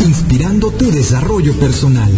[0.00, 2.10] inspirando tu desarrollo personal.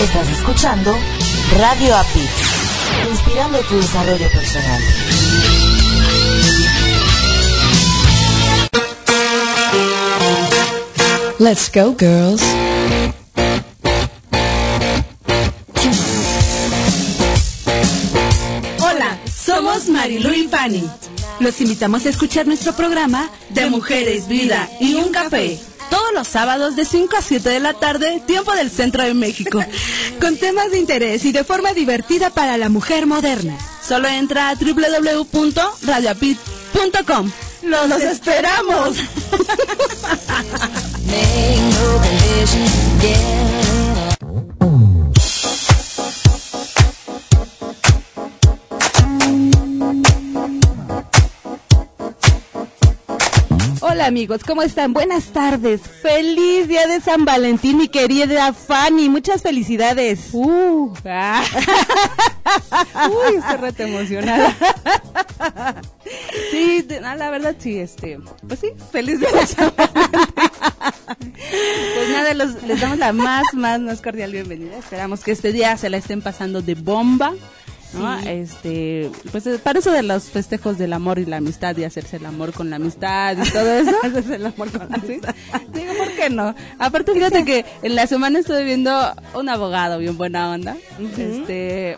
[0.00, 0.94] Estás escuchando
[1.58, 2.28] Radio APID,
[3.10, 4.82] inspirando tu desarrollo personal.
[11.38, 12.42] Let's go, girls.
[20.18, 20.82] Y Fanny.
[21.40, 25.58] Los invitamos a escuchar nuestro programa de Mujeres, Vida y un Café.
[25.90, 29.64] Todos los sábados de 5 a 7 de la tarde, tiempo del centro de México.
[30.20, 33.56] Con temas de interés y de forma divertida para la mujer moderna.
[33.86, 37.32] Solo entra a www.radioapit.com.
[37.62, 38.96] ¡Los, esperamos!
[54.02, 54.92] Hola amigos, ¿cómo están?
[54.92, 55.80] Buenas tardes.
[55.80, 59.08] Feliz día de San Valentín, mi querida Fanny.
[59.08, 60.30] Muchas felicidades.
[60.32, 61.44] Uh, ah.
[63.08, 64.56] Uy, estoy rete emocionada.
[66.50, 70.34] Sí, la verdad sí, este, pues sí, feliz día de San Valentín.
[71.94, 74.78] Pues nada, les damos la más, más, más cordial bienvenida.
[74.78, 77.34] Esperamos que este día se la estén pasando de bomba.
[77.94, 78.18] ¿No?
[78.20, 82.16] Este, pues eh, para eso de los festejos del amor y la amistad y hacerse
[82.16, 83.94] el amor con la amistad y todo eso.
[84.02, 85.34] hacerse el amor con la amistad.
[85.72, 86.54] Digo, ¿por qué no?
[86.78, 90.76] Aparte, fíjate que en la semana estuve viendo un abogado bien buena onda.
[91.18, 91.96] Este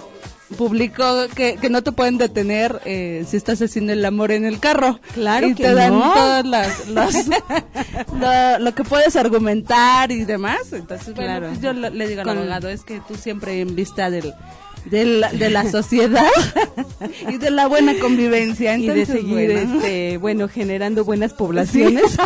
[0.58, 4.60] publicó que, que no te pueden detener eh, si estás haciendo el amor en el
[4.60, 5.00] carro.
[5.14, 6.12] Claro y que te dan no.
[6.12, 7.26] todas las, las-
[8.20, 10.72] lo, lo que puedes argumentar y demás.
[10.72, 11.48] Entonces, bueno, Claro.
[11.48, 14.32] pues yo lo- le digo al Con- abogado, es que tú siempre en vista del,
[14.86, 16.26] del- de la sociedad
[17.28, 18.76] y de la buena convivencia.
[18.76, 22.16] y de seguir bueno, este bueno generando buenas poblaciones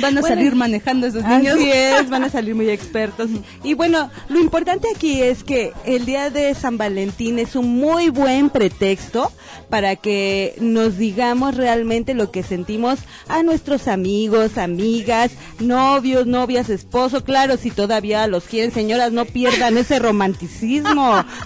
[0.00, 1.54] van a Bueno, salir manejando esos niños.
[1.56, 3.28] Así es, van a salir muy expertos.
[3.62, 8.08] Y bueno, lo importante aquí es que el día de San Valentín es un muy
[8.10, 9.32] buen pretexto
[9.68, 17.24] para que nos digamos realmente lo que sentimos a nuestros amigos, amigas, novios, novias, esposo.
[17.24, 20.47] Claro, si todavía los quieren, señoras, no pierdan ese romanticismo,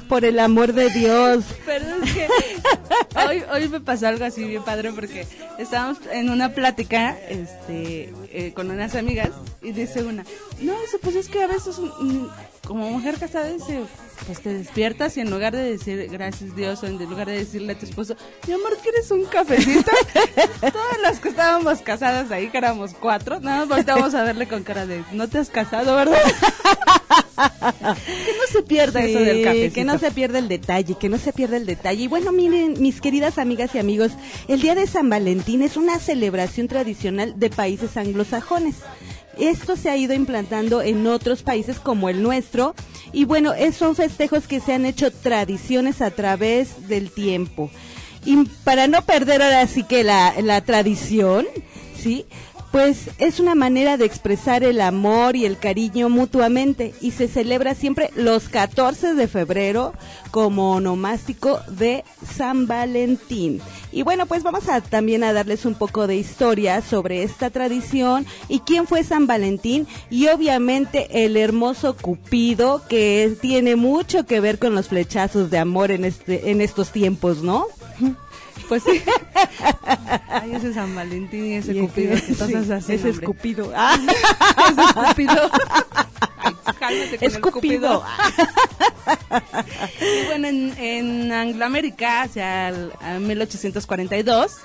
[0.09, 1.45] por el amor de Dios.
[1.67, 2.29] Pero es que
[3.29, 5.27] hoy, hoy me pasó algo así bien padre porque
[5.59, 9.31] estábamos en una plática este, eh, con unas amigas
[9.61, 10.25] y dice una,
[10.61, 11.77] no, pues es que a veces
[12.67, 13.83] como mujer casada dice,
[14.27, 17.72] pues te despiertas y en lugar de decir gracias Dios o en lugar de decirle
[17.72, 18.16] a tu esposo,
[18.47, 19.91] mi amor, ¿quieres un cafecito?
[20.60, 24.62] Todas las que estábamos casadas ahí, que éramos cuatro, nada más volteamos a verle con
[24.62, 26.19] cara de, no te has casado, ¿verdad?
[27.34, 29.75] que no se pierda eso del cafecito.
[29.75, 32.05] que no se pierda el detalle, que no se pierda el detalle.
[32.05, 34.12] Y bueno, miren, mis queridas amigas y amigos,
[34.49, 38.77] el Día de San Valentín es una celebración tradicional de países anglosajones.
[39.38, 42.75] Esto se ha ido implantando en otros países como el nuestro
[43.12, 47.70] y bueno, son festejos que se han hecho tradiciones a través del tiempo.
[48.25, 51.47] Y para no perder ahora sí que la, la tradición,
[52.00, 52.26] ¿sí?
[52.72, 57.75] Pues es una manera de expresar el amor y el cariño mutuamente y se celebra
[57.75, 59.93] siempre los 14 de febrero
[60.31, 62.03] como onomástico de
[62.34, 63.61] San Valentín.
[63.93, 68.25] Y bueno, pues vamos a también a darles un poco de historia sobre esta tradición
[68.49, 74.58] y quién fue San Valentín y obviamente el hermoso Cupido que tiene mucho que ver
[74.58, 77.67] con los flechazos de amor en este en estos tiempos, ¿no?
[78.69, 79.03] Pues sí.
[80.29, 82.12] Ay, ese San Valentín y ese Y Cupido.
[82.38, 83.73] cosas sí, así, ese escupido.
[83.75, 83.97] Ah,
[84.70, 85.50] Ese escupido.
[86.38, 88.05] Ay, cálmate con el escupido.
[90.00, 94.56] Y bueno, en, en Angloamérica, hacia el a 1842,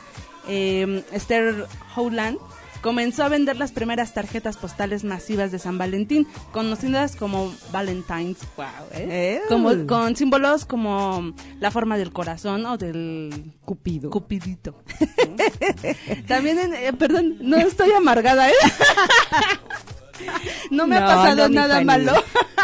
[0.48, 2.38] eh, Esther Howland
[2.88, 8.66] comenzó a vender las primeras tarjetas postales masivas de San Valentín, conocidas como Valentine's, wow,
[8.94, 9.42] ¿eh?
[9.50, 14.10] Como, con símbolos como la forma del corazón o del Cupido.
[14.10, 14.82] Cupidito.
[16.30, 18.54] También, en- eh, perdón, no estoy amargada, ¿eh?
[20.72, 22.14] no me ha No, pasado no, mi nada malo.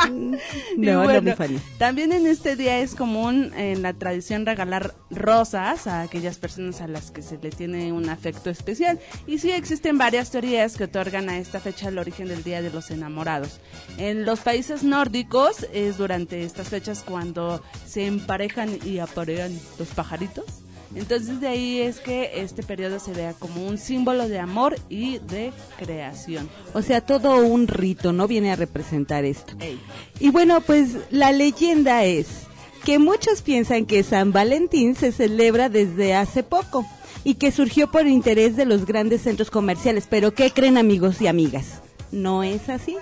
[0.10, 0.38] No,
[0.78, 1.60] no, bueno, mi Fanny.
[1.78, 6.88] también en este día es común en la tradición regalar rosas a aquellas personas a
[6.88, 9.00] las que se le tiene un afecto especial.
[9.28, 12.72] Y sí existen varias teorías que otorgan a esta fecha el origen del Día de
[12.72, 13.60] los Enamorados.
[13.98, 20.63] En los países nórdicos es durante estas fechas cuando se emparejan y aparean los pajaritos.
[20.96, 25.20] Entonces de ahí es que este periodo se vea como un símbolo de amor y
[25.20, 26.50] de creación.
[26.74, 28.28] O sea, todo un rito, ¿no?
[28.28, 29.54] Viene a representar esto.
[29.60, 29.80] Ey.
[30.20, 32.28] Y bueno, pues la leyenda es
[32.84, 36.86] que muchos piensan que San Valentín se celebra desde hace poco
[37.24, 40.08] y que surgió por interés de los grandes centros comerciales.
[40.10, 41.82] Pero ¿qué creen amigos y amigas?
[42.12, 42.98] No es así.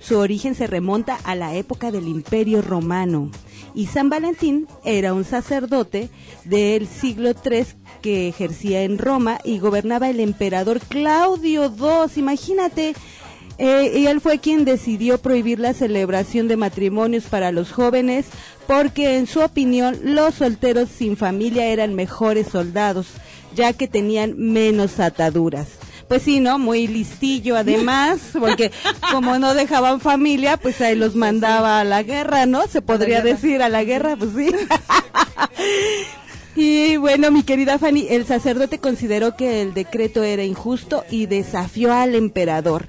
[0.00, 3.30] Su origen se remonta a la época del Imperio Romano.
[3.76, 6.08] Y San Valentín era un sacerdote
[6.46, 7.66] del siglo III
[8.00, 12.10] que ejercía en Roma y gobernaba el emperador Claudio II.
[12.16, 12.94] Imagínate,
[13.58, 18.24] eh, él fue quien decidió prohibir la celebración de matrimonios para los jóvenes
[18.66, 23.08] porque en su opinión los solteros sin familia eran mejores soldados,
[23.54, 25.68] ya que tenían menos ataduras.
[26.08, 26.58] Pues sí, ¿no?
[26.58, 28.70] Muy listillo además, porque
[29.10, 32.66] como no dejaban familia, pues ahí los mandaba a la guerra, ¿no?
[32.68, 34.50] Se podría decir a la guerra, pues sí.
[36.58, 41.92] Y bueno, mi querida Fanny, el sacerdote consideró que el decreto era injusto y desafió
[41.92, 42.88] al emperador.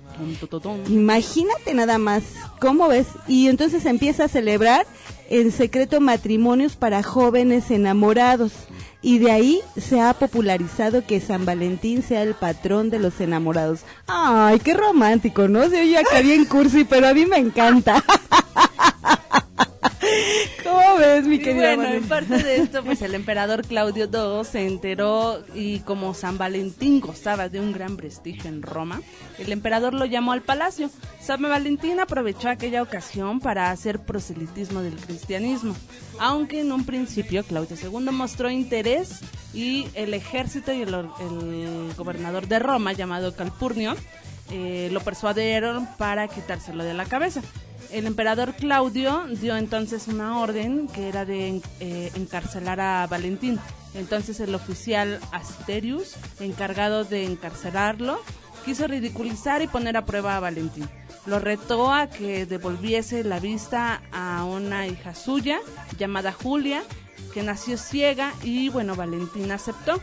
[0.87, 2.23] Imagínate nada más,
[2.61, 3.07] ¿cómo ves?
[3.27, 4.87] Y entonces empieza a celebrar
[5.29, 8.53] en secreto matrimonios para jóvenes enamorados.
[9.01, 13.81] Y de ahí se ha popularizado que San Valentín sea el patrón de los enamorados.
[14.07, 15.69] Ay, qué romántico, ¿no?
[15.69, 18.03] Se oye acá bien cursi, pero a mí me encanta.
[20.63, 24.45] ¿Cómo ves, mi Y querida bueno, en parte de esto, pues el emperador Claudio II
[24.49, 29.01] se enteró y como San Valentín gozaba de un gran prestigio en Roma,
[29.37, 30.89] el emperador lo llamó al palacio.
[31.21, 35.75] San Valentín aprovechó aquella ocasión para hacer proselitismo del cristianismo,
[36.19, 39.19] aunque en un principio Claudio II mostró interés
[39.53, 43.95] y el ejército y el gobernador de Roma, llamado Calpurnio,
[44.51, 47.41] eh, lo persuadieron para quitárselo de la cabeza.
[47.91, 53.59] El emperador Claudio dio entonces una orden que era de eh, encarcelar a Valentín.
[53.93, 58.19] Entonces el oficial Asterius, encargado de encarcelarlo,
[58.65, 60.89] quiso ridiculizar y poner a prueba a Valentín.
[61.25, 65.59] Lo retó a que devolviese la vista a una hija suya
[65.97, 66.83] llamada Julia,
[67.33, 70.01] que nació ciega y bueno, Valentín aceptó.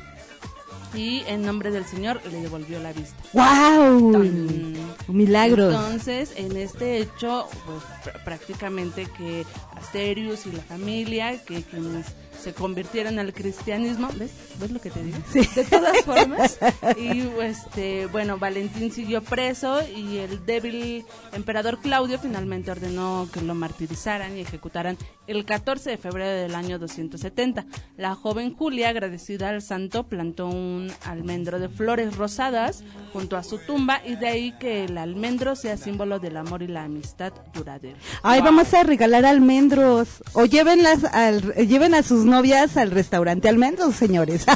[0.94, 3.16] Y en nombre del Señor le devolvió la vista.
[3.32, 4.12] ¡Wow!
[4.12, 4.74] Tan.
[5.08, 5.74] Milagros.
[5.74, 9.44] Entonces, en este hecho, pues pr- prácticamente que
[9.76, 12.06] Asterius y la familia, que quienes
[12.44, 14.30] se convirtieron al cristianismo, ¿ves?
[14.60, 15.16] ¿Ves lo que te digo?
[15.32, 15.40] Sí.
[15.56, 16.58] De todas formas.
[16.98, 23.54] Y este, bueno, Valentín siguió preso y el débil emperador Claudio finalmente ordenó que lo
[23.54, 24.96] martirizaran y ejecutaran
[25.26, 27.64] el 14 de febrero del año 270.
[27.96, 33.58] La joven Julia, agradecida al santo, plantó un almendro de flores rosadas junto a su
[33.58, 37.96] tumba y de ahí que el almendro sea símbolo del amor y la amistad duradera.
[38.22, 38.46] Ay, Wow.
[38.50, 40.22] vamos a regalar almendros.
[40.34, 44.44] O llévenlas al, eh, lleven a sus novias al restaurante almendros, señores.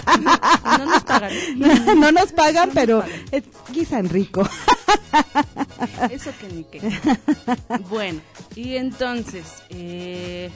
[0.78, 1.32] No nos pagan.
[1.56, 3.02] no, no nos pagan, pero
[3.72, 4.49] guisan rico.
[6.11, 6.80] Eso que ni qué.
[7.90, 8.20] Bueno,
[8.54, 10.50] y entonces, eh,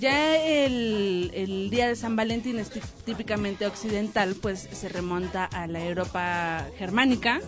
[0.00, 5.66] ya el, el día de San Valentín es tí- típicamente occidental, pues se remonta a
[5.66, 7.40] la Europa germánica,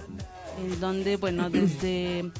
[0.65, 2.31] en donde, bueno, desde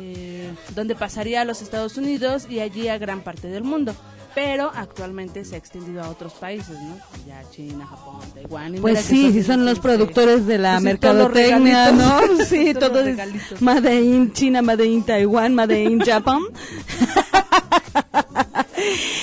[0.00, 3.94] eh, donde pasaría a los Estados Unidos y allí a gran parte del mundo.
[4.34, 6.96] Pero actualmente se ha extendido a otros países, ¿no?
[7.26, 8.74] Ya China, Japón, Taiwán.
[8.76, 12.20] y Pues sí, son- sí son los productores de la pues mercadotecnia, ¿no?
[12.48, 13.18] Sí, todo es.
[13.60, 16.40] Made in China, Made in Taiwán, Made in Japan.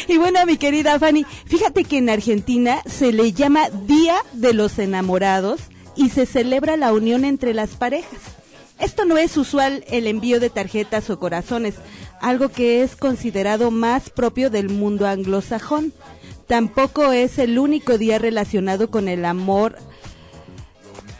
[0.07, 4.77] Y bueno, mi querida Fanny, fíjate que en Argentina se le llama Día de los
[4.79, 5.61] Enamorados
[5.95, 8.19] y se celebra la unión entre las parejas.
[8.79, 11.75] Esto no es usual el envío de tarjetas o corazones,
[12.21, 15.93] algo que es considerado más propio del mundo anglosajón.
[16.47, 19.77] Tampoco es el único día relacionado con el amor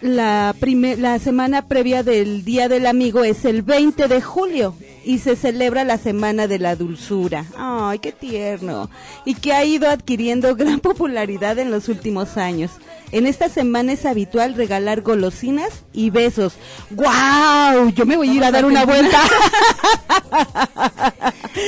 [0.05, 5.19] la, prime- la semana previa del Día del Amigo es el 20 de julio y
[5.19, 7.45] se celebra la Semana de la Dulzura.
[7.57, 8.89] ¡Ay, qué tierno!
[9.25, 12.71] Y que ha ido adquiriendo gran popularidad en los últimos años.
[13.11, 16.53] En esta semana es habitual regalar golosinas y besos.
[16.89, 17.89] ¡Guau!
[17.91, 19.21] Yo me voy a ir a dar una vuelta.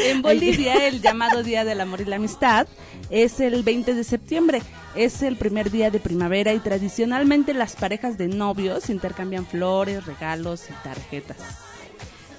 [0.05, 2.67] En Bolivia, el llamado Día del Amor y la Amistad
[3.09, 4.61] es el 20 de septiembre.
[4.95, 10.69] Es el primer día de primavera y tradicionalmente las parejas de novios intercambian flores, regalos
[10.69, 11.37] y tarjetas.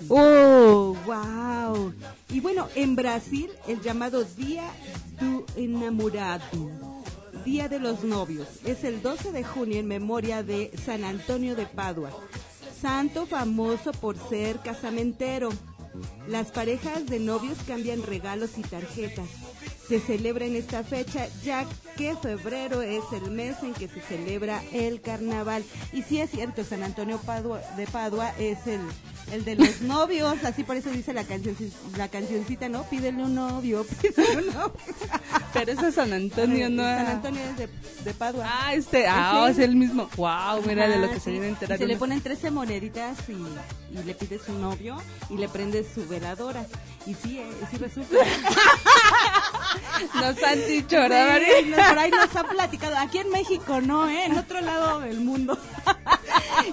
[0.08, 1.92] ¡Oh, wow!
[2.30, 4.64] Y bueno, en Brasil, el llamado Día
[5.20, 6.70] do Enamorado,
[7.44, 11.66] Día de los Novios, es el 12 de junio en memoria de San Antonio de
[11.66, 12.10] Padua,
[12.80, 15.50] santo famoso por ser casamentero.
[16.28, 19.28] Las parejas de novios cambian regalos y tarjetas.
[19.88, 21.66] Se celebra en esta fecha ya
[21.98, 25.64] que febrero es el mes en que se celebra el carnaval.
[25.92, 28.80] Y sí es cierto, San Antonio Padua- de Padua es el,
[29.32, 31.56] el de los novios, así por eso dice la, canción,
[31.96, 32.84] la cancioncita, ¿no?
[32.84, 34.72] Pídele un novio, pídele un novio.
[35.52, 36.84] Pero ese es San Antonio, ¿no?
[36.84, 37.68] San Antonio es de,
[38.04, 38.44] de Padua.
[38.48, 39.52] Ah, este, ah, Sí.
[39.52, 40.08] es el mismo.
[40.16, 41.30] Wow, mira de lo que se sí.
[41.32, 41.78] viene a enterar.
[41.78, 43.32] Se le ponen 13 moneditas y,
[43.98, 44.96] y le pides su novio
[45.30, 46.64] y le prendes su veladora.
[47.06, 48.14] Y sí, eh, sí resulta.
[50.14, 51.56] Nos han dicho, ¿verdad, María?
[51.58, 52.96] Sí, por ahí nos han platicado.
[52.96, 54.24] Aquí en México no, ¿eh?
[54.26, 55.58] En otro lado del mundo.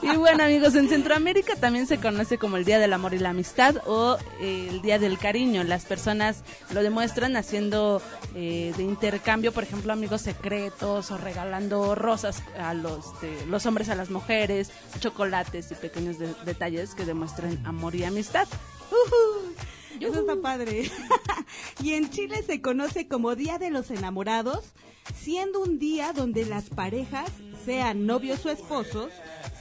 [0.01, 3.29] Y bueno amigos, en Centroamérica también se conoce como el Día del Amor y la
[3.29, 5.63] Amistad o eh, el Día del Cariño.
[5.63, 8.01] Las personas lo demuestran haciendo
[8.35, 13.89] eh, de intercambio, por ejemplo, amigos secretos o regalando rosas a los, de- los hombres
[13.89, 18.47] a las mujeres, chocolates y pequeños de- detalles que demuestran amor y amistad.
[18.91, 19.53] Ujú,
[19.99, 20.89] Eso está padre.
[21.83, 24.73] y en Chile se conoce como Día de los Enamorados,
[25.13, 27.31] siendo un día donde las parejas,
[27.65, 29.11] sean novios o esposos,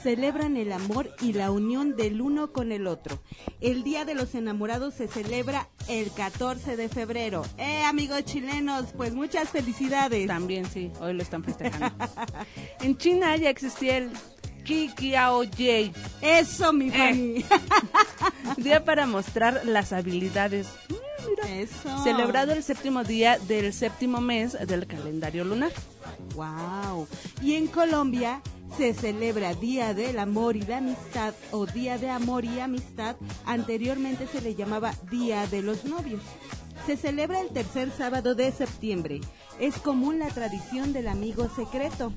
[0.03, 3.19] celebran el amor y la unión del uno con el otro.
[3.61, 7.43] El Día de los Enamorados se celebra el 14 de febrero.
[7.57, 10.27] Eh, amigos chilenos, pues muchas felicidades.
[10.27, 11.95] También sí, hoy lo están festejando.
[12.81, 14.11] en China ya existía el
[14.65, 17.45] Kikiaoyei, Eso, mi Fanny.
[18.57, 20.67] día para mostrar las habilidades.
[21.47, 22.03] Eso.
[22.03, 25.71] Celebrado el séptimo día del séptimo mes del calendario lunar.
[26.35, 27.07] Wow.
[27.41, 28.41] Y en Colombia
[28.77, 33.15] se celebra Día del Amor y la Amistad o Día de Amor y Amistad.
[33.45, 36.21] Anteriormente se le llamaba Día de los Novios.
[36.85, 39.19] Se celebra el tercer sábado de septiembre.
[39.59, 42.13] Es común la tradición del amigo secreto,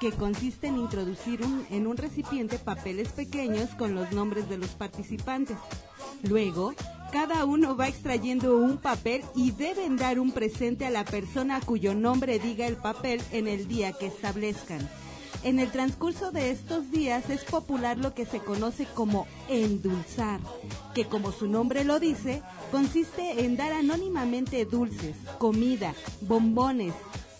[0.00, 5.56] que consiste en introducir en un recipiente papeles pequeños con los nombres de los participantes.
[6.22, 6.72] Luego,
[7.10, 11.92] cada uno va extrayendo un papel y deben dar un presente a la persona cuyo
[11.92, 14.88] nombre diga el papel en el día que establezcan.
[15.44, 20.38] En el transcurso de estos días es popular lo que se conoce como endulzar,
[20.94, 26.94] que como su nombre lo dice, consiste en dar anónimamente dulces, comida, bombones,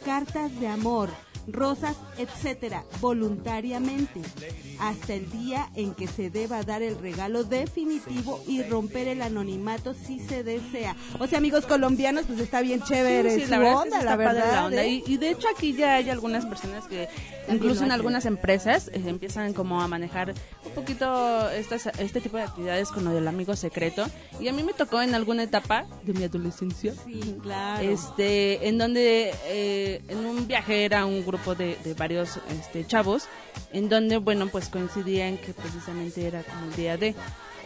[0.04, 1.10] cartas de amor,
[1.48, 4.20] rosas, etcétera, voluntariamente,
[4.78, 9.94] hasta el día en que se deba dar el regalo definitivo y romper el anonimato
[9.94, 10.96] si se desea.
[11.18, 13.94] O sea, amigos colombianos, pues está bien chévere Sí, sí, su la verdad es que
[13.96, 14.52] onda, la verdad.
[14.52, 14.82] la onda.
[14.84, 15.02] ¿eh?
[15.06, 17.08] Y, y de hecho aquí ya hay algunas personas que
[17.48, 20.34] incluso en algunas empresas eh, empiezan como a manejar
[20.64, 24.06] un poquito estas, este tipo de actividades con lo del amigo secreto.
[24.40, 26.94] Y a mí me tocó en alguna etapa de mi adolescencia.
[27.04, 27.82] Sí, claro.
[27.82, 33.24] Este, en donde eh, en un viaje era un grupo de, de varios este, chavos,
[33.72, 37.14] en donde, bueno, pues coincidían que precisamente era como el día de.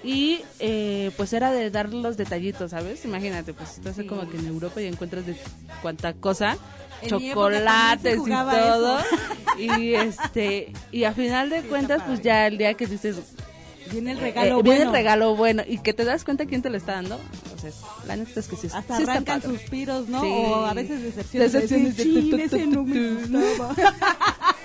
[0.04, 3.04] Y eh, pues era de dar los detallitos, ¿sabes?
[3.04, 4.06] Imagínate, pues estás Sí.
[4.06, 5.36] como que en Europa y encuentras de
[5.82, 6.56] cuánta cosa,
[7.02, 8.98] En chocolates y todo.
[9.00, 9.06] eso.
[9.58, 13.16] Y este, y a final de cuentas, pues ya el día que dices,
[13.92, 14.90] Viene el eh, regalo viene bueno.
[14.90, 17.80] el regalo bueno y que te das cuenta quién te lo está dando, pues es,
[18.06, 20.20] la neta es que sí, Hasta sí arrancan suspiros, ¿no?
[20.20, 20.28] Sí.
[20.30, 21.52] O a veces decepciones.
[21.52, 22.94] Decepciones de de tu, tu, "Chin, ese tu, no tu, me
[23.28, 23.32] tu".
[23.34, 23.74] gustaba".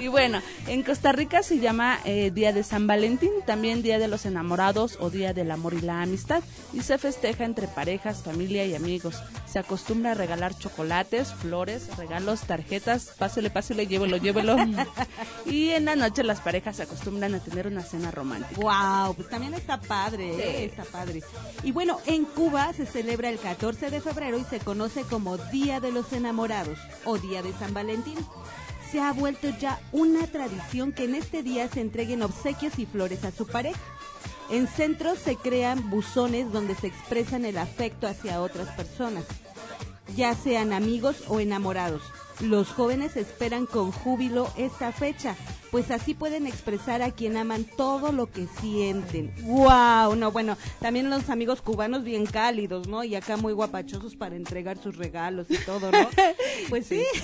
[0.00, 4.08] Y bueno, en Costa Rica se llama eh, Día de San Valentín, también Día de
[4.08, 6.42] los Enamorados o Día del Amor y la Amistad,
[6.72, 9.22] y se festeja entre parejas, familia y amigos.
[9.46, 14.56] Se acostumbra a regalar chocolates, flores, regalos, tarjetas, pásele, pásele, llévelo, llévelo.
[15.44, 18.60] y en la noche las parejas se acostumbran a tener una cena romántica.
[18.60, 20.64] Wow, pues también está padre, ¿eh?
[20.64, 21.22] está padre.
[21.62, 25.80] Y bueno, en Cuba se celebra el 14 de febrero y se conoce como Día
[25.80, 28.18] de los Enamorados o Día de San Valentín.
[28.90, 33.24] Se ha vuelto ya una tradición que en este día se entreguen obsequios y flores
[33.24, 33.80] a su pareja.
[34.50, 39.24] En centros se crean buzones donde se expresan el afecto hacia otras personas,
[40.16, 42.02] ya sean amigos o enamorados.
[42.40, 45.36] Los jóvenes esperan con júbilo esta fecha,
[45.70, 49.32] pues así pueden expresar a quien aman todo lo que sienten.
[49.42, 50.16] ¡Wow!
[50.16, 53.04] No, bueno, también los amigos cubanos bien cálidos, ¿no?
[53.04, 56.08] Y acá muy guapachosos para entregar sus regalos y todo, ¿no?
[56.68, 57.04] Pues sí.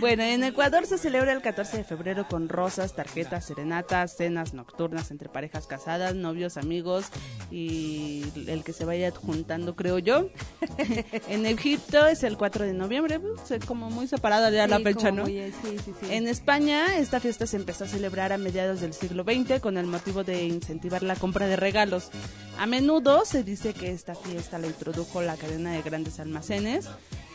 [0.00, 5.10] Bueno, en Ecuador se celebra el 14 de febrero con rosas, tarjetas, serenatas, cenas nocturnas
[5.10, 7.06] entre parejas casadas, novios, amigos
[7.50, 10.28] y el que se vaya juntando, creo yo.
[11.28, 15.24] en Egipto es el 4 de noviembre, pues, como muy separada ya la fecha, ¿no?
[15.24, 16.06] muy, eh, sí, sí, sí.
[16.10, 19.86] En España, esta fiesta se empezó a celebrar a mediados del siglo XX con el
[19.86, 22.10] motivo de incentivar la compra de regalos.
[22.58, 26.88] A menudo se dice que esta fiesta la introdujo la cadena de grandes almacenes,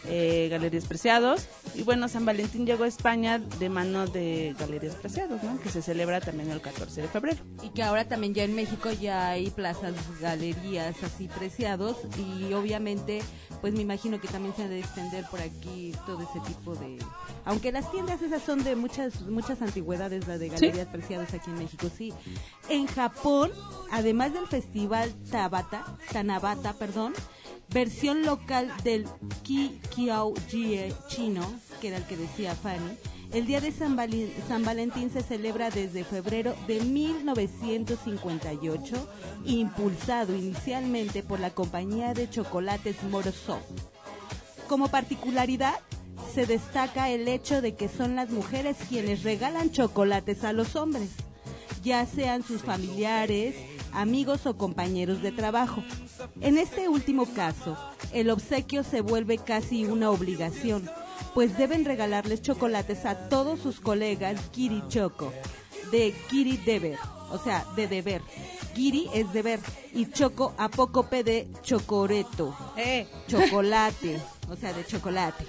[0.07, 1.47] eh, Galerías Preciados.
[1.73, 5.59] Y bueno, San Valentín llegó a España de mano de Galerías Preciados, ¿no?
[5.59, 7.37] Que se celebra también el 14 de febrero.
[7.63, 13.21] Y que ahora también ya en México ya hay plazas, galerías así preciados y obviamente
[13.61, 16.99] pues me imagino que también se ha de extender por aquí todo ese tipo de...
[17.45, 21.59] Aunque las tiendas esas son de muchas muchas antigüedades, la de galerías preciados aquí en
[21.59, 22.13] México, sí.
[22.69, 23.51] En Japón,
[23.91, 27.13] además del festival Tabata, Tanabata, perdón,
[27.69, 29.05] versión local del
[29.43, 31.45] Ki Kiao Jie chino,
[31.81, 32.97] que era el que decía Fanny,
[33.33, 39.09] el Día de San, Vali- San Valentín se celebra desde febrero de 1958,
[39.45, 43.59] impulsado inicialmente por la compañía de chocolates Morozov.
[44.69, 45.75] Como particularidad,
[46.33, 51.09] se destaca el hecho de que son las mujeres quienes regalan chocolates a los hombres,
[51.83, 53.55] ya sean sus familiares,
[53.95, 55.83] amigos o compañeros de trabajo.
[56.41, 57.77] En este último caso,
[58.13, 60.89] el obsequio se vuelve casi una obligación,
[61.33, 65.33] pues deben regalarles chocolates a todos sus colegas Kiri Choco,
[65.91, 66.97] de Kiri Deber,
[67.31, 68.21] o sea, de deber.
[68.73, 69.59] Kiri es deber
[69.93, 73.07] y Choco apócope de chocoreto, ¡Eh!
[73.27, 75.45] chocolate, o sea, de chocolate.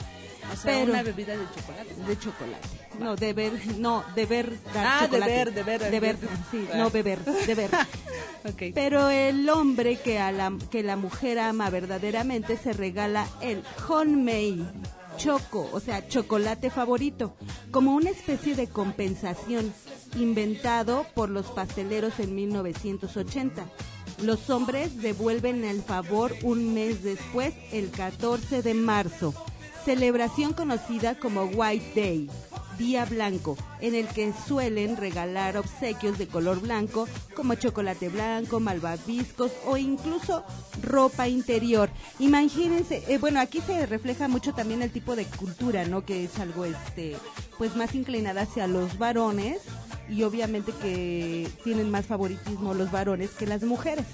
[0.52, 1.94] O sea, Pero- una bebida de chocolate.
[2.06, 2.68] De chocolate.
[2.98, 5.30] No, deber, no, deber dar Ah, chocolate.
[5.32, 5.90] deber, deber.
[5.90, 6.16] Deber,
[6.50, 7.70] sí, no beber, deber.
[8.46, 8.62] Ok.
[8.74, 14.64] Pero el hombre que a la que la mujer ama verdaderamente se regala el honmei
[15.16, 17.34] choco, o sea, chocolate favorito,
[17.72, 19.72] como una especie de compensación
[20.14, 23.64] inventado por los pasteleros en 1980.
[24.22, 29.34] Los hombres devuelven el favor un mes después, el 14 de marzo,
[29.86, 32.28] celebración conocida como White Day.
[32.76, 39.52] Día Blanco, en el que suelen regalar obsequios de color blanco como chocolate blanco, malvaviscos
[39.64, 40.44] o incluso
[40.82, 41.88] ropa interior.
[42.18, 46.04] Imagínense, eh, bueno, aquí se refleja mucho también el tipo de cultura, ¿no?
[46.04, 47.16] Que es algo, este,
[47.56, 49.62] pues más inclinada hacia los varones
[50.10, 54.04] y obviamente que tienen más favoritismo los varones que las mujeres.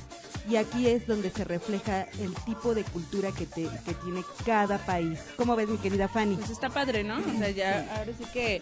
[0.48, 4.78] Y aquí es donde se refleja el tipo de cultura que, te- que tiene cada
[4.78, 5.20] país.
[5.36, 6.34] ¿Cómo ves, mi querida Fanny?
[6.36, 7.18] Pues está padre, ¿no?
[7.18, 8.60] O sea, ya ahora sí que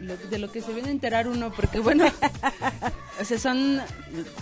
[0.00, 2.04] lo- de lo que se viene a enterar uno, porque bueno,
[3.20, 3.80] o sea, son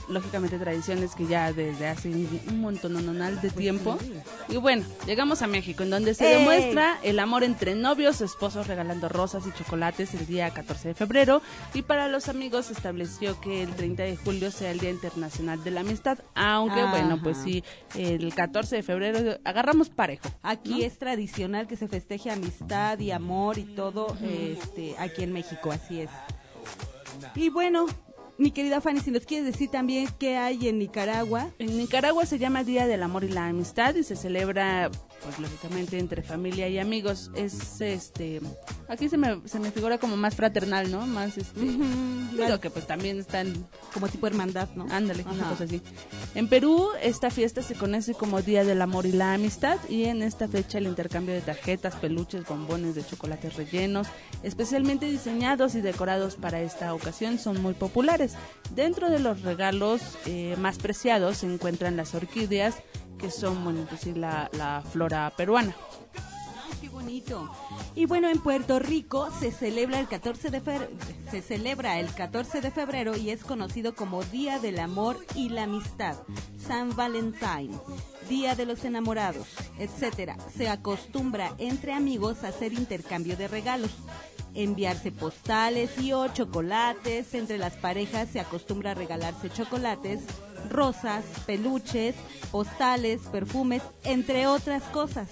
[0.08, 2.96] lógicamente tradiciones que ya desde hace un montón
[3.40, 3.98] de tiempo.
[4.00, 4.12] sí.
[4.48, 6.38] Y bueno, llegamos a México, en donde se ¡Ey!
[6.38, 11.42] demuestra el amor entre novios, esposos regalando rosas y chocolates el día 14 de febrero.
[11.74, 15.62] Y para los amigos se estableció que el 30 de julio sea el Día Internacional
[15.64, 16.90] de la Amistad, aunque Ajá.
[16.90, 17.64] bueno, pues sí,
[17.94, 20.28] el 14 de febrero agarramos parejo.
[20.42, 25.45] Aquí es tradicional que se festeje amistad y amor y todo este, aquí en México,
[25.72, 26.10] así es.
[27.34, 27.86] Y bueno,
[28.38, 31.48] mi querida Fanny, si nos quieres decir también qué hay en Nicaragua.
[31.58, 34.90] En Nicaragua se llama Día del Amor y la Amistad y se celebra,
[35.22, 37.30] pues lógicamente entre familia y amigos.
[37.34, 38.40] Es este,
[38.88, 41.06] aquí se me, se me figura como más fraternal, ¿no?
[41.06, 44.86] Más este, digo que pues también están, Como tipo hermandad, ¿no?
[44.90, 45.50] ándale, una Ajá.
[45.50, 45.82] cosa así.
[46.34, 50.22] En Perú esta fiesta se conoce como Día del Amor y la Amistad y en
[50.22, 54.08] esta fecha el intercambio de tarjetas, peluches, bombones de chocolates rellenos,
[54.42, 58.34] especialmente diseñados y decorados para esta ocasión, son muy populares.
[58.74, 62.76] Dentro de los regalos eh, más preciados se encuentran las orquídeas,
[63.18, 65.74] que son, bueno, pues la, la flora peruana.
[66.96, 67.50] Bonito.
[67.94, 70.90] Y bueno, en Puerto Rico se celebra el 14 de febrero,
[71.30, 75.64] se celebra el 14 de febrero y es conocido como Día del Amor y la
[75.64, 76.16] Amistad,
[76.56, 77.76] San Valentine,
[78.30, 79.46] Día de los Enamorados,
[79.78, 80.38] etcétera.
[80.56, 83.90] Se acostumbra entre amigos a hacer intercambio de regalos.
[84.54, 87.34] Enviarse postales y o chocolates.
[87.34, 90.22] Entre las parejas se acostumbra a regalarse chocolates,
[90.70, 92.14] rosas, peluches,
[92.50, 95.28] postales, perfumes, entre otras cosas.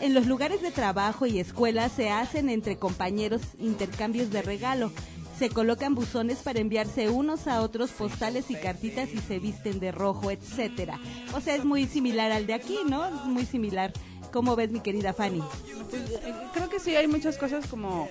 [0.00, 4.90] En los lugares de trabajo y escuelas se hacen entre compañeros intercambios de regalo.
[5.38, 9.92] Se colocan buzones para enviarse unos a otros postales y cartitas y se visten de
[9.92, 10.98] rojo, etcétera.
[11.34, 13.06] O sea, es muy similar al de aquí, ¿no?
[13.06, 13.92] Es muy similar.
[14.32, 15.42] ¿Cómo ves, mi querida Fanny?
[15.90, 18.08] Pues, eh, creo que sí hay muchas cosas como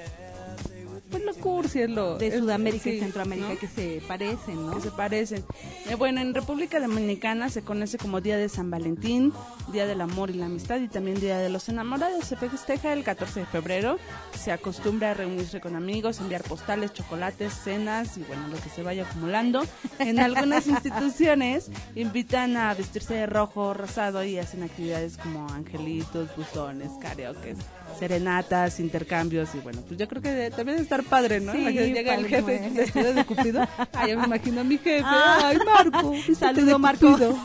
[1.10, 2.18] pues lo cursi, es lo...
[2.18, 3.58] de es- Sudamérica y sí, Centroamérica ¿no?
[3.60, 4.76] que se parecen, ¿no?
[4.76, 5.44] que se parecen.
[5.90, 9.34] Eh, bueno, en República Dominicana se conoce como Día de San Valentín,
[9.72, 12.26] Día del Amor y la Amistad y también Día de los Enamorados.
[12.26, 13.98] Se festeja el 14 de febrero.
[14.38, 18.84] Se acostumbra a reunirse con amigos, enviar postales, chocolates, cenas y bueno, lo que se
[18.84, 19.64] vaya acumulando.
[20.00, 26.90] En algunas instituciones invitan a vestirse de rojo, rosado y hacen actividades como angelitos, buzones,
[27.02, 27.56] karaoke,
[28.00, 31.54] serenatas, intercambios y bueno, pues yo creo que también debe estar padre, ¿no?
[31.54, 32.76] Sí, llega el jefe bueno.
[32.76, 33.68] vestido de Cupido.
[33.94, 35.04] Ah, ya me imagino a mi jefe.
[35.06, 35.40] Ah.
[35.46, 36.14] Ay, Marco.
[36.40, 37.18] Saludo, Marco.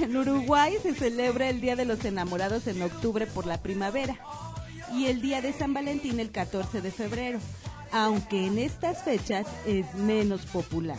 [0.00, 4.16] En Uruguay se celebra el Día de los Enamorados en octubre por la primavera
[4.94, 7.40] y el Día de San Valentín el 14 de febrero,
[7.90, 10.96] aunque en estas fechas es menos popular.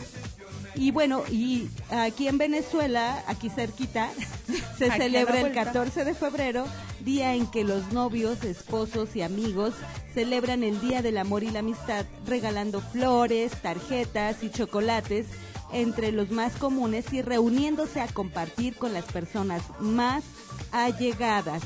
[0.74, 4.10] Y bueno, y aquí en Venezuela, aquí cerquita,
[4.78, 5.64] se Aquí celebra el vuelta.
[5.64, 6.64] 14 de febrero,
[7.00, 9.74] día en que los novios, esposos y amigos
[10.14, 15.26] celebran el Día del Amor y la Amistad regalando flores, tarjetas y chocolates
[15.72, 20.22] entre los más comunes y reuniéndose a compartir con las personas más
[20.70, 21.62] allegadas.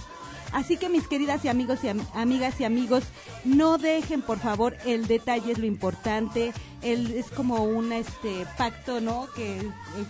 [0.53, 3.05] Así que mis queridas y amigos y am- amigas y amigos,
[3.45, 9.01] no dejen por favor el detalle es lo importante, el, es como un este pacto,
[9.01, 9.27] ¿no?
[9.35, 9.59] Que,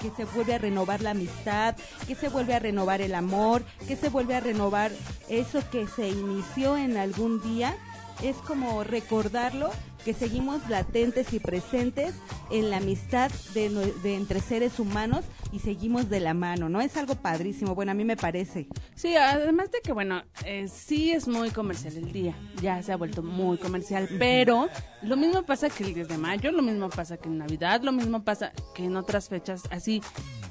[0.02, 1.74] que se vuelve a renovar la amistad,
[2.06, 4.92] que se vuelve a renovar el amor, que se vuelve a renovar
[5.28, 7.76] eso que se inició en algún día.
[8.22, 9.70] Es como recordarlo
[10.04, 12.14] que seguimos latentes y presentes
[12.50, 13.68] en la amistad de,
[14.02, 16.80] de entre seres humanos y seguimos de la mano, ¿no?
[16.80, 18.68] Es algo padrísimo, bueno, a mí me parece.
[18.94, 22.96] Sí, además de que, bueno, eh, sí es muy comercial el día, ya se ha
[22.96, 24.68] vuelto muy comercial, pero
[25.02, 27.92] lo mismo pasa que el 10 de mayo, lo mismo pasa que en Navidad, lo
[27.92, 30.02] mismo pasa que en otras fechas así.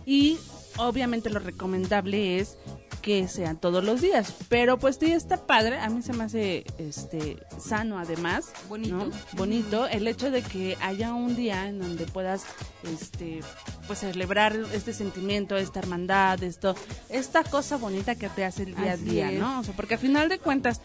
[0.06, 0.38] Y
[0.77, 2.57] obviamente lo recomendable es
[3.01, 6.65] que sean todos los días, pero pues sí está padre, a mí se me hace
[6.79, 8.95] este sano además, Bonito.
[8.95, 9.11] ¿no?
[9.33, 12.45] bonito el hecho de que haya un día en donde puedas
[12.83, 13.41] este
[13.85, 16.75] pues celebrar este sentimiento, esta hermandad, esto,
[17.09, 19.39] esta cosa bonita que te hace el día a día, es.
[19.39, 19.59] ¿no?
[19.59, 20.81] O sea, porque al final de cuentas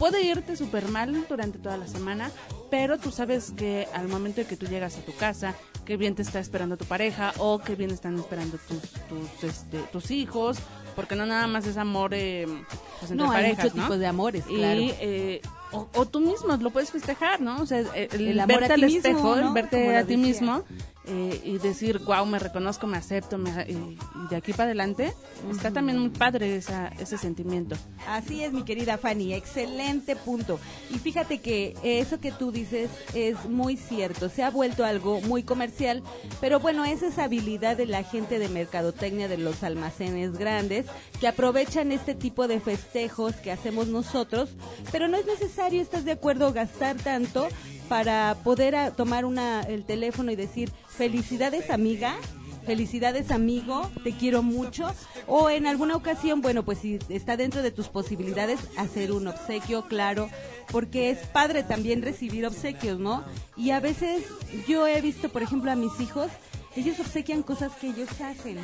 [0.00, 2.32] puede irte súper mal durante toda la semana,
[2.72, 6.14] pero tú sabes que al momento de que tú llegas a tu casa, que bien
[6.14, 10.58] te está esperando tu pareja o que bien están esperando tus tus este, tus hijos,
[10.94, 12.46] porque no nada más es amor eh,
[13.00, 13.82] pues entre No, hay parejas, muchos ¿no?
[13.84, 14.80] tipos de amores, claro.
[14.80, 15.40] Y, eh,
[15.72, 17.60] o, o tú mismo lo puedes festejar, ¿no?
[17.62, 19.52] O sea, el, El amor verte a ti al mismo, espejo, el ¿no?
[19.52, 20.64] verte Como a ti mismo
[21.04, 25.12] eh, y decir, wow, me reconozco, me acepto, me, y, y de aquí para adelante,
[25.50, 27.76] está también muy padre esa, ese sentimiento.
[28.06, 30.60] Así es, mi querida Fanny, excelente punto.
[30.90, 35.42] Y fíjate que eso que tú dices es muy cierto, se ha vuelto algo muy
[35.42, 36.02] comercial,
[36.40, 40.86] pero bueno, es esa habilidad de la gente de mercadotecnia de los almacenes grandes
[41.20, 44.50] que aprovechan este tipo de festejos que hacemos nosotros,
[44.90, 47.48] pero no es necesario, ¿estás de acuerdo, gastar tanto
[47.88, 52.16] para poder ah, tomar una, el teléfono y decir, felicidades amiga,
[52.66, 54.94] Felicidades amigo, te quiero mucho.
[55.26, 59.86] O en alguna ocasión, bueno, pues si está dentro de tus posibilidades, hacer un obsequio,
[59.88, 60.30] claro,
[60.70, 63.24] porque es padre también recibir obsequios, ¿no?
[63.56, 64.24] Y a veces
[64.68, 66.30] yo he visto, por ejemplo, a mis hijos,
[66.76, 68.58] ellos obsequian cosas que ellos hacen.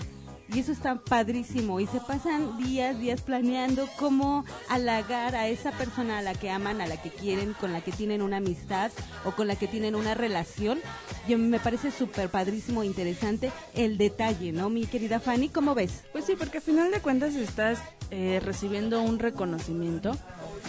[0.52, 1.78] Y eso está padrísimo.
[1.78, 6.80] Y se pasan días, días planeando cómo halagar a esa persona a la que aman,
[6.80, 8.90] a la que quieren, con la que tienen una amistad
[9.24, 10.78] o con la que tienen una relación.
[11.26, 14.70] Y me parece súper padrísimo, interesante el detalle, ¿no?
[14.70, 16.04] Mi querida Fanny, ¿cómo ves?
[16.12, 17.80] Pues sí, porque al final de cuentas estás
[18.10, 20.16] eh, recibiendo un reconocimiento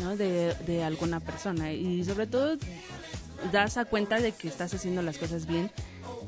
[0.02, 0.18] ¿no?
[0.18, 2.58] de, de alguna persona y sobre todo
[3.54, 5.72] das a cuenta de que estás haciendo las cosas bien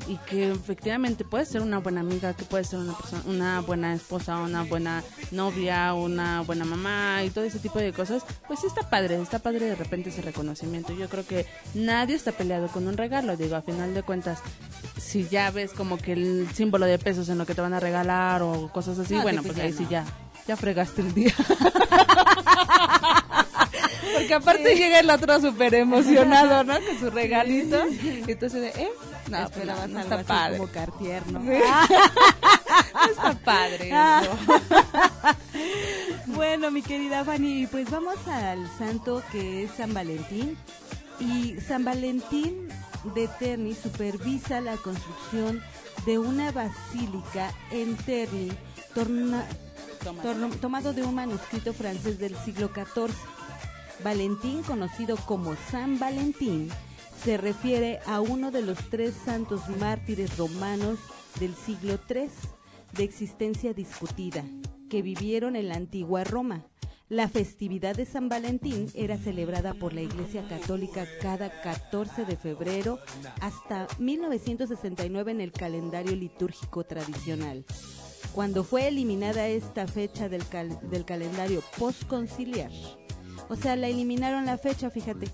[0.07, 3.93] y que efectivamente puedes ser una buena amiga, que puedes ser una persona, una buena
[3.93, 8.89] esposa, una buena novia, una buena mamá y todo ese tipo de cosas, pues está
[8.89, 10.93] padre, está padre de repente ese reconocimiento.
[10.93, 14.39] Yo creo que nadie está peleado con un regalo, digo, a final de cuentas,
[14.99, 17.79] si ya ves como que el símbolo de pesos en lo que te van a
[17.79, 19.89] regalar o cosas así, No, bueno, pues ahí ya sí no.
[19.89, 20.05] ya,
[20.47, 21.33] ya fregaste el día.
[24.13, 26.73] Porque aparte llega el otro súper emocionado, ¿no?
[26.73, 27.77] Con su regalito.
[27.89, 28.89] Y entonces, ¿eh?
[29.31, 30.57] No, pues no, Esperabas no algo está así padre.
[30.57, 31.39] como Cartier, ¿no?
[32.93, 33.89] No está padre.
[33.89, 34.37] Eso.
[36.27, 40.57] Bueno, mi querida Fanny, pues vamos al santo que es San Valentín.
[41.19, 42.67] Y San Valentín
[43.13, 45.61] de Terni supervisa la construcción
[46.05, 48.51] de una basílica en Terni,
[48.95, 49.45] torna-
[50.23, 53.13] torno- tomado de un manuscrito francés del siglo XIV.
[54.03, 56.69] Valentín, conocido como San Valentín,
[57.23, 60.97] se refiere a uno de los tres santos mártires romanos
[61.39, 62.29] del siglo III,
[62.93, 64.43] de existencia discutida,
[64.89, 66.65] que vivieron en la antigua Roma.
[67.09, 72.99] La festividad de San Valentín era celebrada por la Iglesia Católica cada 14 de febrero
[73.41, 77.65] hasta 1969 en el calendario litúrgico tradicional.
[78.33, 80.43] Cuando fue eliminada esta fecha del,
[80.89, 82.71] del calendario postconciliar,
[83.49, 85.27] o sea, la eliminaron la fecha, fíjate,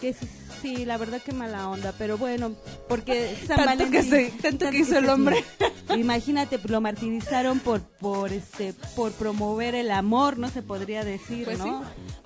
[0.00, 0.14] que
[0.60, 2.52] sí, la verdad que mala onda, pero bueno,
[2.88, 5.44] porque San tanto Valentín, que tanto, que hizo el hombre.
[5.96, 11.58] Imagínate, lo martirizaron por por este por promover el amor, no se podría decir, pues
[11.58, 11.82] ¿no?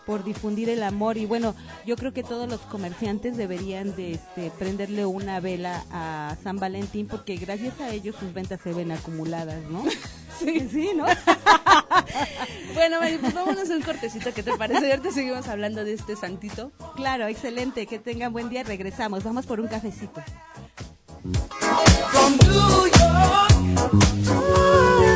[0.06, 1.54] Por difundir el amor y bueno,
[1.86, 7.06] yo creo que todos los comerciantes deberían de este prenderle una vela a San Valentín
[7.06, 9.84] porque gracias a ellos sus ventas se ven acumuladas, ¿no?
[10.36, 11.04] Sí, sí, ¿no?
[12.74, 14.90] bueno, pues vámonos un cortecito, ¿qué te parece?
[14.90, 16.72] Ahorita seguimos hablando de este santito.
[16.96, 20.20] Claro, excelente, que tengan buen día, regresamos, vamos por un cafecito.
[24.34, 25.13] Here's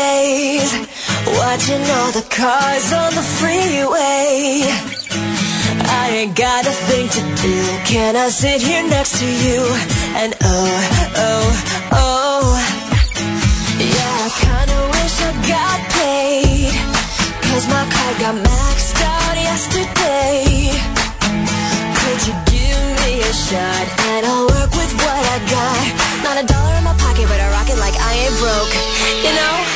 [0.00, 0.72] Mondays,
[1.38, 4.64] watching all the cars on the freeway.
[6.00, 7.56] I ain't got a thing to do.
[7.84, 9.60] Can I sit here next to you?
[10.20, 10.72] And oh,
[11.28, 11.46] oh,
[11.92, 12.44] oh.
[13.76, 16.72] Yeah, I kinda wish I got paid.
[17.48, 20.72] Cause my card got maxed out yesterday.
[22.00, 23.86] Could you give me a shot?
[24.12, 25.84] And I'll work with what I got.
[26.24, 28.74] Not a dollar in my pocket, but I rock it like I ain't broke.
[29.24, 29.69] You know?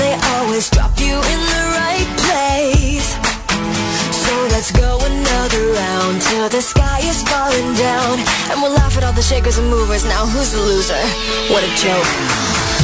[0.00, 3.08] they always drop you in the right place.
[4.24, 8.18] So let's go another round till the sky is falling down.
[8.50, 10.04] And we'll laugh at all the shakers and movers.
[10.04, 11.02] Now who's the loser?
[11.52, 12.79] What a joke.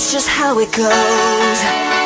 [0.00, 1.99] That's just how it goes.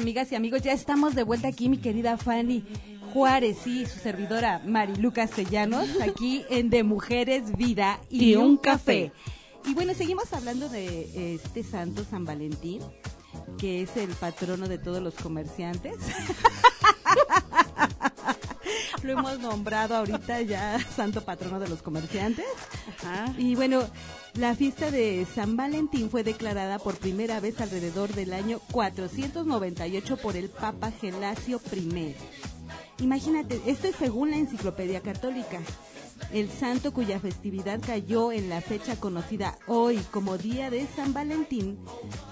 [0.00, 2.64] Amigas y amigos, ya estamos de vuelta aquí, mi querida Fanny
[3.12, 9.12] Juárez y su servidora Marilu Castellanos, aquí en De Mujeres, Vida y, Y un café.
[9.66, 12.80] Y bueno, seguimos hablando de eh, este santo San Valentín,
[13.58, 15.96] que es el patrono de todos los comerciantes.
[19.02, 22.46] Lo hemos nombrado ahorita ya santo patrono de los comerciantes.
[23.02, 23.34] Ajá.
[23.36, 23.82] Y bueno,
[24.34, 30.36] la fiesta de San Valentín fue declarada por primera vez alrededor del año 498 por
[30.36, 32.14] el Papa Gelasio I.
[33.00, 35.58] Imagínate, esto es según la Enciclopedia Católica.
[36.32, 41.78] El santo cuya festividad cayó en la fecha conocida hoy como Día de San Valentín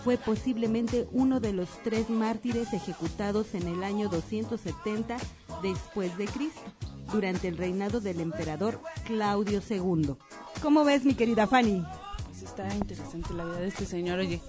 [0.05, 5.17] fue posiblemente uno de los tres mártires ejecutados en el año 270
[5.63, 6.61] después de Cristo,
[7.13, 10.15] durante el reinado del emperador Claudio II.
[10.63, 11.85] ¿Cómo ves, mi querida Fanny?
[12.27, 14.41] Pues está interesante la vida de este señor, oye.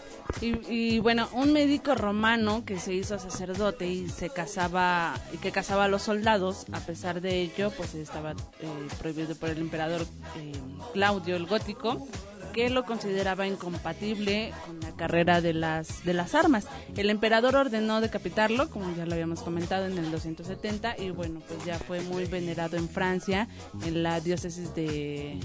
[0.41, 5.51] Y, y bueno, un médico romano que se hizo sacerdote y se casaba, y que
[5.51, 10.01] casaba a los soldados, a pesar de ello, pues estaba eh, prohibido por el emperador
[10.37, 10.51] eh,
[10.93, 12.07] Claudio el Gótico,
[12.59, 16.67] que lo consideraba incompatible con la carrera de las, de las armas.
[16.97, 21.63] El emperador ordenó decapitarlo, como ya lo habíamos comentado, en el 270, y bueno, pues
[21.63, 23.47] ya fue muy venerado en Francia,
[23.85, 25.39] en la diócesis de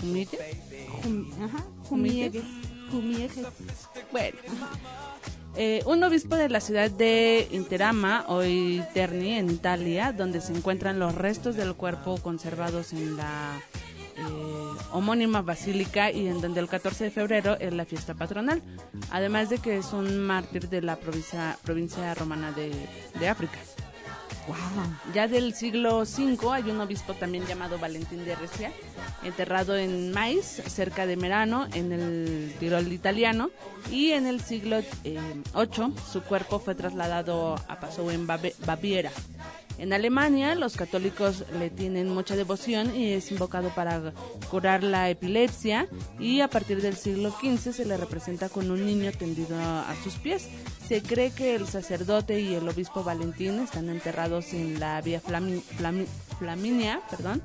[0.00, 0.38] Jumite.
[1.02, 1.30] Jum-.
[1.90, 2.44] Jumiegues.
[4.10, 4.38] Bueno,
[5.56, 10.98] eh, un obispo de la ciudad de Interama, hoy Terni, en Italia, donde se encuentran
[10.98, 13.60] los restos del cuerpo conservados en la
[14.92, 18.62] homónima basílica y en donde el 14 de febrero es la fiesta patronal,
[19.10, 22.72] además de que es un mártir de la provincia, provincia romana de,
[23.18, 23.58] de África.
[25.14, 28.72] Ya del siglo V hay un obispo también llamado Valentín de Recia,
[29.22, 33.50] enterrado en Mais, cerca de Merano, en el Tirol italiano,
[33.90, 35.18] y en el siglo eh,
[35.54, 39.12] VIII su cuerpo fue trasladado a Passau en Baviera.
[39.78, 44.12] En Alemania los católicos le tienen mucha devoción y es invocado para
[44.50, 45.88] curar la epilepsia
[46.20, 50.14] y a partir del siglo XV se le representa con un niño tendido a sus
[50.14, 50.48] pies.
[50.86, 55.62] Se cree que el sacerdote y el obispo Valentín están enterrados en la Vía Flami-
[55.78, 56.06] Flami-
[56.38, 57.42] Flaminia, perdón,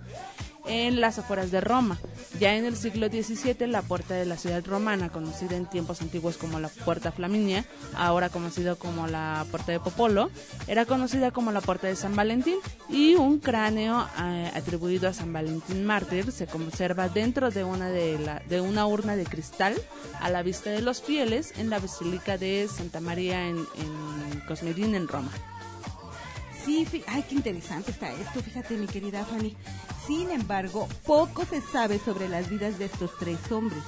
[0.66, 1.98] en las afueras de Roma.
[2.40, 6.38] Ya en el siglo XVII, la puerta de la ciudad romana, conocida en tiempos antiguos
[6.38, 10.30] como la Puerta Flaminia, ahora conocido como la Puerta de Popolo,
[10.68, 12.58] era conocida como la Puerta de San Valentín
[12.90, 18.20] y un cráneo eh, atribuido a San Valentín mártir se conserva dentro de una, de,
[18.20, 19.76] la, una urna de cristal
[20.22, 24.96] a la vista de los fieles en la Basílica de Santa María en, en Cosmedín,
[24.96, 25.32] en Roma.
[26.70, 29.58] Sí, ay, qué interesante está esto, fíjate mi querida Fanny.
[30.06, 33.82] Sin embargo, poco se sabe sobre las vidas de estos tres hombres.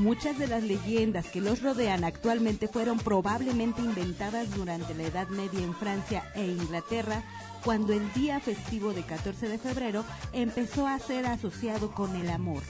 [0.00, 5.60] Muchas de las leyendas que los rodean actualmente fueron probablemente inventadas durante la Edad Media
[5.60, 7.24] en Francia e Inglaterra,
[7.64, 10.04] cuando el día festivo de 14 de febrero
[10.34, 12.62] empezó a ser asociado con el amor.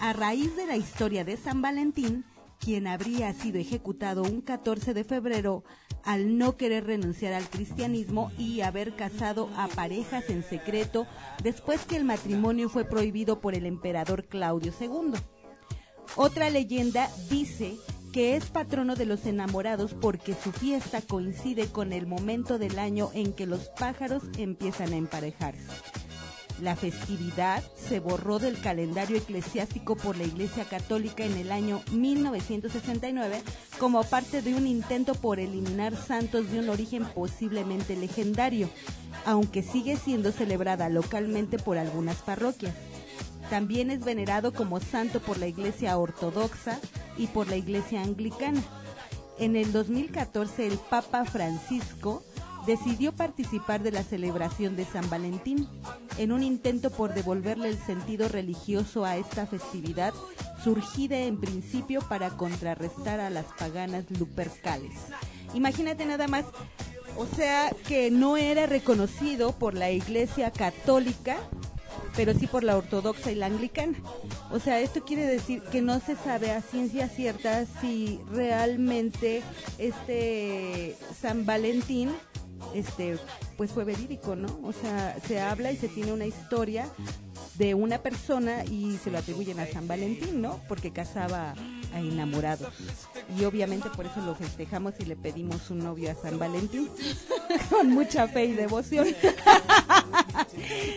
[0.00, 2.24] A raíz de la historia de San Valentín,
[2.60, 5.64] quien habría sido ejecutado un 14 de febrero
[6.04, 11.06] al no querer renunciar al cristianismo y haber casado a parejas en secreto
[11.42, 15.12] después que el matrimonio fue prohibido por el emperador Claudio II.
[16.16, 17.76] Otra leyenda dice
[18.12, 23.10] que es patrono de los enamorados porque su fiesta coincide con el momento del año
[23.14, 25.68] en que los pájaros empiezan a emparejarse.
[26.60, 33.42] La festividad se borró del calendario eclesiástico por la Iglesia Católica en el año 1969
[33.78, 38.68] como parte de un intento por eliminar santos de un origen posiblemente legendario,
[39.24, 42.74] aunque sigue siendo celebrada localmente por algunas parroquias.
[43.48, 46.78] También es venerado como santo por la Iglesia Ortodoxa
[47.16, 48.62] y por la Iglesia Anglicana.
[49.38, 52.22] En el 2014 el Papa Francisco
[52.66, 55.68] decidió participar de la celebración de San Valentín
[56.18, 60.12] en un intento por devolverle el sentido religioso a esta festividad
[60.62, 64.92] surgida en principio para contrarrestar a las paganas lupercales.
[65.54, 66.44] Imagínate nada más,
[67.16, 71.38] o sea que no era reconocido por la Iglesia Católica
[72.16, 73.96] pero sí por la ortodoxa y la anglicana.
[74.50, 79.42] O sea, esto quiere decir que no se sabe a ciencia cierta si realmente
[79.78, 82.10] este San Valentín
[82.74, 83.18] este
[83.56, 84.60] pues fue verídico, ¿no?
[84.62, 86.88] O sea, se habla y se tiene una historia
[87.54, 90.60] de una persona y se lo atribuyen a San Valentín, ¿no?
[90.68, 91.54] Porque casaba
[91.92, 92.72] a enamorados.
[93.38, 96.88] y obviamente por eso lo festejamos y le pedimos un novio a San Valentín
[97.70, 99.08] con mucha fe y devoción.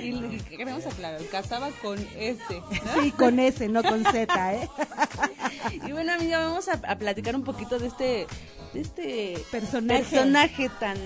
[0.02, 2.44] y queremos aclarar, casaba con S.
[2.94, 4.70] Sí, con S, no con Z, ¿eh?
[5.86, 8.28] Y bueno, amiga, vamos a, a platicar un poquito de este,
[8.76, 10.04] este Personaje.
[10.04, 10.98] personaje tan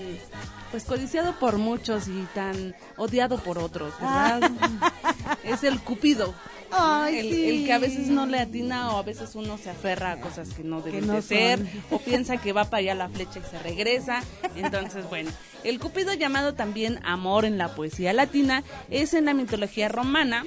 [0.70, 4.50] pues codiciado por muchos y tan odiado por otros, ¿verdad?
[5.44, 6.34] es el Cupido.
[6.70, 7.48] Ay, el, sí.
[7.48, 10.50] el que a veces no le atina o a veces uno se aferra a cosas
[10.50, 11.68] que no deben no de ser son.
[11.92, 14.22] o piensa que va para allá la flecha y se regresa.
[14.54, 15.30] Entonces, bueno,
[15.64, 20.44] el Cupido llamado también amor en la poesía latina es en la mitología romana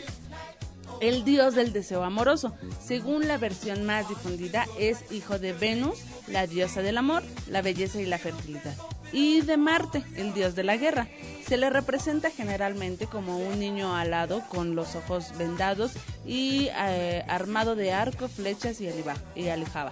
[1.02, 2.56] el dios del deseo amoroso.
[2.84, 5.98] Según la versión más difundida, es hijo de Venus,
[6.28, 8.76] la diosa del amor, la belleza y la fertilidad,
[9.12, 11.08] y de Marte, el dios de la guerra.
[11.48, 15.92] Se le representa generalmente como un niño alado con los ojos vendados
[16.26, 18.88] y eh, armado de arco, flechas y,
[19.36, 19.92] y aljaba.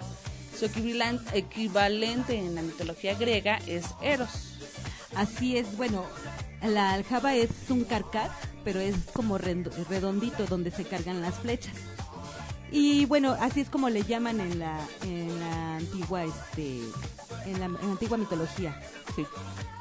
[0.58, 4.30] Su equivalen- equivalente en la mitología griega es Eros.
[5.16, 6.04] Así es, bueno,
[6.62, 8.30] la aljaba es un carcaj,
[8.64, 11.74] pero es como redondito donde se cargan las flechas.
[12.72, 16.80] Y bueno, así es como le llaman en la, en la antigua, este,
[17.46, 18.80] en la, en la antigua mitología
[19.16, 19.26] Sí,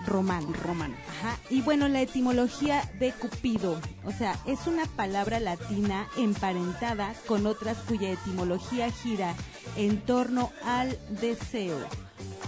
[0.07, 0.47] romana.
[0.63, 0.95] romano.
[1.19, 1.37] Ajá.
[1.51, 7.77] Y bueno, la etimología de Cupido, o sea, es una palabra latina emparentada con otras
[7.87, 9.35] cuya etimología gira
[9.75, 11.77] en torno al deseo.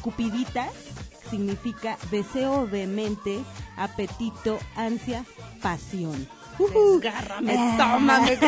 [0.02, 0.70] Cupidita
[1.32, 3.40] significa deseo vehemente,
[3.78, 5.26] apetito, ansia,
[5.62, 6.28] pasión.
[6.60, 8.38] Desgárrame, tómame.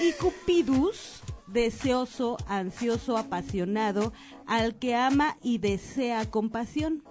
[0.00, 4.12] Y Cupidus, deseoso, ansioso, apasionado,
[4.46, 7.04] al que ama y desea compasión.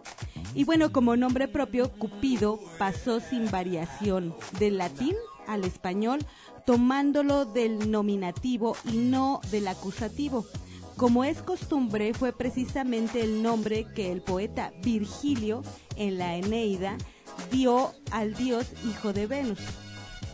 [0.54, 5.16] Y bueno, como nombre propio, Cupido pasó sin variación del latín
[5.48, 6.20] al español,
[6.66, 10.46] tomándolo del nominativo y no del acusativo.
[10.98, 15.64] Como es costumbre, fue precisamente el nombre que el poeta Virgilio
[15.96, 16.98] en la Eneida
[17.52, 19.60] dio al dios hijo de Venus.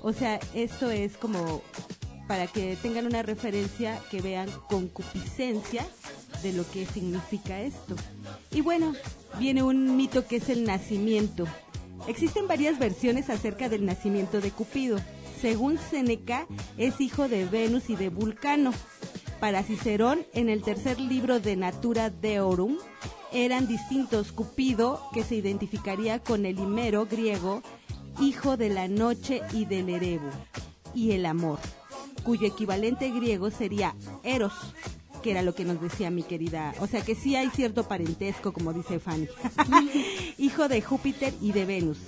[0.01, 1.62] O sea, esto es como
[2.28, 5.86] para que tengan una referencia, que vean concupiscencia
[6.43, 7.95] de lo que significa esto.
[8.51, 8.93] Y bueno,
[9.39, 11.45] viene un mito que es el nacimiento.
[12.07, 14.99] Existen varias versiones acerca del nacimiento de Cupido.
[15.41, 16.47] Según Séneca,
[16.78, 18.74] es hijo de Venus y de Vulcano.
[19.40, 22.78] Para Cicerón, en el tercer libro de Natura Deorum,
[23.32, 27.62] eran distintos Cupido, que se identificaría con el Himero griego,
[28.20, 30.30] hijo de la noche y del Erebo,
[30.94, 31.60] y el amor,
[32.24, 34.54] cuyo equivalente griego sería Eros,
[35.24, 38.52] que era lo que nos decía mi querida, o sea que sí hay cierto parentesco,
[38.52, 39.30] como dice Fanny,
[40.38, 42.00] hijo de Júpiter y de Venus.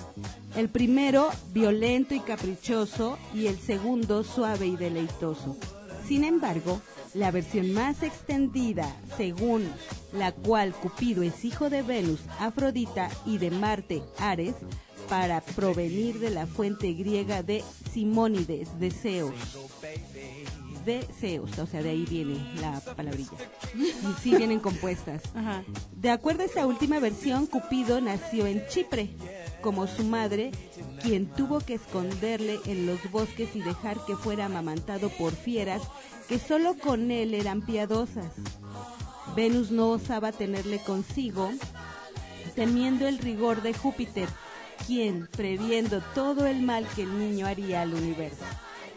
[0.58, 5.56] El primero violento y caprichoso y el segundo suave y deleitoso.
[6.12, 6.82] Sin embargo,
[7.14, 9.66] la versión más extendida, según
[10.12, 14.56] la cual Cupido es hijo de Venus, Afrodita y de Marte, Ares,
[15.08, 19.34] para provenir de la fuente griega de Simónides, de Zeus.
[20.84, 23.38] De Zeus, o sea, de ahí viene la palabrilla.
[23.74, 25.24] Y sí vienen compuestas.
[25.34, 25.64] Ajá.
[25.96, 29.16] De acuerdo a esta última versión, Cupido nació en Chipre,
[29.62, 30.52] como su madre,
[31.02, 35.82] quien tuvo que esconderle en los bosques y dejar que fuera amamantado por fieras
[36.28, 38.34] que solo con él eran piadosas.
[39.36, 41.52] Venus no osaba tenerle consigo,
[42.56, 44.28] temiendo el rigor de Júpiter,
[44.86, 48.44] quien, previendo todo el mal que el niño haría al universo,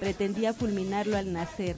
[0.00, 1.76] pretendía fulminarlo al nacer.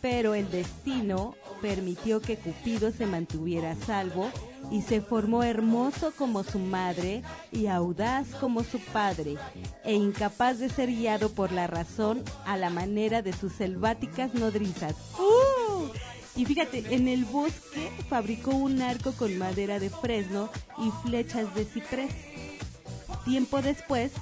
[0.00, 4.30] Pero el destino permitió que Cupido se mantuviera a salvo
[4.70, 9.36] y se formó hermoso como su madre y audaz como su padre,
[9.84, 14.96] e incapaz de ser guiado por la razón a la manera de sus selváticas nodrizas.
[15.18, 15.88] ¡Uh!
[16.34, 20.48] Y fíjate, en el bosque fabricó un arco con madera de fresno
[20.78, 22.12] y flechas de ciprés.
[23.24, 24.12] Tiempo después,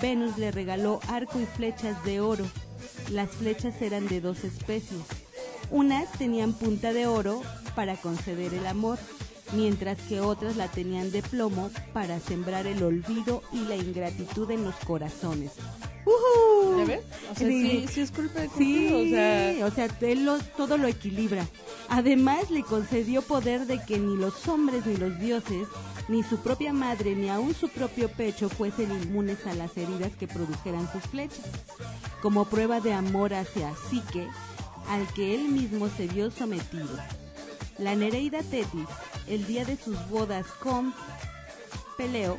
[0.00, 2.46] Venus le regaló arco y flechas de oro.
[3.10, 5.02] Las flechas eran de dos especies.
[5.70, 7.42] Unas tenían punta de oro
[7.74, 8.98] para conceder el amor,
[9.52, 14.64] mientras que otras la tenían de plomo para sembrar el olvido y la ingratitud en
[14.64, 15.52] los corazones.
[16.04, 16.78] ¡Uhú!
[16.78, 17.00] ¿Ya ves?
[17.32, 17.70] O sea, Sí.
[17.70, 21.46] sí, sí es culpa de Sí, o sea, o sea, él lo- todo lo equilibra.
[21.88, 25.66] Además, le concedió poder de que ni los hombres ni los dioses,
[26.08, 30.28] ni su propia madre, ni aun su propio pecho fuesen inmunes a las heridas que
[30.28, 31.40] produjeran sus flechas.
[32.22, 34.28] Como prueba de amor hacia Psique,
[34.88, 36.88] al que él mismo se vio sometido.
[37.78, 38.86] La Nereida Tetis,
[39.28, 40.94] el día de sus bodas con
[41.96, 42.38] Peleo,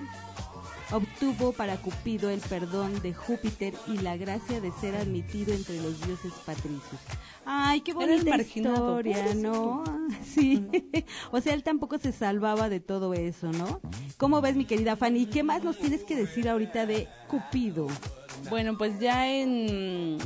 [0.91, 5.99] obtuvo para Cupido el perdón de Júpiter y la gracia de ser admitido entre los
[6.05, 7.01] dioses patricios.
[7.45, 9.83] Ay, qué bonita historia, ¿no?
[10.23, 10.65] Sí.
[11.31, 13.81] o sea, él tampoco se salvaba de todo eso, ¿no?
[14.17, 15.25] ¿Cómo ves, mi querida Fanny?
[15.25, 17.87] ¿Qué más nos tienes que decir ahorita de Cupido?
[18.49, 20.17] Bueno, pues ya en,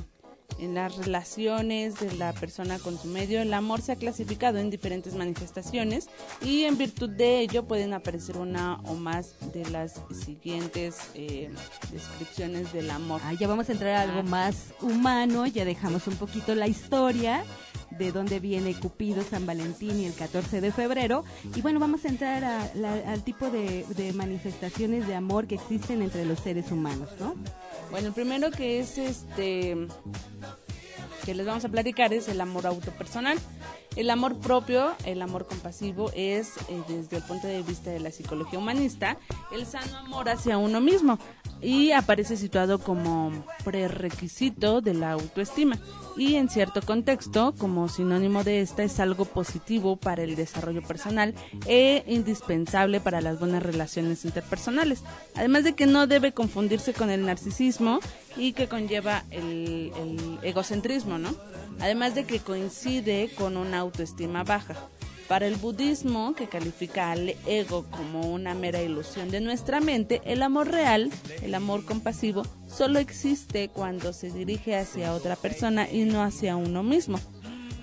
[0.59, 4.69] en las relaciones de la persona con su medio, el amor se ha clasificado en
[4.69, 6.07] diferentes manifestaciones
[6.43, 11.49] y en virtud de ello pueden aparecer una o más de las siguientes eh,
[11.91, 13.21] descripciones del amor.
[13.25, 14.23] Ah, ya vamos a entrar a algo Ah.
[14.23, 17.43] más humano, ya dejamos un poquito la historia
[17.97, 21.25] de dónde viene Cupido, San Valentín y el 14 de febrero.
[21.55, 25.55] Y bueno, vamos a entrar a la- al tipo de, de manifestaciones de amor que
[25.55, 27.35] existen entre los seres humanos, ¿no?
[27.91, 29.75] Bueno, el primero que es este
[31.25, 33.37] que les vamos a platicar es el amor autopersonal.
[33.97, 38.09] El amor propio, el amor compasivo es eh, desde el punto de vista de la
[38.09, 39.17] psicología humanista
[39.51, 41.19] el sano amor hacia uno mismo
[41.61, 43.31] y aparece situado como
[43.65, 45.77] prerequisito de la autoestima
[46.17, 51.35] y en cierto contexto como sinónimo de esta es algo positivo para el desarrollo personal
[51.67, 55.03] e indispensable para las buenas relaciones interpersonales.
[55.35, 57.99] Además de que no debe confundirse con el narcisismo
[58.35, 59.91] y que conlleva el,
[60.41, 61.35] egocentrismo, ¿no?
[61.79, 64.75] Además de que coincide con una autoestima baja.
[65.27, 70.43] Para el budismo, que califica al ego como una mera ilusión de nuestra mente, el
[70.43, 71.09] amor real,
[71.41, 76.83] el amor compasivo, solo existe cuando se dirige hacia otra persona y no hacia uno
[76.83, 77.17] mismo.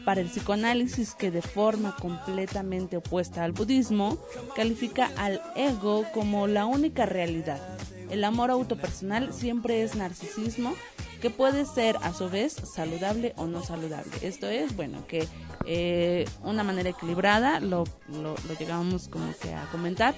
[0.09, 4.17] Para el psicoanálisis, que de forma completamente opuesta al budismo,
[4.57, 7.61] califica al ego como la única realidad.
[8.09, 10.73] El amor autopersonal siempre es narcisismo
[11.21, 14.11] que puede ser a su vez saludable o no saludable.
[14.23, 15.29] Esto es, bueno, que
[15.67, 20.15] eh, una manera equilibrada, lo, lo, lo llegamos como que a comentar,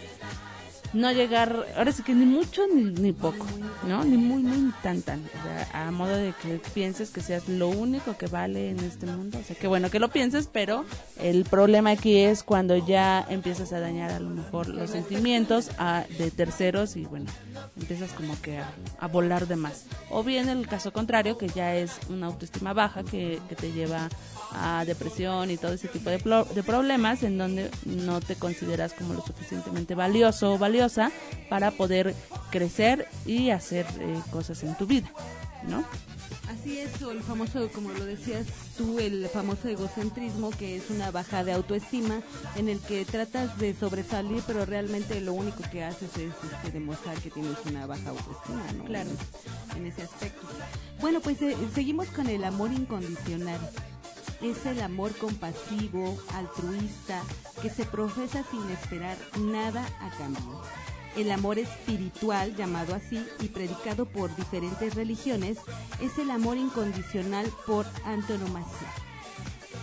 [0.93, 3.47] no llegar, ahora sí que ni mucho ni, ni poco,
[3.87, 4.05] ¿no?
[4.05, 5.21] Ni muy, muy, ni tan, tan.
[5.21, 9.07] O sea, a modo de que pienses que seas lo único que vale en este
[9.07, 9.39] mundo.
[9.39, 10.85] O sea, que bueno que lo pienses, pero
[11.19, 15.71] el problema aquí es cuando ya empiezas a dañar a lo mejor los sentimientos
[16.19, 17.31] de terceros y bueno,
[17.81, 18.69] empiezas como que a,
[18.99, 19.85] a volar de más.
[20.11, 24.09] O bien el caso contrario, que ya es una autoestima baja que, que te lleva
[24.53, 29.15] a depresión y todo ese tipo de, de problemas en donde no te consideras como
[29.15, 31.11] lo suficientemente valioso o valiosa
[31.49, 32.15] para poder
[32.51, 35.11] crecer y hacer eh, cosas en tu vida,
[35.69, 35.85] ¿no?
[36.49, 38.45] Así es, o el famoso, como lo decías
[38.77, 42.23] tú, el famoso egocentrismo, que es una baja de autoestima,
[42.57, 47.17] en el que tratas de sobresalir, pero realmente lo único que haces es este, demostrar
[47.19, 48.85] que tienes una baja autoestima, ¿no?
[48.85, 49.11] Claro.
[49.77, 50.45] En, en ese aspecto.
[51.01, 53.61] Bueno, pues eh, seguimos con el amor incondicional.
[54.43, 57.23] Es el amor compasivo, altruista,
[57.61, 60.63] que se profesa sin esperar nada a cambio.
[61.17, 65.59] El amor espiritual, llamado así y predicado por diferentes religiones,
[66.01, 68.89] es el amor incondicional por antonomasia.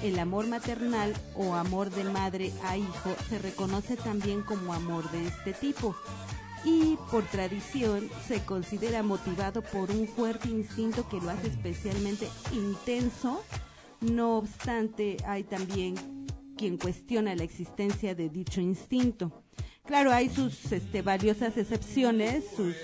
[0.01, 5.27] El amor maternal o amor de madre a hijo se reconoce también como amor de
[5.27, 5.95] este tipo
[6.63, 13.43] y por tradición se considera motivado por un fuerte instinto que lo hace especialmente intenso.
[14.01, 15.95] No obstante, hay también
[16.57, 19.43] quien cuestiona la existencia de dicho instinto.
[19.85, 22.75] Claro, hay sus este, valiosas excepciones, sus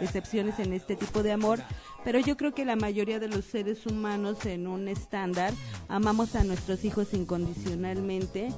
[0.00, 1.60] excepciones en este tipo de amor,
[2.04, 5.52] pero yo creo que la mayoría de los seres humanos en un estándar
[5.88, 8.48] amamos a nuestros hijos incondicionalmente,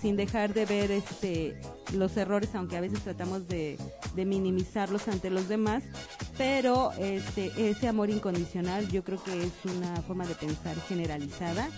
[0.00, 1.58] sin dejar de ver este
[1.94, 3.78] los errores, aunque a veces tratamos de,
[4.14, 5.84] minimizarlos ante los demás,
[6.36, 11.68] pero este ese amor incondicional yo creo que es una forma de pensar generalizada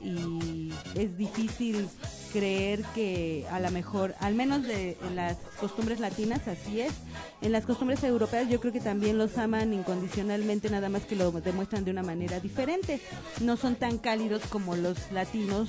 [0.00, 1.88] y es difícil
[2.32, 6.92] creer que a lo mejor, al menos de en las costumbres latinas, así es.
[7.40, 11.30] En las costumbres europeas yo creo que también los aman incondicionalmente, nada más que lo
[11.30, 13.00] demuestran de una manera diferente.
[13.40, 15.68] No son tan cálidos como los latinos,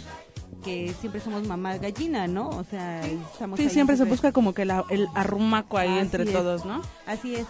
[0.64, 2.50] que siempre somos mamá gallina, ¿no?
[2.50, 6.00] O sea, estamos Sí, ahí siempre se busca como que la- el arrumaco ahí Así
[6.00, 6.32] entre es.
[6.32, 6.82] todos, ¿no?
[7.06, 7.46] Así es.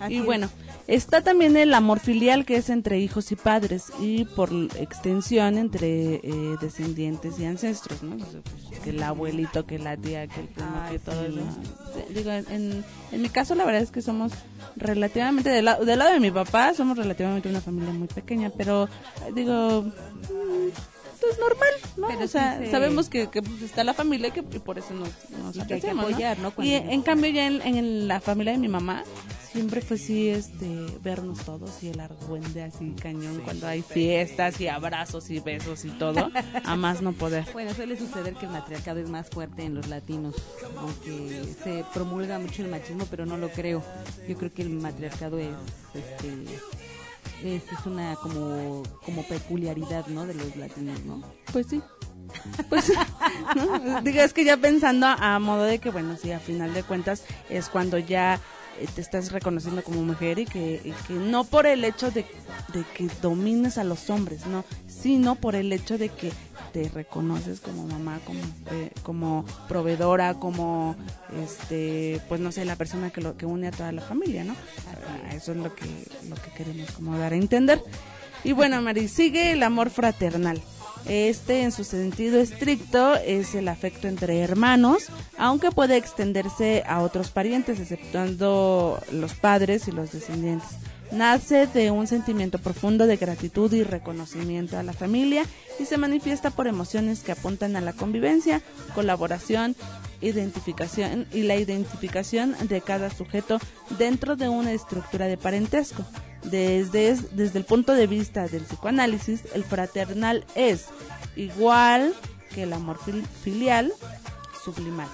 [0.00, 0.24] así y es.
[0.24, 0.48] bueno,
[0.86, 6.14] está también el amor filial que es entre hijos y padres y por extensión entre
[6.16, 8.16] eh, descendientes y ancestros, ¿no?
[8.16, 11.38] Pues, que el abuelito, que la tía, que el primo, que todo sí.
[11.38, 12.08] eso.
[12.14, 14.32] Digo, en, en mi caso la verdad es que somos
[14.76, 18.88] relativamente, del, la- del lado de mi papá, somos relativamente una familia muy pequeña, pero
[19.34, 19.84] digo,
[21.30, 22.08] es normal, ¿no?
[22.08, 24.58] Pero o sea, sí se- sabemos que, que, pues, está la familia y que y
[24.58, 25.08] por eso nos,
[25.42, 26.52] nos Y que hay que apoyar, ¿no?
[26.62, 29.04] Y en cambio ya en, en la familia de mi mamá
[29.52, 30.66] siempre fue sí este
[31.02, 35.90] vernos todos y el argüende así cañón cuando hay fiestas y abrazos y besos y
[35.90, 36.30] todo,
[36.64, 37.44] a más no poder.
[37.52, 40.34] Bueno, suele suceder que el matriarcado es más fuerte en los latinos,
[40.78, 43.82] aunque se promulga mucho el machismo, pero no lo creo.
[44.26, 45.50] Yo creo que el matriarcado es,
[45.94, 46.28] este,
[47.44, 50.26] es, es una como, como peculiaridad, ¿no?
[50.26, 51.22] De los latinos, ¿no?
[51.52, 51.80] Pues sí.
[52.68, 52.92] Pues,
[53.56, 54.02] ¿no?
[54.02, 57.24] Digo, es que ya pensando a modo de que, bueno, sí, a final de cuentas
[57.50, 58.40] es cuando ya
[58.80, 62.24] eh, te estás reconociendo como mujer y que, y que no por el hecho de,
[62.72, 66.32] de que domines a los hombres, no, sino por el hecho de que
[66.72, 68.40] te reconoces como mamá, como,
[68.72, 70.96] eh, como proveedora, como,
[71.44, 74.54] este, pues no sé, la persona que, lo, que une a toda la familia, ¿no?
[75.32, 75.86] Eso es lo que,
[76.28, 77.82] lo que queremos como dar a entender.
[78.44, 80.60] Y bueno, Mari, sigue el amor fraternal.
[81.04, 85.06] Este, en su sentido estricto, es el afecto entre hermanos,
[85.36, 90.68] aunque puede extenderse a otros parientes, exceptuando los padres y los descendientes.
[91.12, 95.44] Nace de un sentimiento profundo de gratitud y reconocimiento a la familia
[95.78, 98.62] y se manifiesta por emociones que apuntan a la convivencia,
[98.94, 99.76] colaboración,
[100.22, 103.58] identificación y la identificación de cada sujeto
[103.98, 106.02] dentro de una estructura de parentesco.
[106.44, 110.86] Desde, el punto de vista del psicoanálisis, el fraternal es
[111.36, 112.14] igual
[112.54, 113.92] que el amor fil- filial
[114.64, 115.08] sublimal,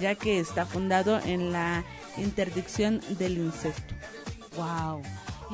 [0.00, 1.84] ya que está fundado en la
[2.16, 3.94] interdicción del incesto.
[4.56, 5.02] Wow.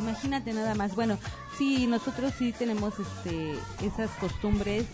[0.01, 0.95] Imagínate nada más.
[0.95, 1.19] Bueno,
[1.57, 4.87] sí, nosotros sí tenemos este esas costumbres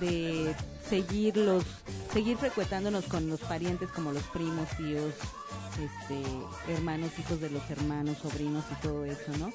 [0.00, 0.54] de
[0.88, 1.64] seguir los
[2.12, 5.14] seguir frecuentándonos con los parientes como los primos, tíos,
[5.74, 9.52] este, hermanos, hijos de los hermanos, sobrinos y todo eso, ¿no?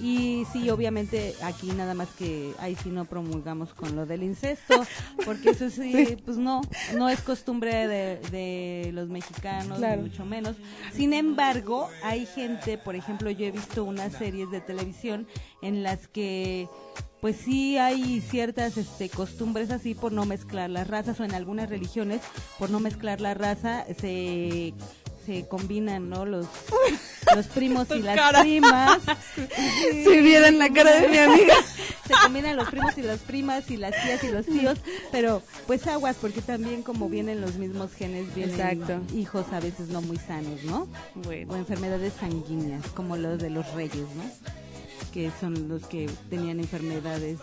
[0.00, 4.84] Y sí, obviamente aquí nada más que ahí sí no promulgamos con lo del incesto,
[5.24, 6.60] porque eso sí, pues no,
[6.96, 10.02] no es costumbre de, de los mexicanos, Claro.
[10.02, 10.56] ni mucho menos.
[10.92, 15.26] Sin embargo, hay gente, por ejemplo, yo he visto unas series de televisión
[15.62, 16.68] en las que
[17.20, 21.68] pues sí hay ciertas este, costumbres así por no mezclar las razas o en algunas
[21.68, 22.20] religiones
[22.60, 24.72] por no mezclar la raza se
[25.28, 26.46] se combinan no los
[27.36, 28.40] los primos y las cara.
[28.40, 28.98] primas
[29.92, 31.54] Si vieran la cara de mi amiga.
[32.06, 34.78] se combinan los primos y las primas y las tías y los tíos,
[35.12, 39.00] pero pues aguas porque también como vienen los mismos genes vienen Exacto.
[39.14, 40.88] hijos a veces no muy sanos, ¿no?
[41.14, 41.52] Bueno.
[41.52, 44.24] O enfermedades sanguíneas como los de los reyes, ¿no?
[45.08, 47.38] Que son los que tenían enfermedades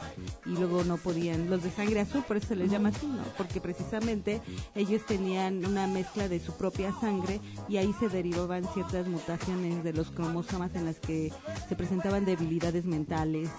[0.45, 3.24] y luego no podían, los de sangre azul, por eso se les llama así, ¿no?
[3.38, 4.41] Porque precisamente
[4.76, 9.93] ellos tenían una mezcla de su propia sangre y ahí se derivaban ciertas mutaciones de
[9.93, 11.32] los cromosomas en las que
[11.68, 13.49] se presentaban debilidades mentales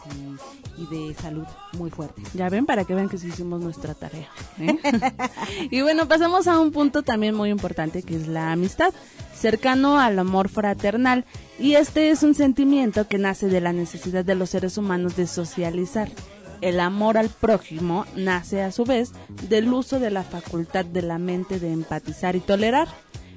[0.79, 2.33] y, de salud muy fuertes.
[2.35, 4.29] Ya ven, para que vean que sí hicimos nuestra tarea.
[4.59, 4.79] ¿eh?
[5.71, 8.93] y bueno, pasamos a un punto también muy importante que es la amistad,
[9.37, 11.25] cercano al amor fraternal.
[11.59, 15.27] Y este es un sentimiento que nace de la necesidad de los seres humanos de
[15.27, 16.09] socializar.
[16.61, 19.13] El amor al prójimo nace a su vez
[19.49, 22.89] del uso de la facultad de la mente de empatizar y tolerar.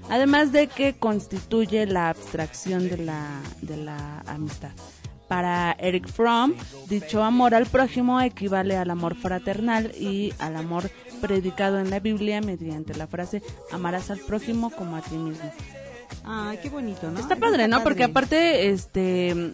[0.10, 4.72] Además de que constituye la abstracción de la, amistad.
[5.28, 6.56] Para Eric Fromm,
[6.88, 10.89] dicho amor al prójimo equivale al amor fraternal y al amor
[11.22, 15.52] predicado en la Biblia mediante la frase amarás al prójimo como a ti mismo.
[16.24, 17.20] Ay, qué bonito, ¿no?
[17.20, 17.78] Está padre, ¿no?
[17.78, 17.84] padre.
[17.84, 19.53] Porque aparte, este,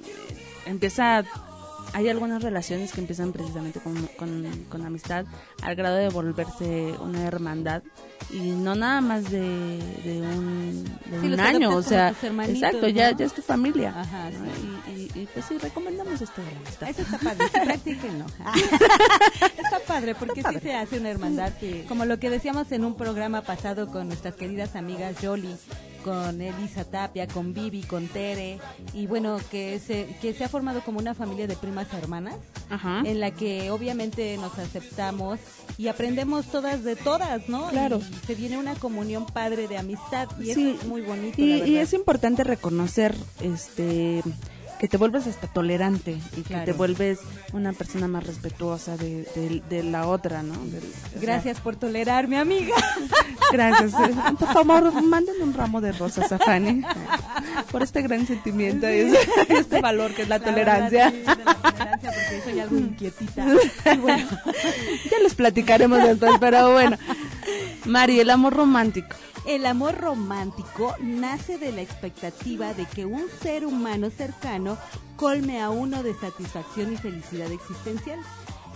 [0.65, 1.23] empieza,
[1.93, 5.25] hay algunas relaciones que empiezan precisamente con, con, con amistad
[5.61, 7.83] al grado de volverse una hermandad
[8.31, 12.87] y no nada más de, de un, de Sí, un los año, o sea, exacto,
[12.87, 13.17] ya, ¿no?
[13.17, 13.93] ya es tu familia.
[13.95, 14.91] Ajá, ¿no?
[14.91, 16.27] Y, y, y, pues sí, recomendamos la
[16.57, 16.89] amistad.
[16.89, 18.25] Eso está padre, practíquenlo.
[19.63, 21.53] está padre, porque sí se hace una hermandad.
[21.87, 25.55] Como lo que decíamos en un programa pasado con nuestras queridas amigas Jolie,
[26.05, 28.59] con Elisa Tapia, con Vivi, con Tere,
[28.93, 32.35] y bueno, que se, que se ha formado como una familia de primas hermanas,
[32.69, 33.01] Ajá.
[33.03, 35.39] en la que obviamente nos aceptamos
[35.79, 37.69] y aprendemos todas de todas, ¿no?
[37.69, 37.99] Claro.
[37.99, 40.51] Y se viene una comunión padre de amistad, y Sí.
[40.51, 41.41] eso es muy bonito.
[41.41, 44.21] Y, la y es importante reconocer este
[44.79, 47.19] que te vuelves hasta tolerante y que te vuelves
[47.53, 50.53] una persona más respetuosa de, de- de la otra, ¿no?
[50.53, 50.79] O sea,
[51.21, 52.75] Gracias por tolerarme, amiga.
[53.51, 53.93] gracias.
[54.39, 56.81] Por favor, manden un ramo de rosas a Fanny
[57.71, 59.17] por este gran sentimiento y ese-
[59.49, 61.09] este valor que es la, La tolerancia.
[61.11, 63.45] sí, de la tolerancia, porque soy algo inquietita.
[63.93, 64.27] Y bueno,
[65.09, 66.97] ya les platicaremos después, pero bueno.
[67.85, 69.15] Mari, el amor romántico.
[69.45, 74.77] El amor romántico nace de la expectativa de que un ser humano cercano
[75.17, 78.19] colme a uno de satisfacción y felicidad existencial.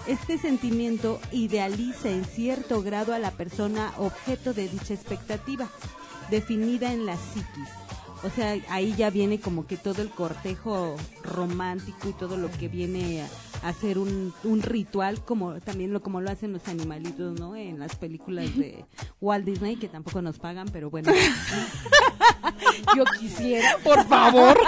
[0.07, 5.67] Este sentimiento idealiza en cierto grado a la persona objeto de dicha expectativa,
[6.29, 7.69] definida en la psiquis.
[8.23, 12.67] O sea, ahí ya viene como que todo el cortejo romántico y todo lo que
[12.67, 13.25] viene
[13.63, 17.55] hacer un, un ritual, como también lo como lo hacen los animalitos, ¿no?
[17.55, 18.85] En las películas de
[19.21, 21.11] Walt Disney, que tampoco nos pagan, pero bueno.
[22.95, 24.57] Yo quisiera, por favor.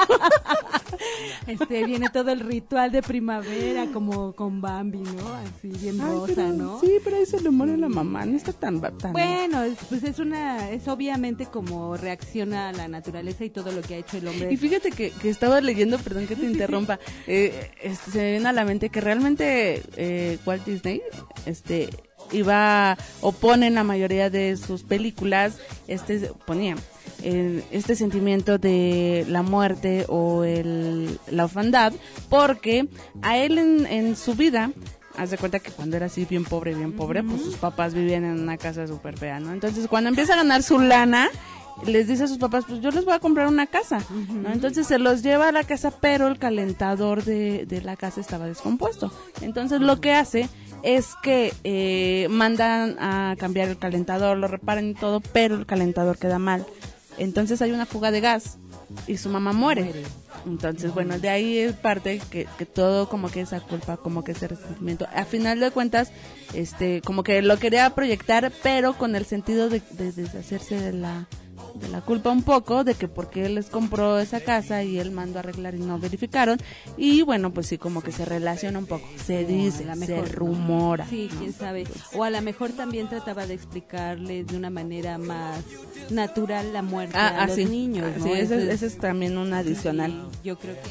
[1.47, 5.33] Este, viene todo el ritual de primavera, como con Bambi, ¿no?
[5.33, 6.79] Así bien Ay, rosa, pero- ¿no?
[6.79, 8.79] Sí, pero ahí se le muere la mamá, no está tan...
[8.97, 13.71] tan Bueno, es- pues es una, es obviamente como reacciona a la naturaleza y todo
[13.71, 14.53] lo que ha hecho el hombre.
[14.53, 18.53] Y fíjate que, que estaba leyendo, perdón que te interrumpa, eh, este, se viene a
[18.53, 21.01] la mente que realmente eh, Walt Disney
[21.45, 21.89] este,
[22.31, 25.57] iba o pone en la mayoría de sus películas,
[25.87, 26.75] este ponía
[27.23, 31.93] eh, este sentimiento de la muerte o el, la orfandad,
[32.29, 32.87] porque
[33.21, 34.71] a él en, en su vida
[35.17, 38.23] Haz de cuenta que cuando era así bien pobre, bien pobre, pues sus papás vivían
[38.23, 39.51] en una casa súper fea, ¿no?
[39.51, 41.29] Entonces cuando empieza a ganar su lana,
[41.85, 44.51] les dice a sus papás, pues yo les voy a comprar una casa, ¿no?
[44.51, 48.45] Entonces se los lleva a la casa, pero el calentador de, de la casa estaba
[48.45, 49.11] descompuesto.
[49.41, 50.49] Entonces lo que hace
[50.83, 56.17] es que eh, mandan a cambiar el calentador, lo reparan y todo, pero el calentador
[56.17, 56.65] queda mal.
[57.17, 58.57] Entonces hay una fuga de gas
[59.07, 59.91] y su mamá muere.
[60.45, 64.31] Entonces, bueno, de ahí es parte que, que todo como que esa culpa, como que
[64.31, 65.07] ese resentimiento.
[65.13, 66.11] A final de cuentas,
[66.53, 71.27] este, como que lo quería proyectar, pero con el sentido de, de deshacerse de la,
[71.75, 75.11] de la culpa un poco, de que porque él les compró esa casa y él
[75.11, 76.57] mandó a arreglar y no verificaron.
[76.97, 79.07] Y bueno, pues sí, como que se relaciona un poco.
[79.25, 80.35] Se dice, la se mejor, ¿no?
[80.35, 81.07] rumora.
[81.07, 81.39] Sí, ¿no?
[81.39, 81.85] quién sabe.
[82.13, 85.59] O a lo mejor también trataba de explicarles de una manera más
[86.09, 87.65] natural la muerte Ah, a ah, los sí.
[87.65, 88.11] niños.
[88.13, 88.23] Ah, ¿no?
[88.25, 90.11] sí, ese, es- ese es también un adicional.
[90.31, 90.89] Sí, yo creo que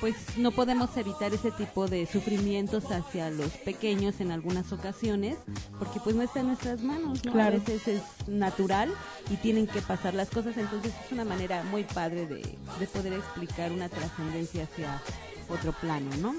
[0.00, 5.38] pues no podemos evitar ese tipo de sufrimientos hacia los pequeños en algunas ocasiones,
[5.78, 7.32] porque pues no está en nuestras manos, ¿no?
[7.32, 7.56] Claro.
[7.56, 8.92] A veces es natural
[9.30, 12.42] y tienen que pasar las cosas, entonces es una manera muy padre de,
[12.78, 15.02] de poder explicar una trascendencia hacia
[15.48, 16.34] otro plano, ¿no?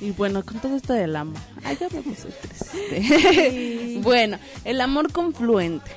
[0.00, 1.40] Y bueno, con todo esto del amor.
[1.64, 4.00] Ay, ya puse triste.
[4.02, 5.90] bueno, el amor confluente.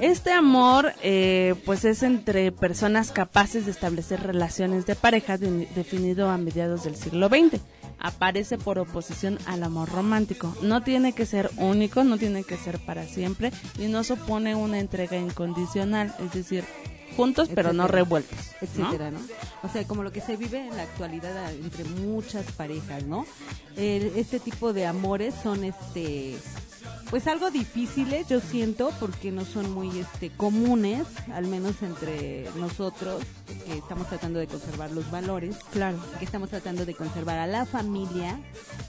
[0.00, 6.28] Este amor, eh, pues es entre personas capaces de establecer relaciones de pareja de- definido
[6.30, 7.60] a mediados del siglo XX.
[8.00, 10.54] Aparece por oposición al amor romántico.
[10.62, 14.78] No tiene que ser único, no tiene que ser para siempre y no supone una
[14.80, 16.64] entrega incondicional, es decir,
[17.16, 18.36] juntos pero no revueltos.
[18.60, 19.20] etcétera, ¿no?
[19.62, 23.24] O sea, como lo que se vive en la actualidad a- entre muchas parejas, ¿no?
[23.76, 26.36] El- este tipo de amores son, este,
[27.10, 33.22] pues algo difíciles, yo siento, porque no son muy, este, comunes, al menos entre nosotros,
[33.66, 35.98] que estamos tratando de conservar los valores, Claro.
[36.18, 38.40] que estamos tratando de conservar a la familia,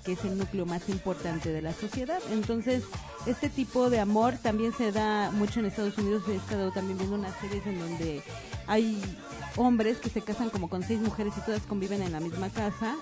[0.03, 2.19] que es el núcleo más importante de la sociedad.
[2.31, 2.83] Entonces,
[3.25, 6.23] este tipo de amor también se da mucho en Estados Unidos.
[6.27, 8.23] He estado también viendo unas series en donde
[8.67, 9.01] hay
[9.55, 12.95] hombres que se casan como con seis mujeres y todas conviven en la misma casa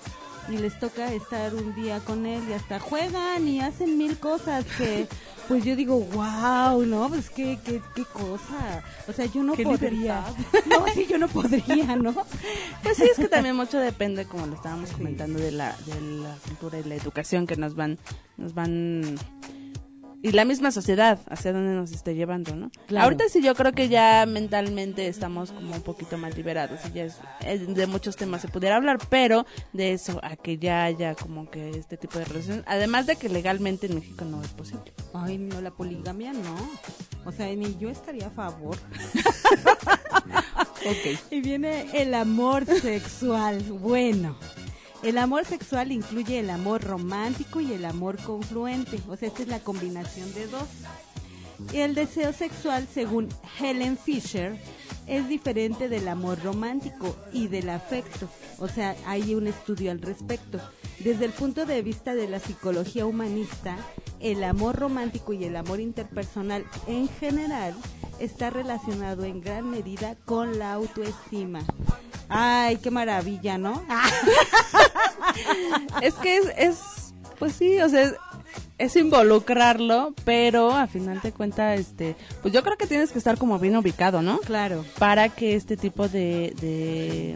[0.50, 4.66] y les toca estar un día con él y hasta juegan y hacen mil cosas
[4.78, 5.08] que
[5.48, 8.84] pues yo digo wow no pues qué qué, qué cosa.
[9.08, 10.24] O sea yo no podría.
[10.66, 12.14] no sí yo no podría no
[12.84, 16.36] Pues sí, es que también mucho depende, como lo estábamos comentando, de la, de la
[16.48, 17.98] cultura y la educación que nos van,
[18.38, 19.16] nos van
[20.24, 22.72] y la misma sociedad hacia dónde nos esté llevando, ¿no?
[22.88, 23.04] Claro.
[23.04, 27.04] Ahorita sí yo creo que ya mentalmente estamos como un poquito más liberados y ya
[27.04, 31.14] es, es- de muchos temas se pudiera hablar, pero de eso a que ya haya
[31.14, 34.94] como que este tipo de relaciones, además de que legalmente en México no es posible.
[35.14, 36.56] Ay, no, la poligamia no.
[37.26, 38.78] O sea, ni yo estaría a favor.
[40.86, 41.18] Ok.
[41.32, 43.62] Y viene el amor sexual.
[43.64, 44.36] Bueno,
[45.04, 49.00] el amor sexual incluye el amor romántico y el amor confluente.
[49.10, 50.68] O sea, esta es la combinación de dos.
[51.72, 54.60] Y el deseo sexual, según Helen Fisher,
[55.08, 58.30] es diferente del amor romántico y del afecto.
[58.60, 60.60] O sea, hay un estudio al respecto.
[61.00, 63.76] Desde el punto de vista de la psicología humanista,
[64.20, 67.76] el amor romántico y el amor interpersonal en general
[68.20, 71.60] está relacionado en gran medida con la autoestima.
[72.30, 73.84] Ay, qué maravilla, ¿no?
[76.02, 76.80] es que es, es,
[77.38, 78.14] pues sí, o sea,
[78.78, 83.38] es, involucrarlo, pero a final de cuentas, este, pues yo creo que tienes que estar
[83.38, 84.40] como bien ubicado, ¿no?
[84.40, 84.84] Claro.
[85.00, 87.36] Para que este tipo de, de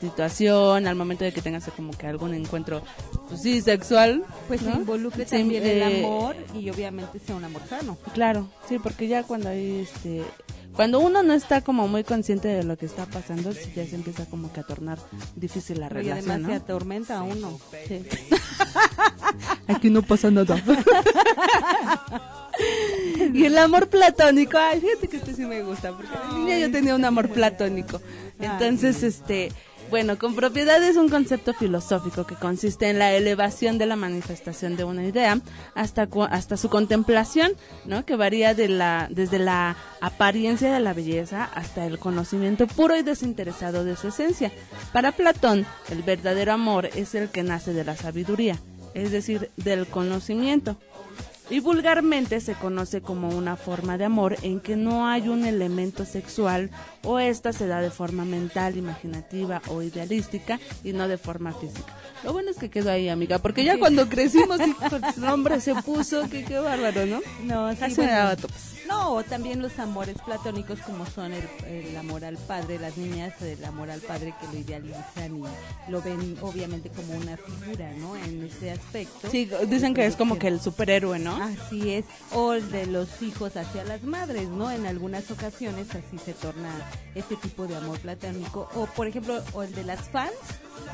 [0.00, 2.82] situación, al momento de que tengas como que algún encuentro,
[3.28, 4.72] pues sí, sexual, Pues ¿no?
[4.72, 7.96] se involucre Sí, también eh, el amor y obviamente sea un amor sano.
[8.12, 10.22] Claro, sí, porque ya cuando hay este
[10.74, 13.94] Cuando uno no está como muy consciente de lo que está pasando, sí ya se
[13.94, 14.98] empieza como que a tornar
[15.36, 16.64] difícil la Y relación, además se ¿no?
[16.64, 17.60] atormenta a uno.
[19.68, 20.60] Aquí no pasa nada.
[23.32, 26.70] y el amor platónico, ay, fíjate que este sí me gusta, porque de niña yo
[26.70, 28.00] tenía un amor platónico.
[28.40, 29.52] Entonces, este,
[29.94, 34.74] bueno, con propiedad es un concepto filosófico que consiste en la elevación de la manifestación
[34.74, 35.40] de una idea
[35.76, 37.52] hasta hasta su contemplación,
[37.84, 38.04] ¿no?
[38.04, 43.04] Que varía de la desde la apariencia de la belleza hasta el conocimiento puro y
[43.04, 44.50] desinteresado de su esencia.
[44.92, 48.58] Para Platón, el verdadero amor es el que nace de la sabiduría,
[48.94, 50.76] es decir, del conocimiento.
[51.50, 56.06] Y vulgarmente se conoce como una forma de amor en que no hay un elemento
[56.06, 56.70] sexual
[57.02, 61.92] o esta se da de forma mental, imaginativa o idealística y no de forma física.
[62.22, 64.74] Lo bueno es que quedó ahí, amiga, porque ya cuando crecimos y
[65.16, 67.20] el nombre se puso, que qué bárbaro, ¿no?
[67.42, 68.10] No, sí, Casi bueno.
[68.10, 68.73] me daba topes.
[68.86, 73.34] No, o también los amores platónicos como son el, el amor al padre, las niñas
[73.40, 78.16] el amor al padre que lo idealizan y lo ven obviamente como una figura, ¿no?
[78.16, 79.30] En ese aspecto.
[79.30, 81.36] Sí, dicen que es como que el superhéroe, ¿no?
[81.36, 84.70] Así es, o el de los hijos hacia las madres, ¿no?
[84.70, 86.70] En algunas ocasiones así se torna
[87.14, 90.32] este tipo de amor platónico, o por ejemplo, o el de las fans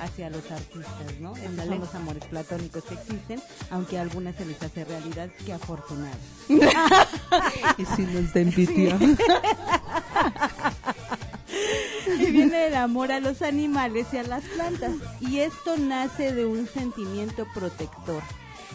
[0.00, 1.36] hacia los artistas, ¿no?
[1.36, 1.70] Esos Ándale.
[1.70, 6.16] son los amores platónicos que existen, aunque a algunas se les hace realidad, que afortunado.
[7.78, 8.98] Y si nos da envidia.
[12.18, 14.92] Y viene el amor a los animales y a las plantas.
[15.20, 18.22] Y esto nace de un sentimiento protector.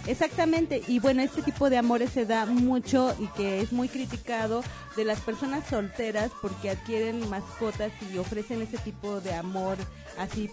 [0.08, 4.64] Exactamente, y bueno, este tipo de amores se da mucho y que es muy criticado
[4.96, 9.78] de las personas solteras porque adquieren mascotas y ofrecen ese tipo de amor
[10.18, 10.50] así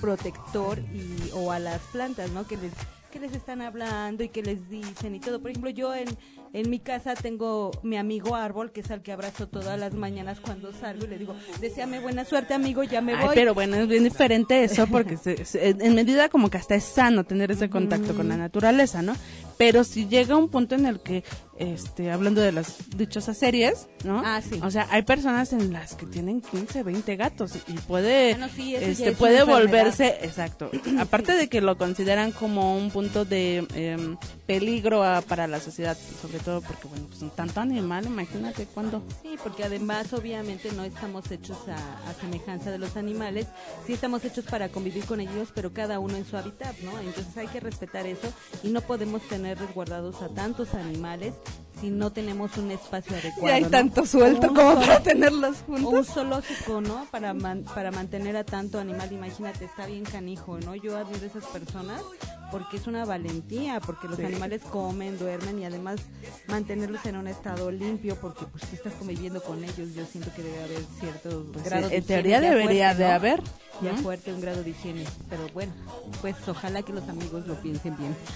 [0.00, 2.46] protector y o a las plantas, ¿no?
[2.46, 2.72] Que les
[3.10, 5.40] que les están hablando y que les dicen y todo.
[5.40, 6.08] Por ejemplo, yo en,
[6.52, 10.40] en mi casa tengo mi amigo árbol, que es al que abrazo todas las mañanas
[10.40, 13.34] cuando salgo y le digo, deseame buena suerte, amigo, ya me Ay, voy.
[13.34, 16.84] pero bueno, es bien diferente eso porque se- se- en medida como que hasta es
[16.84, 19.14] sano tener ese contacto con la naturaleza, ¿no?
[19.58, 21.22] Pero si llega un punto en el que,
[21.58, 24.22] este, hablando de las dichosas series, ¿no?
[24.24, 24.58] Ah, sí.
[24.62, 28.74] O sea, hay personas en las que tienen 15, 20 gatos y, puede, Ah, sí,
[28.74, 30.70] este, es puede volverse, exacto.
[30.98, 35.96] Aparte de que lo consideran como un punto de em, peligro a- para la sociedad,
[36.22, 39.02] sobre todo porque, bueno, pues un tanto animal, imagínate cuando.
[39.22, 43.46] Sí, porque además obviamente no estamos hechos a, a semejanza de los animales,
[43.86, 46.98] sí estamos hechos para convivir con ellos, pero cada uno en su hábitat, ¿no?
[46.98, 48.32] Entonces hay que respetar eso
[48.62, 51.34] y no podemos tener resguardados a tantos animales
[51.80, 53.48] si no tenemos un espacio adecuado.
[53.48, 53.70] Y hay ¿no?
[53.70, 56.08] tanto suelto como para tenerlos o un juntos.
[56.08, 57.06] zoológico, ¿no?
[57.10, 60.74] Para man- para mantener a tanto animal, imagínate, está bien canijo, ¿no?
[60.74, 62.02] Yo admiro a esas personas
[62.50, 66.00] porque es una valentía, porque los animales comen, duermen y además
[66.48, 70.42] mantenerlos en un estado limpio porque pues tú estás conviviendo con ellos, yo siento que
[70.42, 73.14] debe haber cierto grado de en teoría ya debería fuerte, de ¿no?
[73.14, 73.42] haber.
[73.82, 73.98] ya ¿no?
[73.98, 75.72] fuerte un grado de higiene, pero bueno,
[76.20, 78.16] pues ojalá que los amigos lo piensen bien.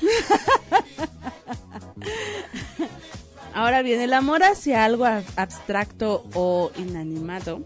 [3.55, 7.61] Ahora bien, el amor hacia algo ab- abstracto o inanimado,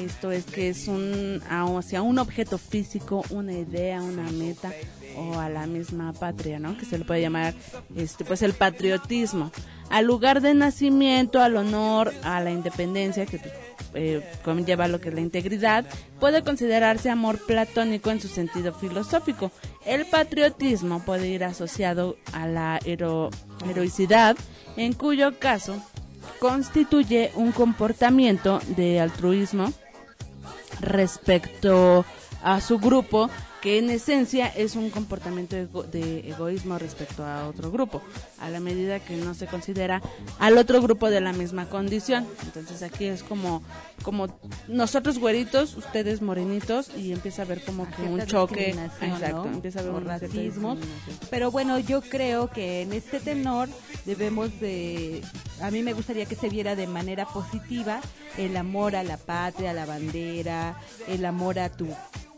[0.00, 4.72] esto es que es un hacia un objeto físico, una idea, una meta
[5.16, 6.76] o a la misma patria, ¿no?
[6.78, 7.54] Que se le puede llamar
[7.96, 9.50] este pues el patriotismo,
[9.90, 13.40] al lugar de nacimiento, al honor, a la independencia que
[13.94, 15.84] eh, conlleva lo que es la integridad,
[16.20, 19.50] puede considerarse amor platónico en su sentido filosófico.
[19.86, 23.30] El patriotismo puede ir asociado a la hero-
[23.68, 24.36] heroicidad,
[24.76, 25.82] en cuyo caso
[26.38, 29.72] constituye un comportamiento de altruismo
[30.80, 32.04] respecto
[32.42, 33.30] a su grupo
[33.62, 38.00] que en esencia es un comportamiento ego- de egoísmo respecto a otro grupo,
[38.38, 40.00] a la medida que no se considera
[40.38, 42.26] al otro grupo de la misma condición.
[42.44, 43.62] Entonces aquí es como
[44.04, 44.28] como
[44.68, 49.54] nosotros güeritos, ustedes morenitos y empieza a haber como que un choque, exacto, ¿no?
[49.54, 50.76] empieza a haber O un racismo.
[51.30, 53.68] Pero bueno, yo creo que en este tenor
[54.06, 55.20] debemos de,
[55.60, 58.00] a mí me gustaría que se viera de manera positiva
[58.36, 60.78] el amor a la patria, a la bandera,
[61.08, 61.88] el amor a tu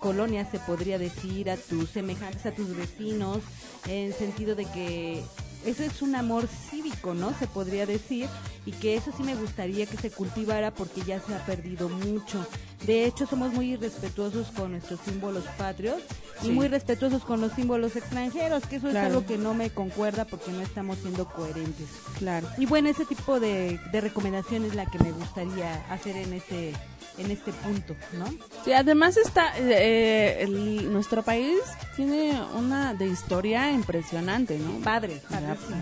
[0.00, 3.38] colonia, se podría decir, a tus semejantes, a tus vecinos,
[3.86, 5.22] en sentido de que
[5.64, 7.32] eso es un amor cívico, ¿no?
[7.38, 8.28] Se podría decir,
[8.66, 12.44] y que eso sí me gustaría que se cultivara porque ya se ha perdido mucho.
[12.86, 15.98] De hecho, somos muy irrespetuosos con nuestros símbolos patrios
[16.42, 16.50] y Sí.
[16.52, 19.06] muy respetuosos con los símbolos extranjeros, que eso Claro.
[19.08, 21.88] es algo que no me concuerda porque no estamos siendo coherentes.
[22.18, 22.48] Claro.
[22.56, 26.72] Y bueno, ese tipo de, de recomendación es la que me gustaría hacer en este
[27.18, 28.24] en este punto, ¿no?
[28.64, 31.58] Sí, además está eh, el- nuestro país
[31.94, 34.82] tiene una de historia impresionante, ¿no?
[34.82, 35.20] Padre.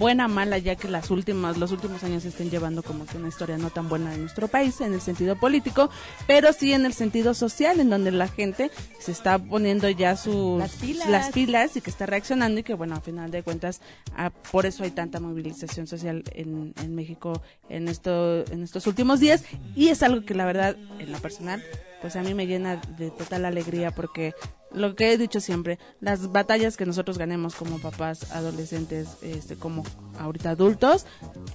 [0.01, 3.29] Buena, mala, ya que las últimas, los últimos años se estén llevando como que una
[3.29, 5.91] historia no tan buena en nuestro país en el sentido político,
[6.27, 10.59] pero sí en el sentido social, en donde la gente se está poniendo ya sus
[10.59, 11.09] Las pilas.
[11.09, 13.81] las pilas y que está reaccionando y que bueno, a final de cuentas,
[14.17, 19.21] ah, por eso hay tanta movilización social en, en México en esto, en estos últimos
[19.21, 19.45] días
[19.77, 21.63] y es algo que la verdad, en lo personal,
[22.01, 24.35] pues a mí me llena de total alegría porque
[24.73, 29.85] lo que he dicho siempre, las batallas que nosotros ganemos como papás, adolescentes, este, como
[30.19, 31.07] ahorita adultos,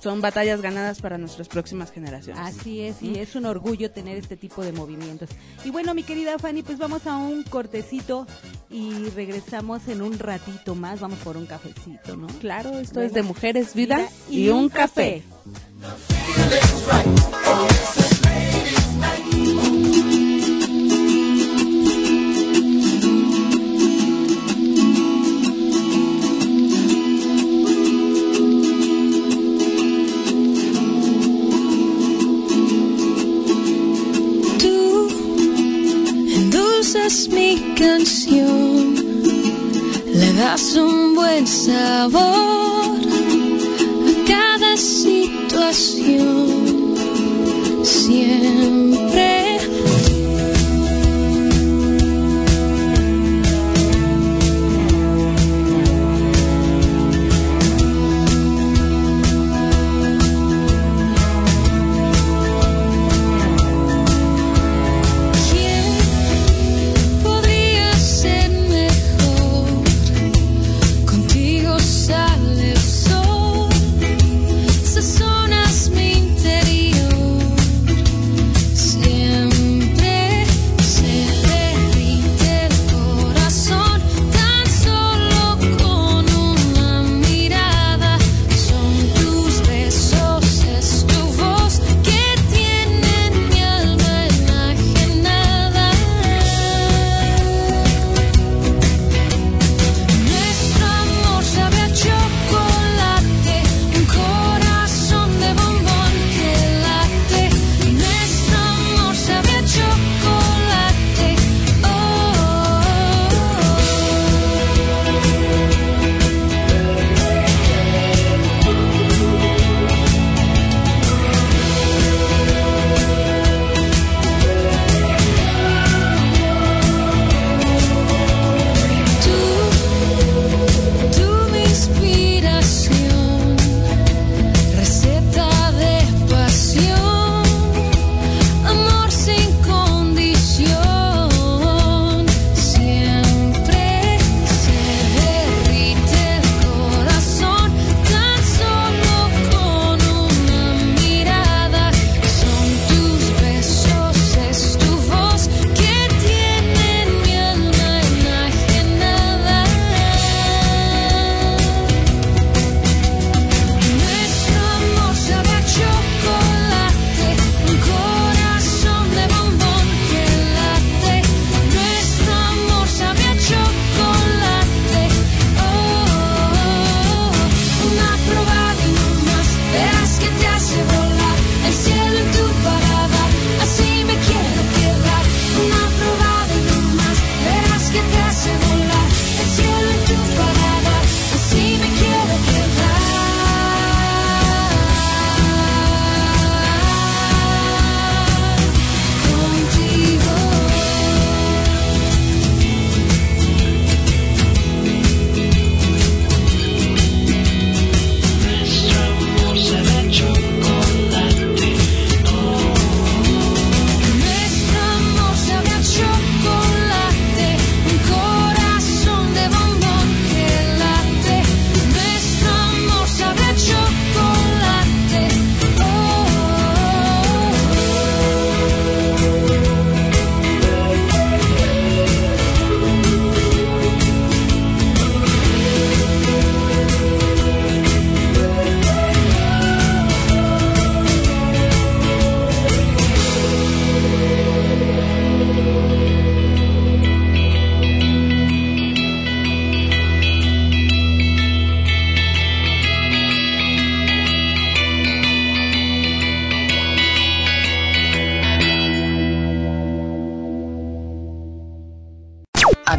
[0.01, 2.41] son batallas ganadas para nuestras próximas generaciones.
[2.43, 5.29] Así es, y es un orgullo tener este tipo de movimientos.
[5.63, 8.25] Y bueno, mi querida Fanny, pues vamos a un cortecito
[8.69, 10.99] y regresamos en un ratito más.
[10.99, 12.27] Vamos por un cafecito, ¿no?
[12.39, 15.23] Claro, esto es de mujeres, vida y, un café.
[19.31, 19.32] Tú
[36.83, 38.95] endulzas mi canción,
[40.05, 42.99] le das un buen sabor
[44.09, 46.25] a cada situación.
[47.83, 49.42] Siempre.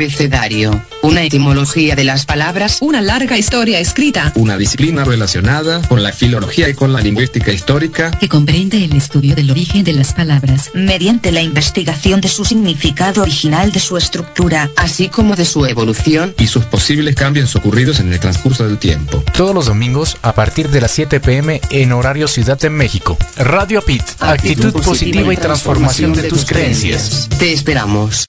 [0.05, 6.13] abecedario, una etimología de las palabras, una larga historia escrita, una disciplina relacionada con la
[6.13, 10.71] filología y con la lingüística histórica, que comprende el estudio del origen de las palabras,
[10.75, 16.35] mediante la investigación de su significado original, de su estructura, así como de su evolución
[16.39, 19.25] y sus posibles cambios ocurridos en el transcurso del tiempo.
[19.35, 23.17] Todos los domingos a partir de las 7 pm en horario Ciudad de México.
[23.39, 27.27] Radio Pit, actitud, positiva, y transformación, de, tus creencias.
[27.39, 28.27] Te esperamos.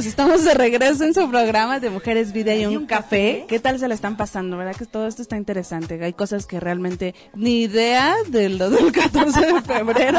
[0.00, 3.44] Pues estamos de regreso en su programa de Mujeres, Vida y un, café.
[3.46, 4.56] ¿Qué tal se la están pasando?
[4.56, 6.02] ¿Verdad que todo esto está interesante?
[6.02, 10.18] Hay cosas que realmente ni idea de lo del 14 de febrero.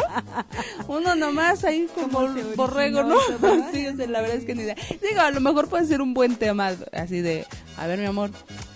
[0.88, 3.16] Uno nomás ahí como borrego, ¿no?
[3.74, 4.76] sí, o sea, la verdad es que ni idea.
[5.02, 8.30] Digo, a lo mejor puede ser un buen tema así de, a ver mi amor,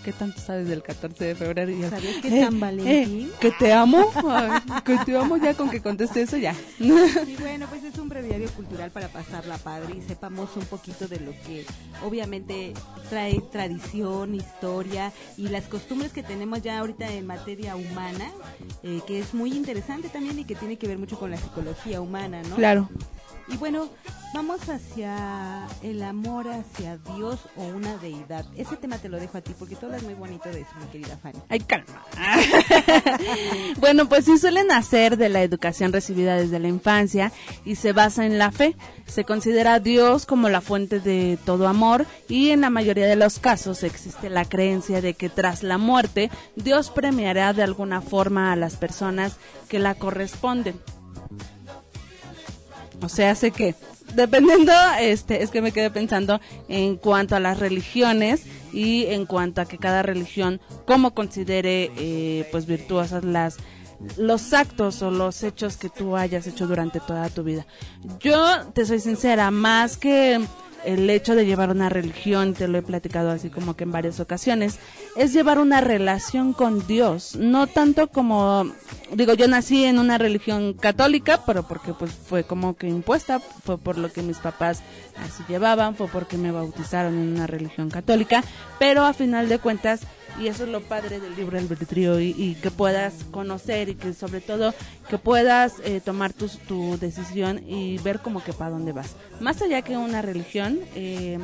[0.06, 1.72] ¿qué tanto sabes del 14 de febrero?
[1.72, 3.32] Y yo, ¿Sabes que San Valentín?
[3.40, 6.56] que te amo, ay, que te amo ya con que conteste eso ya.
[6.80, 11.19] Y bueno, pues es un breviario cultural para pasarla padre y sepamos un poquito de
[11.22, 11.65] lo que
[12.03, 12.73] obviamente
[13.10, 18.32] trae tradición, historia y las costumbres que tenemos ya ahorita en materia humana,
[18.84, 21.99] eh, que es muy interesante también y que tiene que ver mucho con la psicología
[21.99, 22.57] humana, ¿no?
[22.57, 22.90] Claro.
[23.47, 23.89] Y bueno,
[24.34, 28.45] vamos hacia el amor hacia Dios o una deidad.
[28.57, 30.88] Ese tema te lo dejo a ti porque tú hablas muy bonito de eso, mi
[30.88, 31.39] querida Fanny.
[31.47, 32.03] Ay, calma.
[33.80, 37.31] bueno, pues sí suelen nacer de la educación recibida desde la infancia
[37.65, 38.76] y se basa en la fe.
[39.05, 43.15] Se considera a Dios como la fuente de todo amor y en la mayoría de
[43.15, 48.51] los casos existe la creencia de que tras la muerte Dios premiará de alguna forma
[48.51, 49.38] a las personas
[49.69, 50.76] que la corresponden.
[53.01, 53.76] O sea, sé que
[54.13, 58.43] dependiendo, este, es que me quedé pensando en cuanto a las religiones
[58.73, 63.57] y en cuanto a que cada religión, como considere, eh, pues virtuosas las
[64.17, 67.65] los actos o los hechos que tú hayas hecho durante toda tu vida.
[68.19, 70.45] Yo te soy sincera, más que
[70.86, 74.20] el hecho de llevar una religión, te lo he platicado así como que en varias
[74.20, 74.80] ocasiones,
[75.16, 78.72] es llevar una relación con Dios, no tanto como,
[79.12, 83.78] digo, yo nací en una religión católica, pero porque pues fue como que impuesta, fue
[83.78, 84.82] por lo que mis papás
[85.18, 88.44] así llevaban, fue porque me bautizaron en una religión católica,
[88.80, 90.02] pero a final de cuentas,
[90.40, 94.14] y eso es lo padre del libro albedrío y, y que puedas conocer y que
[94.14, 94.74] sobre todo
[95.10, 99.16] que puedas eh, tomar tu, tu decisión y ver como que para dónde vas.
[99.40, 101.40] Más allá que una religión, eh,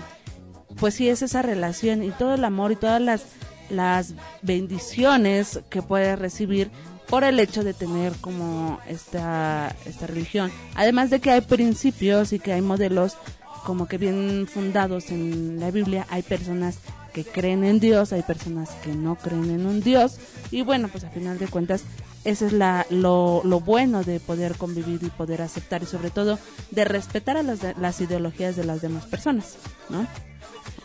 [0.79, 3.25] pues sí es esa relación y todo el amor y todas las,
[3.69, 6.71] las bendiciones que puedes recibir
[7.07, 10.49] por el hecho de tener como esta, esta religión.
[10.75, 13.17] Además de que hay principios y que hay modelos
[13.65, 16.79] como que bien fundados en la Biblia, hay personas
[17.13, 20.17] que creen en Dios, hay personas que no creen en un Dios
[20.49, 21.83] y bueno, pues a final de cuentas
[22.23, 26.39] ese es la, lo, lo bueno de poder convivir y poder aceptar y sobre todo
[26.69, 29.57] de respetar a las, las ideologías de las demás personas,
[29.89, 30.05] ¿no?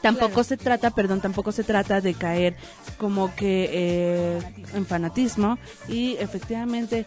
[0.01, 2.57] Tampoco se trata, perdón, tampoco se trata de caer
[2.99, 4.39] como que eh,
[4.75, 5.59] en fanatismo
[5.89, 7.07] y efectivamente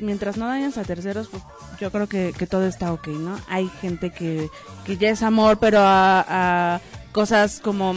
[0.00, 1.42] mientras no dañas a terceros, pues
[1.80, 3.36] yo creo que, que todo está ok, ¿no?
[3.48, 4.48] Hay gente que,
[4.84, 6.24] que ya es amor, pero a,
[6.76, 6.80] a
[7.12, 7.94] cosas como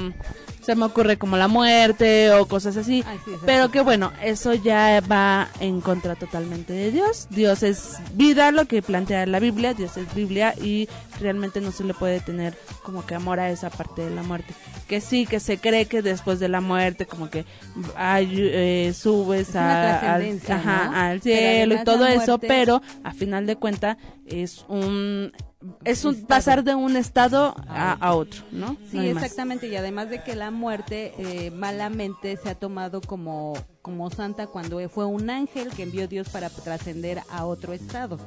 [0.70, 5.02] se me ocurre como la muerte o cosas así, Ay, pero que bueno, eso ya
[5.02, 7.28] va en contra totalmente de Dios.
[7.32, 10.88] Dios es vida, lo que plantea la Biblia, Dios es Biblia y
[11.20, 14.54] realmente no se le puede tener como que amor a esa parte de la muerte.
[14.88, 17.46] Que sí, que se cree que después de la muerte como que
[17.96, 20.98] hay, eh, subes a- al, trascendencia, ajá, ¿no?
[20.98, 23.98] al Pero cielo y todo eso, pero a final de cuenta
[24.28, 25.32] es un
[25.84, 28.78] es un pasar de un estado a, a otro, ¿no?
[28.90, 29.68] Sí, No exactamente.
[29.68, 34.88] Y además de que la muerte eh, malamente se ha tomado como, como santa cuando
[34.90, 38.20] fue un ángel que envió Dios para trascender a otro estado.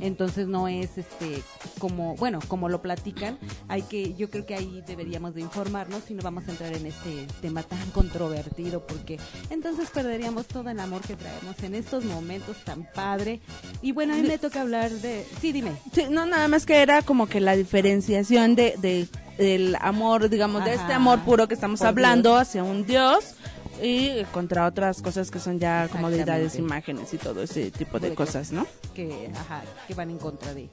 [0.00, 1.42] Entonces no es este
[1.78, 3.38] como, bueno, como lo platican,
[3.68, 6.86] hay que, yo creo que ahí deberíamos de informarnos y no vamos a entrar en
[6.86, 9.18] este tema tan controvertido porque
[9.50, 13.40] entonces perderíamos todo el amor que traemos en estos momentos tan padre.
[13.82, 15.72] Y bueno, a mí me toca hablar de, sí, dime.
[15.92, 19.08] Sí, no, nada más que era como que la diferenciación de, de
[19.38, 22.42] del amor, digamos, de este amor puro que estamos hablando Dios.
[22.42, 23.36] hacia un Dios
[23.82, 26.90] y contra otras cosas que son ya como deidades, Exactamente.
[26.90, 28.66] imágenes y todo ese tipo de de cosas, ¿no?
[28.94, 30.68] que, ajá, que van en contra de.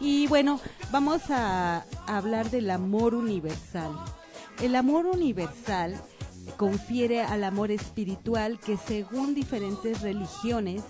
[0.00, 0.60] Y bueno,
[0.90, 3.90] vamos a hablar del amor universal.
[4.62, 6.00] El amor universal
[6.56, 10.82] confiere al amor espiritual que según diferentes religiones,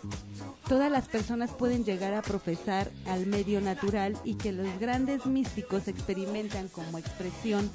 [0.69, 5.89] todas las personas pueden llegar a profesar al medio natural y que los grandes místicos
[5.89, 7.71] experimentan como expresión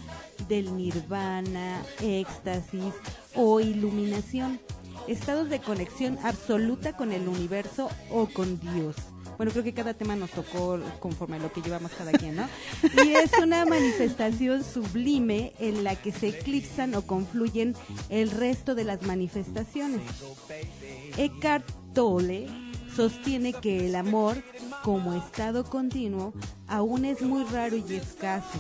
[0.48, 2.94] del nirvana, éxtasis
[3.36, 4.60] o iluminación
[5.08, 8.96] estados de conexión absoluta con el universo o con Dios.
[9.38, 12.48] Bueno, creo que cada tema nos tocó conforme a lo que llevamos cada quien, ¿no?
[13.04, 17.74] Y es una manifestación sublime en la que se eclipsan o confluyen
[18.10, 20.02] el resto de las manifestaciones.
[21.18, 21.66] Eckhart
[21.96, 22.48] Tolle
[22.96, 24.44] sostiene que el amor,
[24.84, 26.34] como estado continuo,
[26.68, 28.60] aún es muy raro y escaso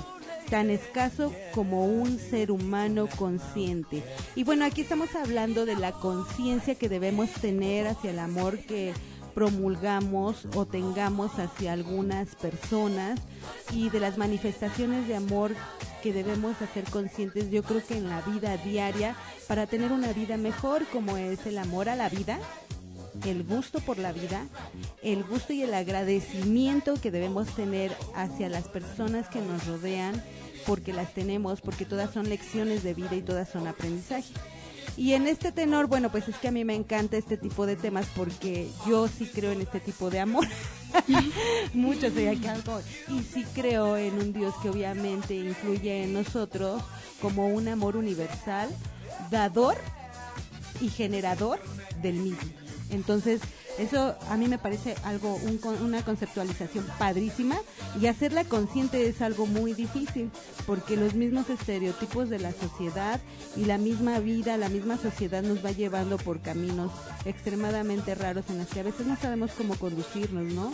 [0.49, 4.03] tan escaso como un ser humano consciente.
[4.36, 8.94] Y bueno, aquí estamos hablando de la conciencia que debemos tener hacia el amor que
[9.34, 13.20] promulgamos o tengamos hacia algunas personas
[13.72, 15.56] y de las manifestaciones de amor
[16.03, 19.16] que debemos hacer conscientes, yo creo que en la vida diaria,
[19.48, 22.40] para tener una vida mejor, como es el amor a la vida,
[23.25, 24.47] el gusto por la vida,
[25.03, 30.21] el gusto y el agradecimiento que debemos tener hacia las personas que nos rodean,
[30.65, 34.33] porque las tenemos, porque todas son lecciones de vida y todas son aprendizaje.
[34.97, 37.75] Y en este tenor, bueno, pues es que a mí me encanta este tipo de
[37.75, 40.47] temas porque yo sí creo en este tipo de amor.
[41.73, 42.81] Muchos se que algo.
[43.07, 46.83] Y sí creo en un Dios que obviamente influye en nosotros
[47.21, 48.69] como un amor universal,
[49.29, 49.77] dador
[50.81, 51.59] y generador
[52.01, 52.60] del mismo.
[52.91, 53.41] Entonces,
[53.77, 55.39] eso a mí me parece algo,
[55.81, 57.57] una conceptualización padrísima
[57.99, 60.31] y hacerla consciente es algo muy difícil
[60.65, 63.19] porque los mismos estereotipos de la sociedad
[63.56, 66.91] y la misma vida, la misma sociedad nos va llevando por caminos
[67.26, 70.72] extremadamente raros en los que a veces no sabemos cómo conducirnos, ¿no?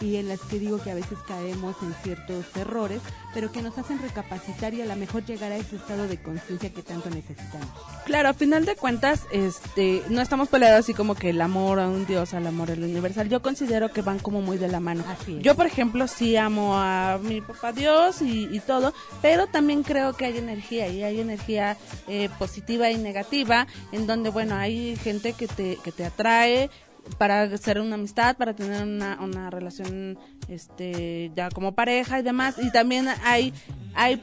[0.00, 3.00] Y en las que digo que a veces caemos en ciertos errores,
[3.34, 6.72] pero que nos hacen recapacitar y a lo mejor llegar a ese estado de conciencia
[6.72, 7.68] que tanto necesitamos.
[8.04, 11.88] Claro, a final de cuentas, este, no estamos peleados así como que el amor a
[11.88, 13.28] un Dios, al amor al universal.
[13.28, 15.04] Yo considero que van como muy de la mano.
[15.40, 20.14] Yo, por ejemplo, sí amo a mi papá Dios y, y todo, pero también creo
[20.14, 25.34] que hay energía y hay energía eh, positiva y negativa, en donde, bueno, hay gente
[25.34, 26.70] que te, que te atrae
[27.16, 32.56] para hacer una amistad, para tener una, una relación este ya como pareja y demás
[32.58, 33.52] y también hay
[33.94, 34.20] hay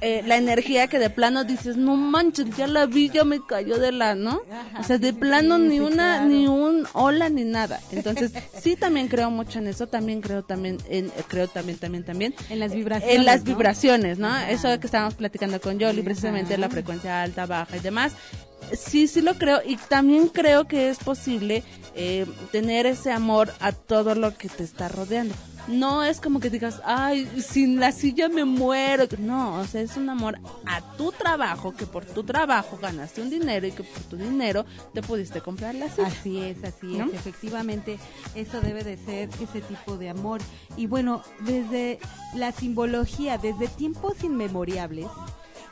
[0.00, 3.78] eh, la energía que de plano dices, no manches, ya la vi, ya me cayó
[3.78, 4.42] de la, ¿no?
[4.78, 6.26] o sea, de plano ni sí, una, claro.
[6.26, 7.80] ni un hola, ni nada.
[7.92, 12.34] Entonces, sí también creo mucho en eso, también creo también, en, creo también, también, también.
[12.50, 13.16] En las vibraciones.
[13.16, 13.44] En las ¿no?
[13.44, 14.36] vibraciones, ¿no?
[14.36, 18.12] Eso que estábamos platicando con Yoli, precisamente la frecuencia alta, baja y demás.
[18.72, 21.62] Sí, sí lo creo y también creo que es posible
[21.94, 25.34] eh, tener ese amor a todo lo que te está rodeando.
[25.66, 29.06] No es como que digas, ay, sin la silla me muero.
[29.18, 33.30] No, o sea, es un amor a tu trabajo, que por tu trabajo ganaste un
[33.30, 36.08] dinero y que por tu dinero te pudiste comprar la silla.
[36.08, 37.06] Así es, así ¿No?
[37.06, 37.14] es.
[37.14, 37.98] Efectivamente,
[38.34, 40.42] eso debe de ser ese tipo de amor.
[40.76, 41.98] Y bueno, desde
[42.34, 45.06] la simbología, desde tiempos inmemoriales,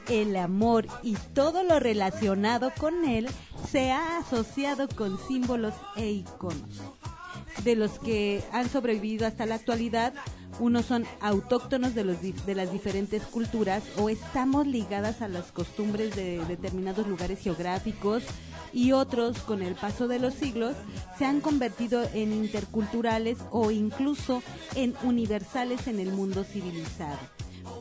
[0.09, 3.29] el amor y todo lo relacionado con él
[3.71, 6.81] se ha asociado con símbolos e iconos.
[7.65, 10.15] De los que han sobrevivido hasta la actualidad,
[10.59, 16.15] unos son autóctonos de, los, de las diferentes culturas o estamos ligadas a las costumbres
[16.15, 18.23] de determinados lugares geográficos
[18.73, 20.75] y otros, con el paso de los siglos,
[21.19, 24.43] se han convertido en interculturales o incluso
[24.75, 27.19] en universales en el mundo civilizado.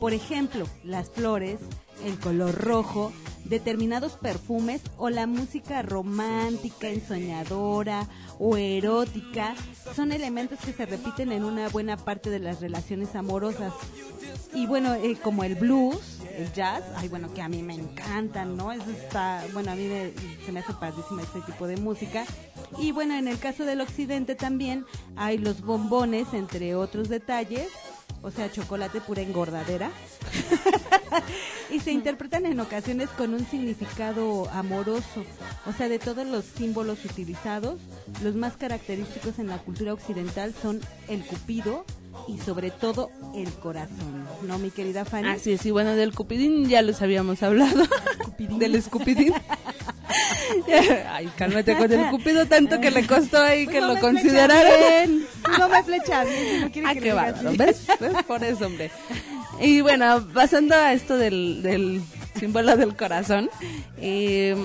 [0.01, 1.59] Por ejemplo, las flores,
[2.03, 3.13] el color rojo,
[3.45, 8.07] determinados perfumes o la música romántica, ensoñadora
[8.39, 9.53] o erótica
[9.95, 13.73] son elementos que se repiten en una buena parte de las relaciones amorosas.
[14.55, 18.57] Y bueno, eh, como el blues, el jazz, ay bueno, que a mí me encantan,
[18.57, 18.71] ¿no?
[18.71, 19.87] Eso está, bueno, a mí
[20.43, 22.25] se me hace padrísima este tipo de música.
[22.79, 24.83] Y bueno, en el caso del occidente también
[25.15, 27.69] hay los bombones, entre otros detalles,
[28.21, 29.91] o sea, chocolate pura engordadera.
[31.71, 35.23] y se interpretan en ocasiones con un significado amoroso.
[35.65, 37.79] O sea, de todos los símbolos utilizados,
[38.23, 41.85] los más característicos en la cultura occidental son el cupido
[42.27, 44.27] y sobre todo el corazón.
[44.43, 45.29] ¿No, mi querida Fanny?
[45.29, 47.83] Así es, y bueno, del cupidín ya les habíamos hablado.
[48.37, 49.33] del escupidín.
[51.09, 55.20] Ay, cálmate con el cupido tanto que le costó ahí Pues que no lo consideraran.
[55.59, 57.51] No me flecha bien, si no quiere Ah, que qué bárbaro.
[57.57, 57.85] ¿ves?
[57.99, 58.23] ¿Ves?
[58.27, 58.91] Por eso, hombre.
[59.59, 62.01] Y bueno, pasando a esto del, del
[62.39, 63.49] símbolo del corazón,
[63.97, 64.55] eh,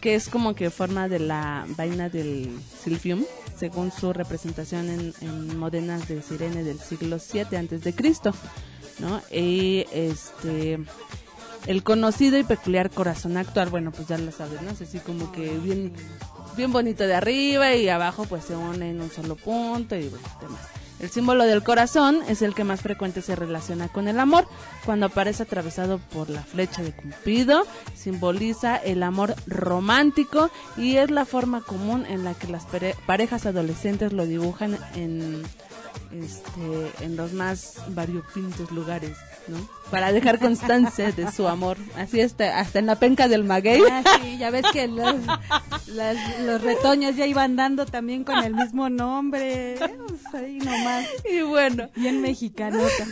[0.00, 2.50] que es como que forma de la vaina del
[2.82, 3.24] silfium,
[3.58, 8.32] según su representación en, en modenas de Sirene del siglo VII antes de Cristo,
[8.98, 9.20] ¿no?
[9.30, 10.78] Y este
[11.66, 14.70] el conocido y peculiar corazón actual, bueno, pues ya lo sabes, ¿no?
[14.70, 15.92] Es así como que bien
[16.56, 20.20] bien bonito de arriba y abajo pues se une en un solo punto y demás.
[20.98, 24.46] El símbolo del corazón es el que más frecuente se relaciona con el amor.
[24.84, 27.62] Cuando aparece atravesado por la flecha de Cupido,
[27.96, 33.46] simboliza el amor romántico y es la forma común en la que las pare- parejas
[33.46, 35.42] adolescentes lo dibujan en
[36.12, 39.16] este, en los más variopintos lugares,
[39.48, 39.58] ¿no?
[39.90, 41.76] Para dejar constancia de su amor.
[41.96, 43.82] Así está, hasta en la penca del maguey.
[43.90, 45.16] Ah, sí, ya ves que los,
[45.88, 49.76] las- los retoños ya iban dando también con el mismo nombre.
[50.32, 51.06] Ahí nomás.
[51.28, 53.04] Y bueno, Bien mexicanota.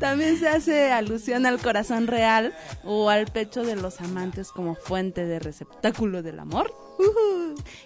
[0.00, 5.24] También se hace alusión al corazón real o al pecho de los amantes como fuente
[5.26, 6.72] de receptáculo del amor.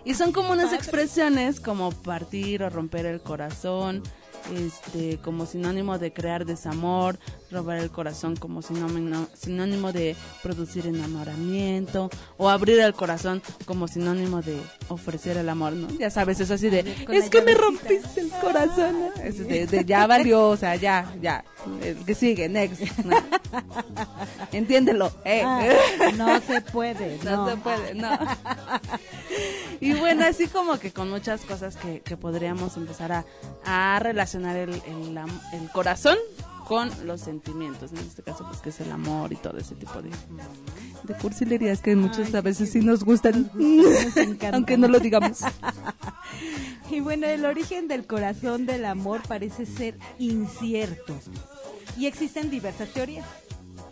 [0.04, 3.65] Y son como unas expresiones como partir o romper el corazón,
[4.55, 7.18] este, como sinónimo de crear desamor,
[7.51, 14.43] robar el corazón como sinónimo, sinónimo de producir enamoramiento, o abrir el corazón como sinónimo
[14.43, 15.89] de ofrecer el amor, ¿no?
[15.98, 19.01] Ya sabes, eso así de, es que me rompiste el corazón.
[19.01, 19.23] ¿no?
[19.23, 21.44] Es de, de ya valió, o sea, ya, ya,
[21.82, 22.81] el que sigue, next.
[23.05, 23.16] ¿no?
[24.52, 25.43] Entiéndelo, eh.
[25.44, 25.66] Ah,
[26.16, 27.51] no se puede, No no.
[27.51, 28.18] se puede, no.
[29.81, 33.24] Y bueno, así como que con muchas cosas que, que podríamos empezar a,
[33.64, 36.16] a relacionar el, el corazón
[36.66, 40.02] con los sentimientos, en este caso pues que es el amor y todo ese tipo
[40.02, 40.10] de,
[41.05, 44.16] de cursilerías que muchas a veces sí nos gustan, nos
[44.52, 45.40] aunque no lo digamos.
[46.88, 51.14] Y bueno, el origen del corazón del amor parece ser incierto.
[51.98, 53.26] Y existen diversas teorías.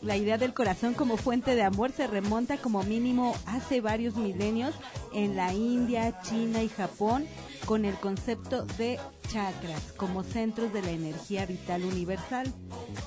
[0.00, 4.74] La idea del corazón como fuente de amor se remonta como mínimo hace varios milenios
[5.12, 7.26] en la India, China y Japón
[7.66, 12.52] con el concepto de chakras como centros de la energía vital universal,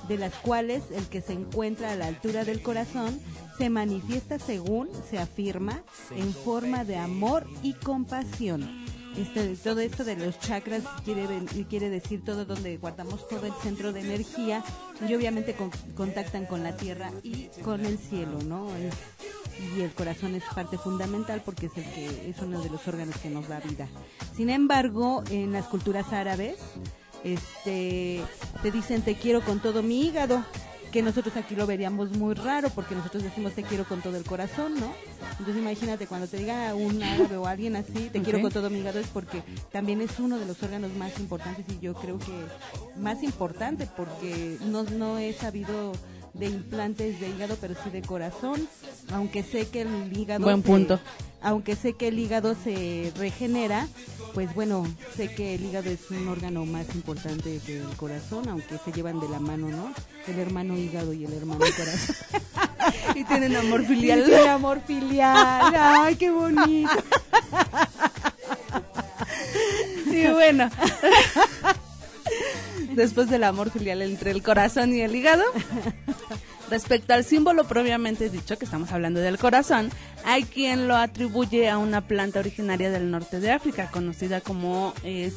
[0.08, 3.20] de las cuales el que se encuentra a la altura del corazón
[3.56, 8.87] se manifiesta según se afirma en forma de amor y compasión.
[9.18, 11.26] Este, todo esto de los chakras quiere,
[11.68, 14.62] quiere decir todo donde guardamos todo el centro de energía
[15.08, 18.68] y obviamente con- contactan con la tierra y con el cielo, ¿no?
[19.76, 23.16] Y el corazón es parte fundamental porque es el que es uno de los órganos
[23.16, 23.88] que nos da vida.
[24.36, 26.56] Sin embargo, en las culturas árabes,
[27.24, 28.22] este,
[28.62, 30.44] te dicen te quiero con todo mi hígado,
[30.98, 34.24] que nosotros aquí lo veríamos muy raro porque nosotros decimos te quiero con todo el
[34.24, 34.92] corazón, ¿no?
[35.38, 38.80] Entonces imagínate cuando te diga un árabe o alguien así, te quiero con todo mi
[38.80, 42.32] hígado es porque también es uno de los órganos más importantes y yo creo que
[43.00, 45.92] más importante porque no, no he sabido
[46.34, 48.68] de implantes de hígado, pero sí de corazón,
[49.12, 51.00] aunque sé que el hígado Buen se- punto.
[51.42, 53.88] aunque sé que el hígado se regenera,
[54.34, 54.86] pues bueno,
[55.16, 59.18] sé que el hígado es un órgano más importante que el corazón, aunque se llevan
[59.20, 59.92] de la mano, ¿no?
[60.26, 62.16] El hermano hígado y el hermano corazón.
[63.14, 64.24] Y tienen amor Y filial.
[64.24, 65.74] tiene amor filial.
[65.76, 66.90] Ay, qué bonito.
[70.06, 70.70] Y bueno,
[72.98, 75.44] después del amor filial entre el corazón y el hígado,
[76.70, 79.90] respecto al símbolo propiamente dicho, que estamos hablando del corazón,
[80.24, 85.34] hay quien lo atribuye a una planta originaria del norte de África, conocida como es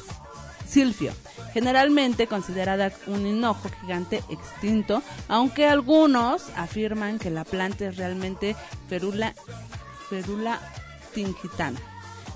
[0.68, 1.14] silfio,
[1.54, 8.56] generalmente considerada un hinojo gigante extinto, aunque algunos afirman que la planta es realmente
[8.90, 9.34] Ferula,
[10.10, 10.60] Ferula
[11.14, 11.80] tingitana.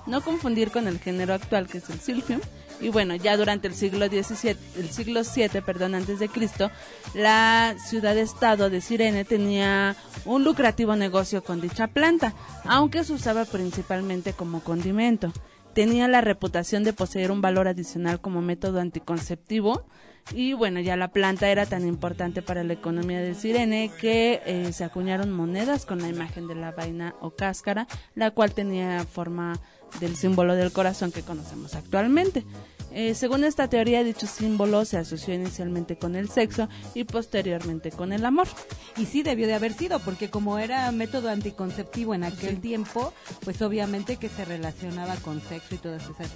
[0.06, 2.42] No confundir con el género actual que es el silfium.
[2.82, 6.72] Y bueno, ya durante el siglo XVII, el siglo VII, perdón, antes de Cristo,
[7.14, 9.96] la ciudad-estado de Cirene tenía
[10.26, 12.34] un lucrativo negocio con dicha planta,
[12.66, 15.32] aunque se usaba principalmente como condimento.
[15.74, 19.86] Tenía la reputación de poseer un valor adicional como método anticonceptivo
[20.34, 24.74] y bueno, ya la planta era tan importante para la economía de Sirene que eh,
[24.74, 29.60] se acuñaron monedas con la imagen de la vaina o cáscara, la cual tenía forma
[30.00, 32.46] del símbolo del corazón que conocemos actualmente.
[32.92, 38.14] Eh, según esta teoría, dicho símbolo se asoció inicialmente con el sexo y posteriormente con
[38.14, 38.48] el amor.
[38.96, 43.14] Y sí debió de haber sido, porque como era método anticonceptivo en aquel tiempo,
[43.44, 46.30] pues obviamente que se relacionaba con sexo y todas esas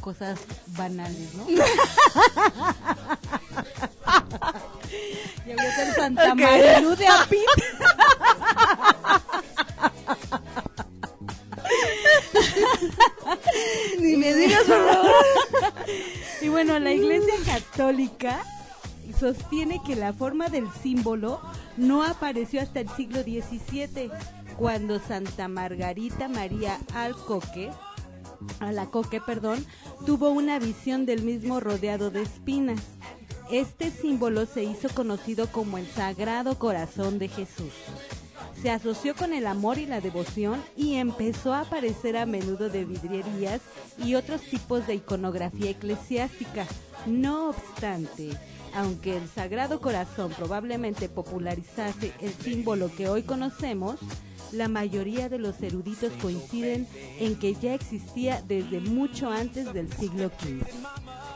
[0.00, 0.38] cosas
[0.68, 1.46] banales, ¿no?
[5.44, 6.40] Voy a ser Santa Ok.
[6.40, 7.40] Marilu de Apit.
[14.00, 15.12] Ni me digas, por favor.
[16.40, 18.42] Y bueno, la Iglesia Católica
[19.18, 21.40] sostiene que la forma del símbolo
[21.76, 24.10] no apareció hasta el siglo XVII,
[24.56, 27.70] cuando Santa Margarita María Alcoque,
[28.60, 29.64] Alacoque, perdón,
[30.06, 32.80] tuvo una visión del mismo rodeado de espinas.
[33.50, 37.72] Este símbolo se hizo conocido como el Sagrado Corazón de Jesús.
[38.60, 42.84] Se asoció con el amor y la devoción y empezó a aparecer a menudo de
[42.84, 43.60] vidrierías
[43.98, 46.66] y otros tipos de iconografía eclesiástica.
[47.06, 48.30] No obstante,
[48.74, 53.96] aunque el Sagrado Corazón probablemente popularizase el símbolo que hoy conocemos,
[54.52, 56.86] la mayoría de los eruditos coinciden
[57.18, 60.64] en que ya existía desde mucho antes del siglo XV.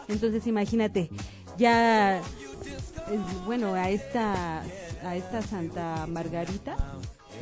[0.09, 1.11] Entonces imagínate,
[1.59, 2.23] ya,
[3.45, 4.63] bueno, a esta,
[5.05, 6.77] a esta Santa Margarita,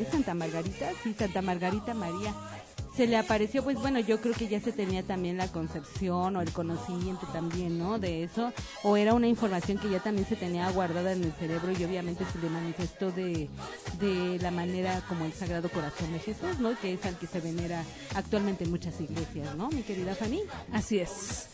[0.00, 0.90] ¿es Santa Margarita?
[1.02, 2.34] Sí, Santa Margarita María.
[2.96, 6.40] Se le apareció, pues bueno, yo creo que ya se tenía también la concepción o
[6.40, 7.98] el conocimiento también, ¿no?
[7.98, 11.72] De eso, o era una información que ya también se tenía guardada en el cerebro
[11.78, 13.50] y obviamente se le manifestó de,
[14.00, 16.74] de la manera como el Sagrado Corazón de Jesús, ¿no?
[16.80, 17.84] Que es al que se venera
[18.14, 19.68] actualmente en muchas iglesias, ¿no?
[19.68, 20.40] Mi querida Fanny.
[20.72, 21.48] Así es.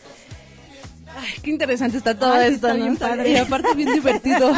[1.07, 2.83] Ay, qué interesante está todo Ay, esto, está ¿no?
[2.83, 3.31] bien padre.
[3.31, 4.51] Y aparte bien divertido.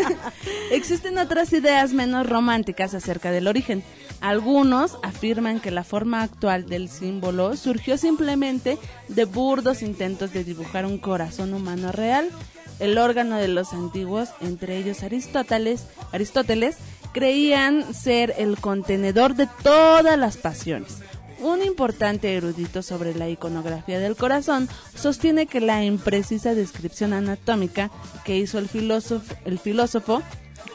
[0.70, 3.82] Existen otras ideas menos románticas acerca del origen.
[4.20, 8.78] Algunos afirman que la forma actual del símbolo surgió simplemente
[9.08, 12.28] de burdos intentos de dibujar un corazón humano real.
[12.80, 16.76] El órgano de los antiguos, entre ellos Aristóteles, Aristóteles,
[17.12, 20.98] creían ser el contenedor de todas las pasiones.
[21.40, 27.90] Un importante erudito sobre la iconografía del corazón sostiene que la imprecisa descripción anatómica
[28.24, 30.22] que hizo el filósofo, el filósofo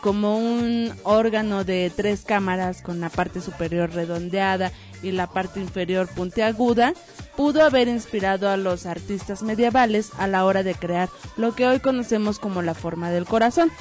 [0.02, 4.72] como un órgano de tres cámaras con la parte superior redondeada
[5.02, 6.94] y la parte inferior puntiaguda,
[7.36, 11.80] pudo haber inspirado a los artistas medievales a la hora de crear lo que hoy
[11.80, 13.72] conocemos como la forma del corazón.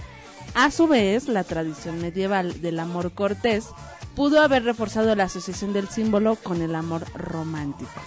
[0.55, 3.66] A su vez, la tradición medieval del amor cortés
[4.18, 8.00] pudo haber reforzado la asociación del símbolo con el amor romántico.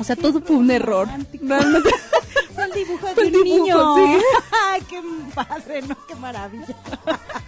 [0.00, 1.08] O sea, todo fue un error.
[1.40, 1.90] Realmente.
[2.52, 3.94] Fue el dibujo de un niño.
[3.94, 4.24] sí.
[4.66, 5.00] Ay, qué
[5.32, 5.96] padre, ¿no?
[6.08, 6.76] Qué maravilla.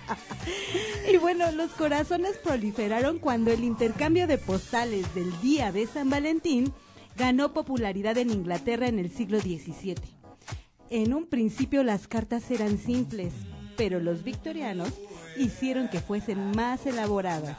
[1.13, 6.73] y bueno, los corazones proliferaron cuando el intercambio de postales del día de San Valentín
[7.17, 9.97] ganó popularidad en Inglaterra en el siglo XVII.
[10.89, 13.33] En un principio las cartas eran simples,
[13.77, 14.93] pero los victorianos
[15.37, 17.57] hicieron que fuesen más elaboradas,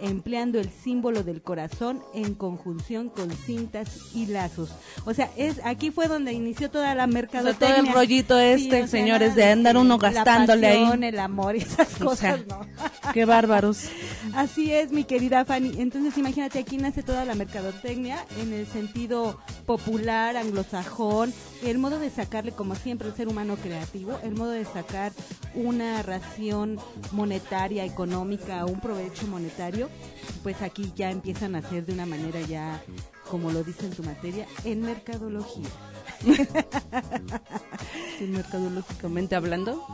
[0.00, 4.70] empleando el símbolo del corazón en conjunción con cintas y lazos.
[5.04, 7.76] O sea, es aquí fue donde inició toda la O sea, mercadotecnia.
[7.76, 10.82] todo el rollito este, o sea, señores, de andar uno gastándole la ahí.
[10.82, 12.66] pasión, el amor y esas O cosas, sea, ¿no?
[13.12, 13.84] Qué bárbaros.
[14.34, 15.80] Así es, mi querida Fanny.
[15.80, 21.32] Entonces, imagínate, aquí nace toda la mercadotecnia en el sentido popular, anglosajón,
[21.64, 25.12] el modo de sacarle, como siempre, el ser humano creativo, el modo de sacar
[25.54, 26.78] una ración
[27.12, 29.85] monetaria, económica, un provecho monetario,
[30.42, 32.82] pues aquí ya empiezan a hacer de una manera ya,
[33.30, 35.68] como lo dice en tu materia, en mercadología.
[38.18, 39.84] Sí, mercadológicamente hablando.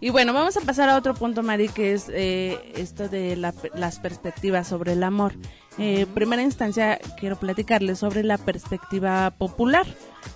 [0.00, 3.54] Y bueno, vamos a pasar a otro punto, Mari, que es eh, esto de la-
[3.74, 5.32] las perspectivas sobre el amor.
[5.78, 9.86] Eh, primera instancia, quiero platicarles sobre la perspectiva popular,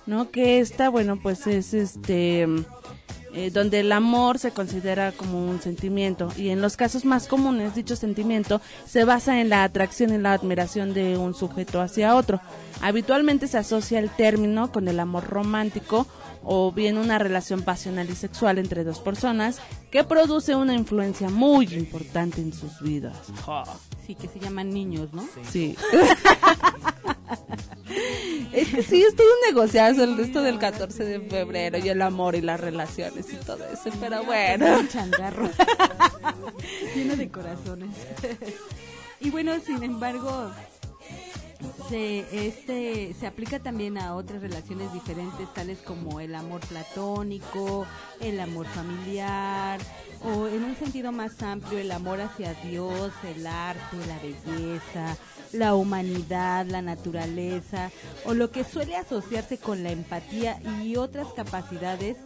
[0.07, 0.31] ¿no?
[0.31, 2.47] Que esta, bueno, pues es este
[3.37, 7.75] eh, donde el amor se considera como un sentimiento y en los casos más comunes
[7.75, 12.41] dicho sentimiento se basa en la atracción y la admiración de un sujeto hacia otro.
[12.81, 16.07] Habitualmente se asocia el término con el amor romántico
[16.43, 19.59] o bien una relación pasional y sexual entre dos personas
[19.91, 23.17] que produce una influencia muy importante en sus vidas.
[24.07, 25.23] Sí, que se llaman niños, ¿no?
[25.51, 25.75] Sí.
[28.51, 32.01] Es que sí, es todo un negociazo el resto del 14 de febrero y el
[32.01, 34.79] amor y las relaciones y todo eso, pero bueno.
[34.79, 35.49] Un changarro.
[36.95, 37.89] Lleno de corazones.
[39.19, 40.51] y bueno, sin embargo,
[41.89, 47.85] se, este, se aplica también a otras relaciones diferentes, tales como el amor platónico,
[48.19, 49.79] el amor familiar,
[50.23, 55.17] o en un sentido más amplio, el amor hacia Dios, el arte, la belleza,
[55.53, 57.91] la humanidad, la naturaleza,
[58.25, 62.17] o lo que suele asociarse con la empatía y otras capacidades,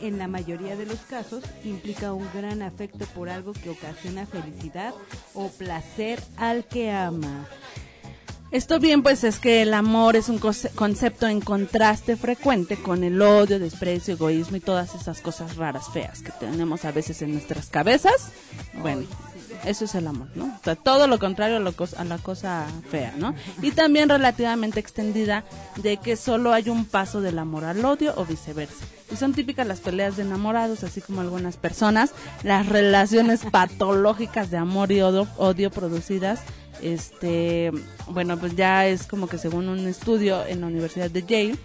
[0.00, 4.94] en la mayoría de los casos, implica un gran afecto por algo que ocasiona felicidad
[5.34, 7.46] o placer al que ama.
[8.50, 13.04] Esto bien, pues es que el amor es un conce- concepto en contraste frecuente con
[13.04, 17.32] el odio, desprecio, egoísmo y todas esas cosas raras, feas que tenemos a veces en
[17.32, 18.30] nuestras cabezas.
[18.80, 19.02] Bueno,
[19.66, 20.46] eso es el amor, ¿no?
[20.46, 23.34] O sea, todo lo contrario a, lo a la cosa fea, ¿no?
[23.60, 25.44] Y también relativamente extendida
[25.76, 28.86] de que solo hay un paso del amor al odio o viceversa.
[29.12, 32.12] Y son típicas las peleas de enamorados, así como algunas personas,
[32.44, 36.40] las relaciones patológicas de amor y odio, odio producidas
[36.82, 37.72] este
[38.08, 41.56] bueno pues ya es como que según un estudio en la Universidad de Yale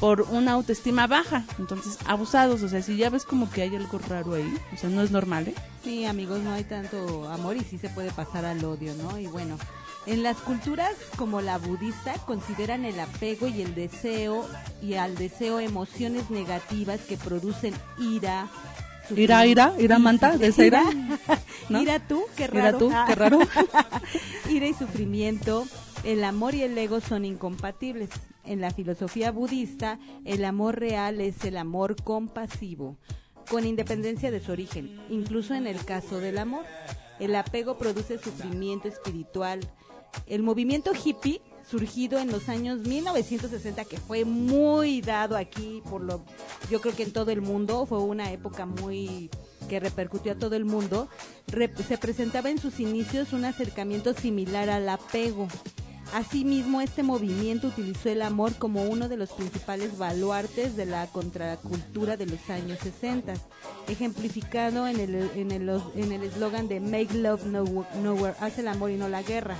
[0.00, 3.98] por una autoestima baja entonces abusados o sea si ya ves como que hay algo
[4.08, 5.54] raro ahí o sea no es normal ¿eh?
[5.82, 9.18] Sí, amigos, no hay tanto amor y sí se puede pasar al odio, ¿no?
[9.18, 9.58] Y bueno,
[10.06, 14.48] en las culturas como la budista consideran el apego y el deseo
[14.80, 18.48] y al deseo emociones negativas que producen ira.
[19.16, 20.84] Ira, ira, ira, manta, de esa ira,
[21.68, 21.82] ¿no?
[21.82, 22.78] Ira tú, qué Ira raro.
[22.78, 23.38] tú, qué raro.
[24.50, 25.66] ira y sufrimiento,
[26.04, 28.10] el amor y el ego son incompatibles.
[28.44, 32.96] En la filosofía budista, el amor real es el amor compasivo,
[33.48, 36.64] con independencia de su origen, incluso en el caso del amor.
[37.20, 39.60] El apego produce sufrimiento espiritual.
[40.26, 41.40] El movimiento hippie
[41.72, 46.22] surgido en los años 1960 que fue muy dado aquí por lo
[46.70, 49.30] yo creo que en todo el mundo fue una época muy
[49.70, 51.08] que repercutió a todo el mundo
[51.48, 55.48] Re- se presentaba en sus inicios un acercamiento similar al apego
[56.14, 62.18] Asimismo, este movimiento utilizó el amor como uno de los principales baluartes de la contracultura
[62.18, 63.32] de los años 60,
[63.88, 68.68] ejemplificado en el en el en el eslogan de Make Love No- Nowhere, haz el
[68.68, 69.56] amor y no la guerra.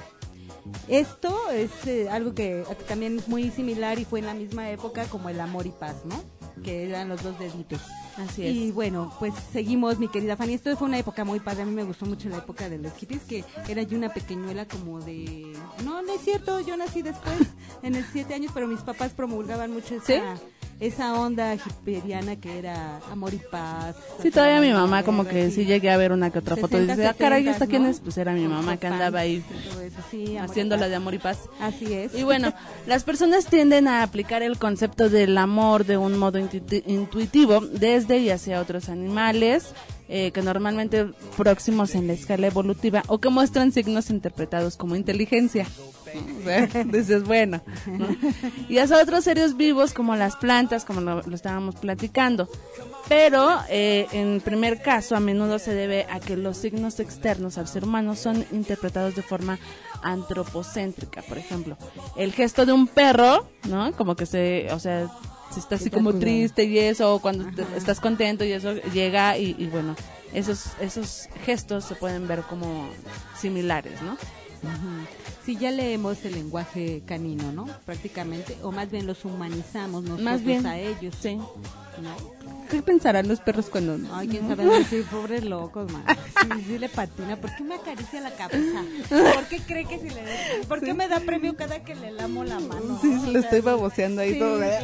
[0.88, 5.04] Esto es eh, algo que también es muy similar y fue en la misma época
[5.06, 6.22] como el amor y paz, ¿no?
[6.62, 7.80] Que eran los dos deditos.
[8.16, 8.54] Así es.
[8.54, 10.54] Y bueno, pues seguimos, mi querida Fanny.
[10.54, 11.62] Esto fue una época muy padre.
[11.62, 14.66] A mí me gustó mucho la época de los hippies, que era yo una pequeñuela
[14.66, 15.52] como de...
[15.84, 17.34] No, no es cierto, yo nací después,
[17.82, 20.36] en el siete años, pero mis papás promulgaban mucho esa,
[20.82, 23.94] esa onda hipperiana que era amor y paz.
[24.20, 26.80] Sí, todavía mi mamá como que sí llegué a ver una que otra foto y
[26.80, 27.88] 60, dice, ah, caray, ¿esta 70s, quién ¿no?
[27.88, 28.00] es?
[28.00, 29.44] Pues era mi mamá que andaba ahí
[30.10, 31.38] sí, haciéndola de amor y paz.
[31.60, 32.14] Así es.
[32.14, 32.52] Y bueno,
[32.86, 38.18] las personas tienden a aplicar el concepto del amor de un modo intuiti- intuitivo desde
[38.18, 39.74] y hacia otros animales,
[40.14, 41.06] eh, que normalmente
[41.38, 45.66] próximos en la escala evolutiva o que muestran signos interpretados como inteligencia.
[46.84, 47.62] Dices, bueno.
[47.86, 48.08] ¿no?
[48.68, 52.46] Y hacia otros seres vivos como las plantas, como lo, lo estábamos platicando.
[53.08, 57.66] Pero eh, en primer caso, a menudo se debe a que los signos externos al
[57.66, 59.58] ser humano son interpretados de forma
[60.02, 61.22] antropocéntrica.
[61.22, 61.78] Por ejemplo,
[62.16, 63.92] el gesto de un perro, ¿no?
[63.92, 65.08] Como que se, o sea,
[65.52, 69.36] se está así como triste y eso, o cuando te- estás contento y eso llega
[69.38, 69.94] y, y bueno,
[70.32, 72.88] esos, esos gestos se pueden ver como
[73.38, 74.12] similares, ¿no?
[74.12, 75.06] Ujú.
[75.44, 77.66] Sí, ya leemos el lenguaje canino, ¿no?
[77.84, 81.14] Prácticamente, o más bien los humanizamos nosotros Más bien, a ellos.
[81.20, 81.34] sí.
[81.34, 82.41] ¿no?
[82.72, 86.04] ¿Qué pensarán los perros cuando Ay, quién sabe, sí, pobres locos, man.
[86.42, 87.36] Sí, sí le patina.
[87.36, 88.82] ¿Por qué me acaricia la cabeza?
[89.10, 90.22] ¿Por qué cree que si le...
[90.66, 92.98] ¿Por qué me da premio cada que le lamo la mano?
[93.02, 93.30] Sí, no?
[93.30, 94.62] lo estoy baboseando ahí sí, todo.
[94.62, 94.78] ¿eh?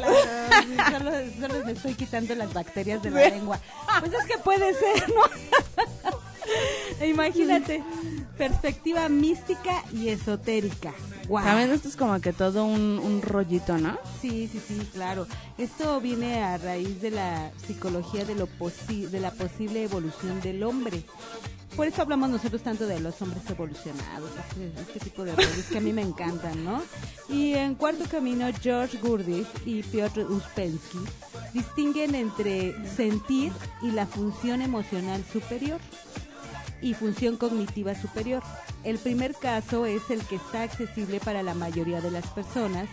[0.76, 3.58] claro, solo, solo me estoy quitando las bacterias de la lengua.
[4.00, 7.06] Pues es que puede ser, ¿no?
[7.06, 7.82] Imagínate,
[8.36, 10.92] perspectiva mística y esotérica.
[11.28, 11.44] Guau.
[11.44, 13.98] También esto es como que todo un, un rollito, ¿no?
[14.20, 15.26] Sí, sí, sí, claro.
[15.58, 20.62] Esto viene a raíz de la psicología de, lo posi de la posible evolución del
[20.62, 21.04] hombre.
[21.76, 25.78] Por eso hablamos nosotros tanto de los hombres evolucionados, este, este tipo de roles que
[25.78, 26.82] a mí me encantan, ¿no?
[27.28, 30.98] Y en Cuarto Camino, George Gurdjieff y Piotr Uspensky
[31.52, 35.78] distinguen entre sentir y la función emocional superior
[36.80, 38.42] y función cognitiva superior.
[38.84, 42.88] El primer caso es el que está accesible para la mayoría de las personas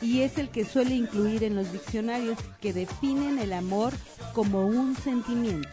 [0.00, 3.92] y es el que suele incluir en los diccionarios que definen el amor
[4.34, 5.68] como un sentimiento.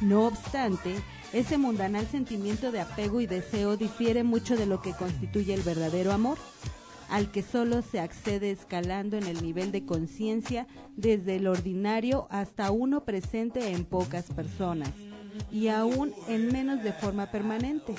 [0.00, 0.96] No obstante,
[1.32, 6.12] ese mundanal sentimiento de apego y deseo difiere mucho de lo que constituye el verdadero
[6.12, 6.38] amor,
[7.08, 12.70] al que solo se accede escalando en el nivel de conciencia desde el ordinario hasta
[12.70, 14.90] uno presente en pocas personas
[15.50, 17.94] y aún en menos de forma permanente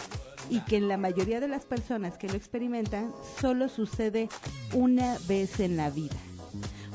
[0.49, 4.29] y que en la mayoría de las personas que lo experimentan solo sucede
[4.73, 6.15] una vez en la vida.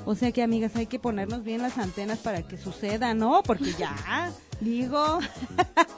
[0.04, 3.42] O sea que amigas hay que ponernos bien las antenas para que suceda, ¿no?
[3.42, 5.20] Porque ya, digo,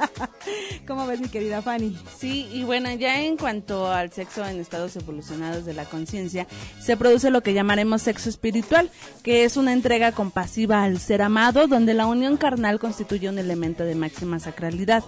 [0.86, 1.98] ¿cómo ves mi querida Fanny?
[2.18, 6.46] Sí, y bueno, ya en cuanto al sexo en estados evolucionados de la conciencia,
[6.80, 8.90] se produce lo que llamaremos sexo espiritual,
[9.22, 13.84] que es una entrega compasiva al ser amado, donde la unión carnal constituye un elemento
[13.84, 15.04] de máxima sacralidad.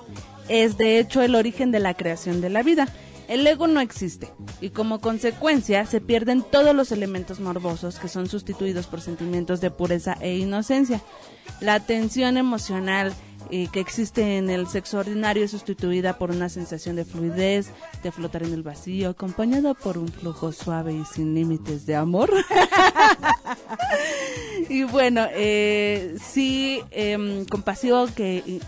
[0.49, 2.89] Es de hecho el origen de la creación de la vida.
[3.29, 4.29] El ego no existe
[4.61, 9.70] y como consecuencia se pierden todos los elementos morbosos que son sustituidos por sentimientos de
[9.70, 11.01] pureza e inocencia.
[11.61, 13.15] La tensión emocional
[13.70, 17.69] que existe en el sexo ordinario es sustituida por una sensación de fluidez,
[18.03, 22.33] de flotar en el vacío, acompañada por un flujo suave y sin límites de amor.
[24.70, 28.61] y bueno, eh, sí, em, compasivo que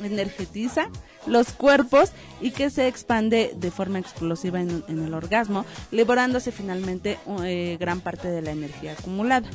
[0.00, 0.88] energetiza
[1.26, 7.18] los cuerpos y que se expande de forma explosiva en, en el orgasmo, liberándose finalmente
[7.44, 9.50] eh, gran parte de la energía acumulada.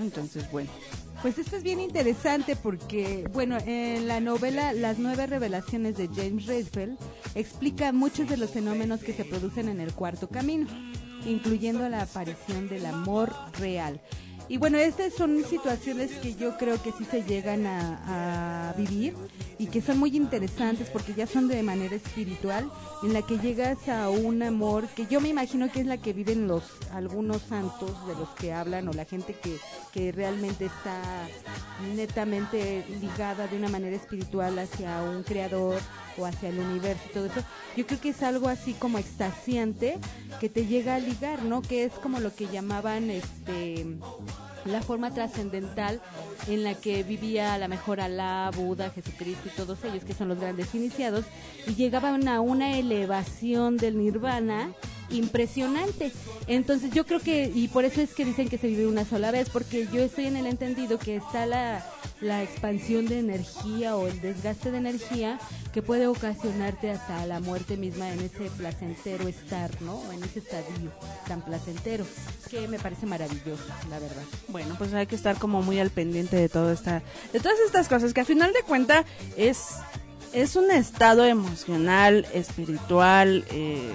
[0.00, 0.70] Entonces, bueno.
[1.22, 6.46] Pues esto es bien interesante porque, bueno, en la novela Las nueve revelaciones de James
[6.46, 6.98] Redfield
[7.36, 10.66] explica muchos de los fenómenos que se producen en el cuarto camino,
[11.24, 14.00] incluyendo la aparición del amor real.
[14.48, 19.14] Y bueno, estas son situaciones que yo creo que sí se llegan a, vivir
[19.58, 22.70] y que son muy interesantes porque ya son de manera espiritual,
[23.02, 26.14] en la que llegas a un amor que yo me imagino que es la que
[26.14, 29.58] viven los algunos santos de los que hablan o la gente que,
[29.92, 31.28] que realmente está
[31.94, 35.78] netamente ligada de una manera espiritual hacia un creador
[36.18, 37.42] o hacia el universo y todo eso.
[37.76, 39.98] Yo creo que es algo así como extasiante
[40.40, 41.62] que te llega a ligar, ¿no?
[41.62, 43.86] Que es como lo que llamaban este
[44.64, 46.00] la forma trascendental
[46.46, 50.28] en la que vivía a la mejor Alá, Buda, Jesucristo y todos ellos que son
[50.28, 51.24] los grandes iniciados
[51.66, 54.72] y llegaban a una elevación del nirvana
[55.12, 56.12] impresionante.
[56.46, 59.30] Entonces yo creo que, y por eso es que dicen que se vive una sola
[59.30, 61.84] vez, porque yo estoy en el entendido que está la,
[62.20, 65.38] la expansión de energía o el desgaste de energía
[65.72, 70.00] que puede ocasionarte hasta la muerte misma en ese placentero estar, ¿no?
[70.12, 70.92] En ese estadio
[71.26, 72.06] tan placentero,
[72.50, 74.22] que me parece maravilloso, la verdad.
[74.48, 77.02] Bueno, pues hay que estar como muy al pendiente de todo esta,
[77.32, 79.04] de todas estas cosas que al final de cuenta
[79.36, 79.68] es,
[80.32, 83.90] es un estado emocional, espiritual, eh,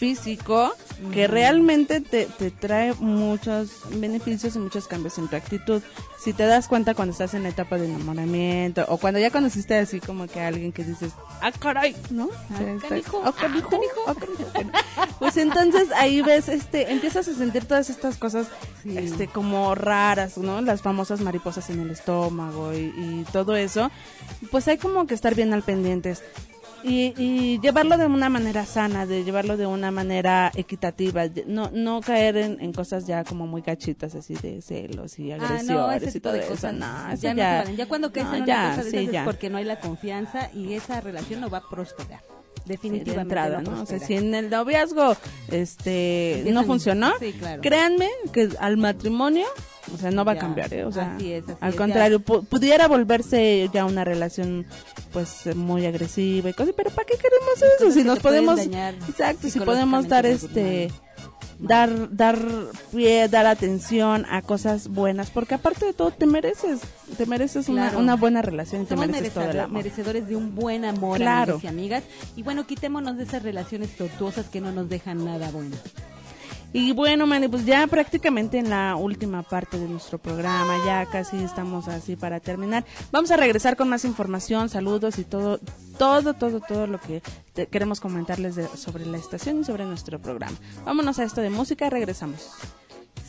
[0.00, 0.72] físico
[1.12, 5.82] que realmente te, te trae muchos beneficios y muchos cambios en tu actitud.
[6.18, 9.76] Si te das cuenta cuando estás en la etapa de enamoramiento o cuando ya conociste
[9.76, 12.28] así como que a alguien que dices, ah, caray, ¿no?
[12.50, 12.58] Ah,
[13.24, 14.00] ah, canijo.
[14.54, 14.70] Bueno,
[15.18, 18.46] Pues entonces ahí ves, este, empiezas a sentir todas estas cosas,
[18.82, 18.96] Sí.
[18.96, 20.60] este, como raras, ¿no?
[20.62, 23.90] Las famosas mariposas en el estómago y, y todo eso.
[24.50, 26.22] Pues hay como que estar bien al pendientes.
[26.82, 32.00] Y, y llevarlo de una manera sana, de llevarlo de una manera equitativa, no, no
[32.00, 35.92] caer en, en cosas ya como muy cachitas así de celos y Ah, agresiones no,
[35.92, 36.72] ese y todo de eso.
[36.72, 37.64] No, ya, no ya.
[37.72, 39.64] Ya cuando caes no, en una ya, cosa de sí, esas es porque no hay
[39.64, 42.22] la confianza y esa relación no va a prosperar.
[42.64, 43.82] Sí, Definitivamente de entrada, no.
[43.82, 45.16] O sea, si en el noviazgo
[45.50, 47.60] este no funcionó, Sí, claro.
[47.62, 49.46] créanme que al matrimonio,
[49.94, 50.84] o sea, no va Ya, a cambiar, ¿eh?
[50.84, 54.66] O sea, así es, así al es, contrario, pu- pudiera volverse ya una relación
[55.12, 57.78] pues muy agresiva y cosas, pero ¿para qué queremos eso?
[57.78, 60.90] cosas Si nos podemos Exacto, si podemos dar este
[61.60, 62.38] dar dar
[62.92, 66.80] pie, dar atención a cosas buenas, porque aparte de todo te mereces,
[67.16, 67.98] te mereces una, Claro.
[67.98, 69.76] una buena relación y te Somos mereces todo el amor.
[69.78, 71.54] merecedores de un buen amor, Claro.
[71.54, 72.04] amigos y amigas.
[72.36, 75.76] Y bueno, quitémonos de esas relaciones tortuosas que no nos dejan nada bueno.
[76.72, 81.36] Y bueno, Manny, pues ya prácticamente en la última parte de nuestro programa, ya casi
[81.42, 82.84] estamos así para terminar.
[83.10, 85.58] Vamos a regresar con más información, saludos y todo,
[85.98, 87.22] todo, todo, todo lo que
[87.54, 90.56] te- queremos comentarles de- sobre la estación y sobre nuestro programa.
[90.84, 92.50] Vámonos a esto de música regresamos.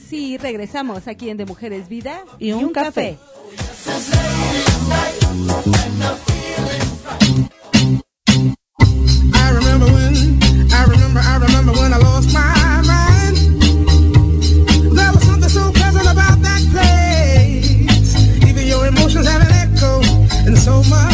[0.08, 3.18] Sí, regresamos aquí en De Mujeres Vida Y un café.
[9.34, 10.40] I remember when,
[10.72, 12.61] I remember, I remember when I lost my
[20.62, 21.11] so much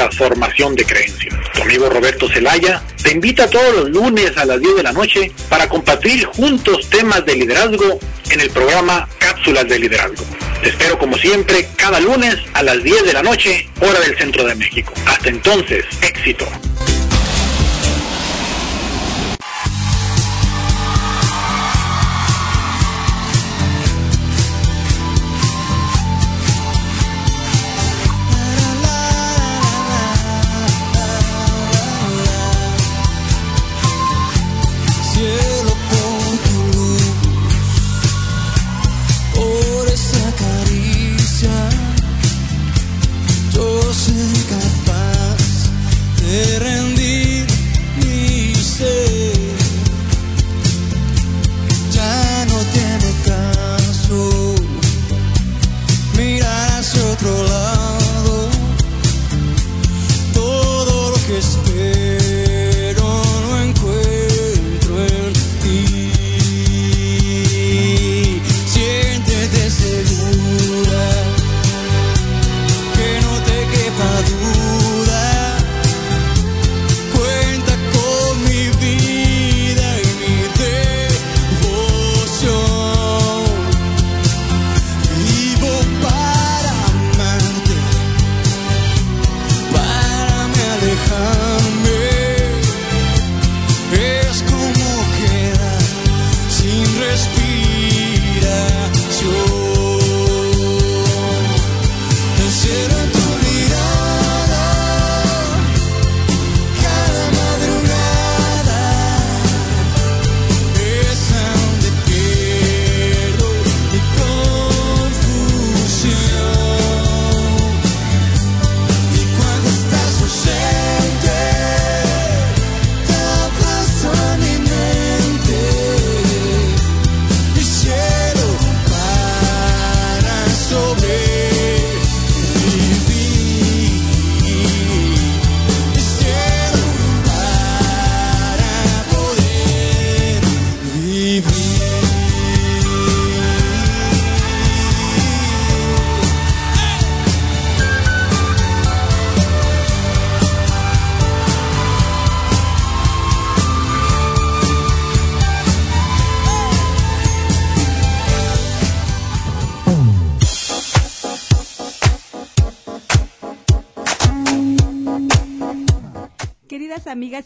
[0.00, 1.34] Transformación de Creencias.
[1.52, 5.30] Tu amigo Roberto Zelaya te invita todos los lunes a las 10 de la noche
[5.50, 8.00] para compartir juntos temas de liderazgo
[8.30, 10.24] en el programa Cápsulas de Liderazgo.
[10.62, 14.44] Te espero como siempre cada lunes a las 10 de la noche, hora del centro
[14.44, 14.94] de México.
[15.04, 16.46] Hasta entonces, éxito.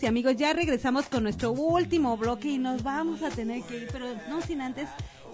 [0.02, 3.88] Y amigos, ya regresamos con nuestro último bloque y nos vamos a tener que ir,
[3.92, 4.88] pero no sin antes,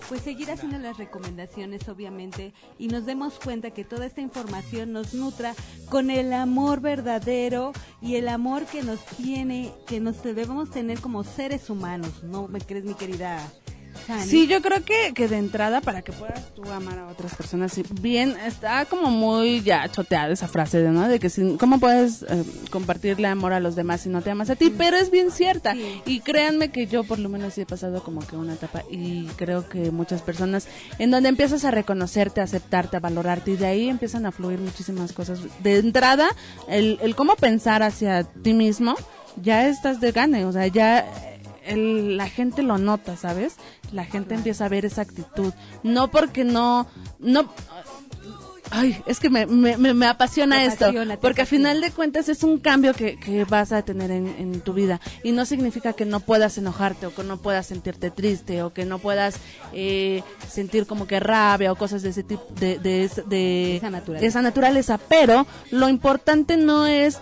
[0.09, 5.15] pues seguir haciendo las recomendaciones, obviamente, y nos demos cuenta que toda esta información nos
[5.15, 5.55] nutra
[5.89, 7.73] con el amor verdadero
[8.03, 12.61] y el amor que nos tiene, que nos debemos tener como seres humanos, ¿no me
[12.61, 13.41] crees, mi querida?
[14.25, 17.73] Sí, yo creo que, que de entrada para que puedas tú amar a otras personas,
[17.73, 21.09] sí, bien, está como muy ya choteada esa frase de, ¿no?
[21.09, 24.51] De que si, cómo puedes eh, compartirle amor a los demás si no te amas
[24.51, 25.75] a ti, pero es bien cierta.
[26.07, 29.27] Y créanme que yo por lo menos sí he pasado como que una etapa y
[29.37, 30.67] creo que muchas personas
[30.99, 34.59] en donde empiezas a reconocerte, a aceptarte, a valorarte y de ahí empiezan a fluir
[34.59, 35.41] muchísimas cosas.
[35.63, 36.29] De entrada,
[36.69, 38.95] el, el cómo pensar hacia ti mismo,
[39.41, 41.30] ya estás de gane, o sea, ya
[41.65, 43.57] el- la gente lo nota, ¿sabes?
[43.93, 45.53] La gente empieza a ver esa actitud.
[45.83, 46.87] No porque no,
[47.19, 47.53] no,
[48.73, 50.85] ay, es que me, me, me- me apasiona Te esto.
[50.87, 54.29] apasiona, porque a final de cuentas es un cambio que, que vas a tener en,
[54.39, 55.01] en tu vida.
[55.25, 58.85] Y no significa que no puedas enojarte o que no puedas sentirte triste o que
[58.85, 59.37] no puedas
[59.73, 63.91] eh, sentir como que rabia o cosas de ese tipo, de, de, es- de Esa
[63.91, 64.21] naturaleza.
[64.21, 64.99] de esa naturaleza.
[65.09, 67.19] Pero lo importante no es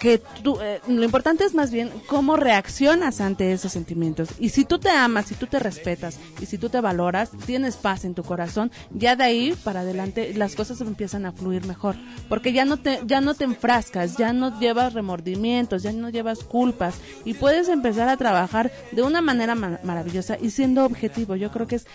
[0.00, 4.28] que tú, eh, lo importante es más bien cómo reaccionas ante esos sentimientos.
[4.38, 7.76] Y si tú te amas, si tú te respetas y si tú te valoras, tienes
[7.76, 11.96] paz en tu corazón, ya de ahí para adelante las cosas empiezan a fluir mejor,
[12.28, 16.40] porque ya no te ya no te enfrascas, ya no llevas remordimientos, ya no llevas
[16.44, 16.94] culpas
[17.24, 21.34] y puedes empezar a trabajar de una manera ma- maravillosa y siendo objetivo.
[21.36, 21.86] Yo creo que es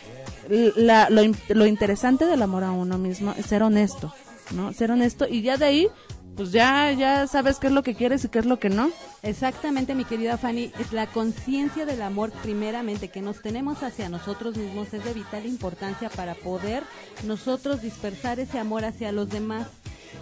[0.75, 4.13] la- lo, lo interesante del amor a uno mismo es ser honesto,
[4.51, 4.73] ¿no?
[4.73, 5.88] Ser honesto y ya de ahí
[6.35, 8.89] pues ya, ya sabes qué es lo que quieres y qué es lo que no.
[9.22, 14.57] Exactamente, mi querida Fanny, es la conciencia del amor primeramente que nos tenemos hacia nosotros
[14.57, 16.84] mismos es de vital importancia para poder
[17.26, 19.68] nosotros dispersar ese amor hacia los demás.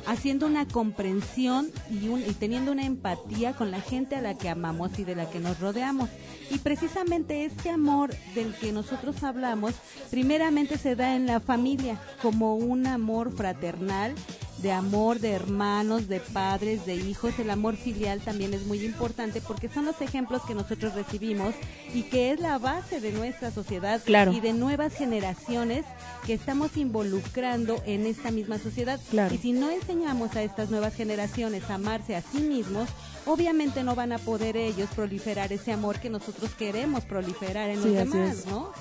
[0.07, 4.49] haciendo una comprensión y, un- y teniendo una empatía con la gente a la que
[4.49, 6.09] amamos y de la que nos rodeamos.
[6.49, 9.73] Y precisamente este amor del que nosotros hablamos,
[10.09, 14.15] primeramente se da en la familia, como un amor fraternal,
[14.61, 17.37] de amor de hermanos, de padres, de hijos.
[17.39, 21.53] El amor filial también es muy importante porque son los ejemplos que nosotros recibimos
[21.93, 24.31] y que es la base de nuestra sociedad Claro.
[24.33, 25.85] y de nuevas generaciones
[26.25, 28.99] que estamos involucrando en esta misma sociedad.
[29.09, 29.33] Claro.
[29.33, 32.89] Y si no enseñamos a estas nuevas generaciones a amarse a sí mismos,
[33.25, 37.89] obviamente no van a poder ellos proliferar ese amor que nosotros queremos proliferar en Sí,
[37.89, 38.45] los demás.
[38.47, 38.71] ¿no?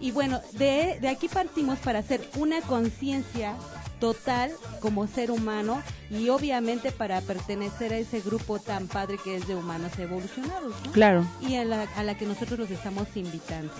[0.00, 3.54] Y bueno, de, de aquí partimos para hacer una conciencia
[4.00, 4.50] total
[4.80, 9.54] como ser humano y obviamente para pertenecer a ese grupo tan padre que es de
[9.54, 10.92] humanos evolucionados, ¿no?
[10.92, 11.24] Claro.
[11.40, 13.72] Y a la, a la que nosotros los estamos invitando.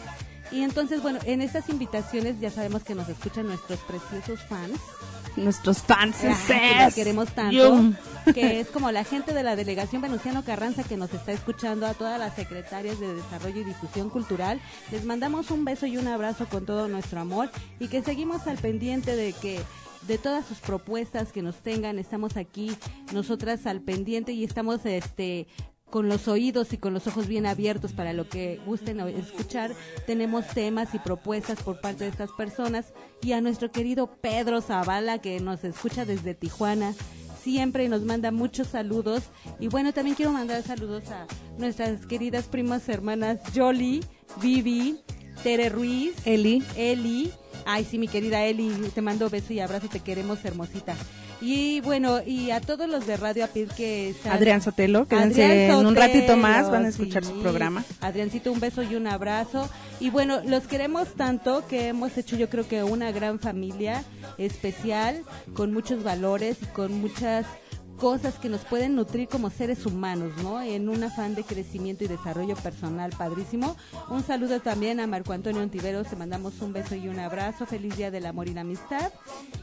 [0.53, 4.79] Y entonces, bueno, en estas invitaciones ya sabemos que nos escuchan nuestros preciosos fans.
[5.37, 6.17] Nuestros fans.
[6.25, 7.95] Ah, que los queremos tanto, Yum.
[8.35, 11.95] que es como la gente de la delegación Venustiano Carranza que nos está escuchando, a
[11.95, 14.61] todas las secretarias de Desarrollo y Difusión Cultural.
[14.91, 17.49] Les mandamos un beso y un abrazo con todo nuestro amor
[17.79, 19.61] y que seguimos al pendiente de que
[20.07, 22.77] de todas sus propuestas que nos tengan, estamos aquí
[23.13, 25.47] nosotras al pendiente y estamos este
[25.91, 29.73] con los oídos y con los ojos bien abiertos para lo que gusten escuchar.
[30.07, 35.19] Tenemos temas y propuestas por parte de estas personas y a nuestro querido Pedro Zavala
[35.19, 36.95] que nos escucha desde Tijuana
[37.43, 39.23] siempre nos manda muchos saludos
[39.59, 41.27] y bueno también quiero mandar saludos a
[41.59, 44.05] nuestras queridas primas hermanas Jolly,
[44.41, 45.01] Vivi,
[45.43, 47.33] Tere Ruiz, Eli, Eli,
[47.67, 50.95] ay sí mi querida Eli, te mando beso y abrazo, te queremos hermosita.
[51.43, 54.33] Y bueno, y a todos los de Radio Apid que están...
[54.33, 57.31] Adrián Sotelo, quédense Adrián en un ratito Sotelo, más, van a escuchar sí.
[57.31, 57.83] su programa.
[58.03, 59.71] Adriancito, un beso y un abrazo.
[60.01, 64.05] Y bueno, los queremos tanto que hemos hecho yo creo que una gran familia
[64.37, 65.23] especial,
[65.55, 67.47] con muchos valores y con muchas
[68.01, 70.61] cosas que nos pueden nutrir como seres humanos, ¿no?
[70.63, 73.77] En un afán de crecimiento y desarrollo personal padrísimo.
[74.09, 77.67] Un saludo también a Marco Antonio Ontiveros, te mandamos un beso y un abrazo.
[77.67, 79.13] Feliz Día del Amor y la Amistad.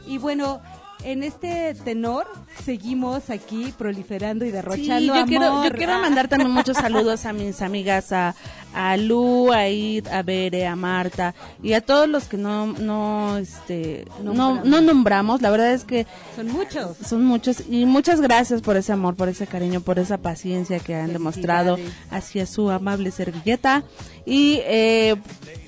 [0.06, 0.62] Y bueno,
[1.04, 2.26] en este tenor
[2.66, 5.76] seguimos aquí proliferando y Sí, derrochando yo quiero, yo amor.
[5.76, 6.00] quiero Ah.
[6.00, 8.36] mandar también muchos saludos a mis amigas, a,
[8.74, 11.34] a Lu, a Id, a Bere, a Marta
[11.64, 14.66] y a todos los que no, no, este, no, Nombramos.
[14.66, 15.42] no nombramos.
[15.42, 16.06] La verdad es que
[16.36, 16.98] Son muchos.
[16.98, 20.96] son muchos y muchas gracias por ese amor, por ese cariño, por esa paciencia que
[20.96, 21.78] han demostrado
[22.12, 23.84] hacia su amable servilleta
[24.26, 25.16] y eh,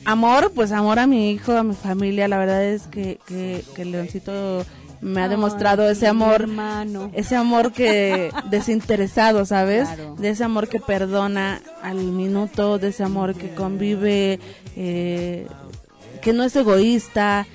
[0.05, 2.27] amor, pues amor a mi hijo, a mi familia.
[2.27, 4.65] La verdad es que que, que Leoncito
[5.01, 7.09] me ha Ay, demostrado ese amor hermano.
[7.13, 9.87] ese amor que desinteresado, ¿sabes?
[9.87, 10.15] Claro.
[10.17, 14.39] De ese amor que perdona al minuto, de ese amor que convive,
[14.75, 15.47] eh,
[16.21, 17.47] que no es egoísta.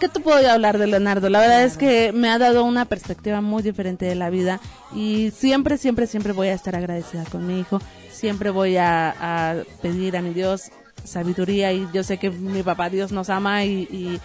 [0.00, 1.28] ¿Qué te puedo hablar de Leonardo?
[1.28, 4.58] La verdad es que me ha dado una perspectiva muy diferente de la vida
[4.94, 7.80] y siempre, siempre, siempre voy a estar agradecida con mi hijo.
[8.10, 10.70] Siempre voy a, a pedir a mi Dios
[11.04, 14.20] sabiduría y yo sé que mi papá Dios nos ama y, y,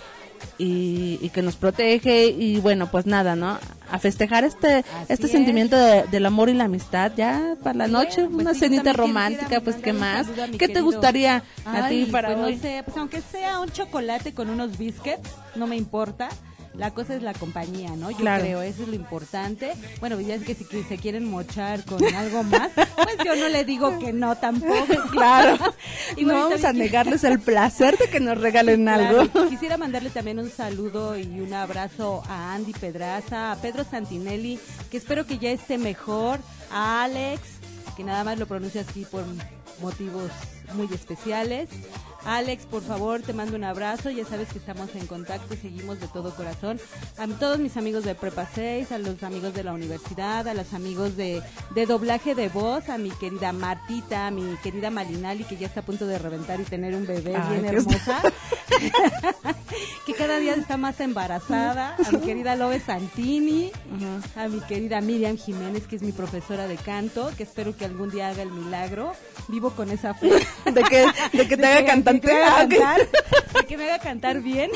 [0.57, 3.57] y- y que nos protege y bueno pues nada no
[3.91, 5.31] a festejar este este es.
[5.31, 8.59] sentimiento de- del amor y la amistad ya para la noche bueno, pues una sí,
[8.61, 12.61] cenita romántica pues qué más saludo qué te gustaría a ti para pues hoy No
[12.61, 16.29] sé, pues aunque sea un chocolate con unos biscuits, no me importa.
[16.77, 18.11] La cosa es la compañía, ¿no?
[18.11, 18.43] Yo Claro.
[18.43, 19.71] creo, eso es lo importante.
[19.99, 23.63] Bueno, ya es que si se quieren mochar con algo más, pues yo no le
[23.65, 24.75] digo que no tampoco.
[25.11, 25.57] claro
[26.17, 29.21] Y no bueno, vamos a negarles el placer de que nos regalen Claro.
[29.21, 34.59] algo Quisiera mandarle también un saludo y un abrazo a Andy Pedraza, a Pedro Santinelli,
[34.91, 36.39] que espero que ya esté mejor,
[36.71, 37.41] a Alex,
[37.95, 39.23] que nada más lo pronuncio así por
[39.81, 40.29] motivos
[40.73, 41.69] muy especiales.
[42.25, 44.09] Alex, por favor, te mando un abrazo.
[44.09, 46.79] Ya sabes que estamos en contacto y seguimos de todo corazón.
[47.17, 50.73] A todos mis amigos de Prepa 6, a los amigos de la universidad, a los
[50.73, 51.41] amigos de,
[51.75, 55.81] de doblaje de voz, a mi querida Martita, a mi querida Malinali, que ya está
[55.81, 58.21] a punto de reventar y tener un bebé Ay, bien hermosa.
[60.05, 63.71] que cada día está más embarazada, a mi querida Lobe Santini,
[64.35, 68.09] a mi querida Miriam Jiménez, que es mi profesora de canto, que espero que algún
[68.09, 69.13] día haga el milagro.
[69.47, 70.29] Vivo con esa fe.
[70.65, 72.99] de que de que te de haga Ah, cantar,
[73.67, 74.71] que me haga cantar bien.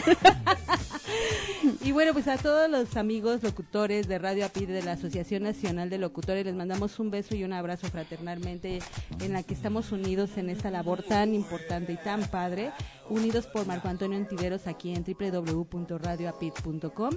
[1.81, 5.89] y bueno, pues a todos los amigos locutores de Radio API de la Asociación Nacional
[5.89, 8.79] de Locutores les mandamos un beso y un abrazo fraternalmente
[9.21, 12.71] en la que estamos unidos en esta labor tan importante y tan padre,
[13.09, 17.13] unidos por Marco Antonio Antiveros aquí en www.radioapit.com.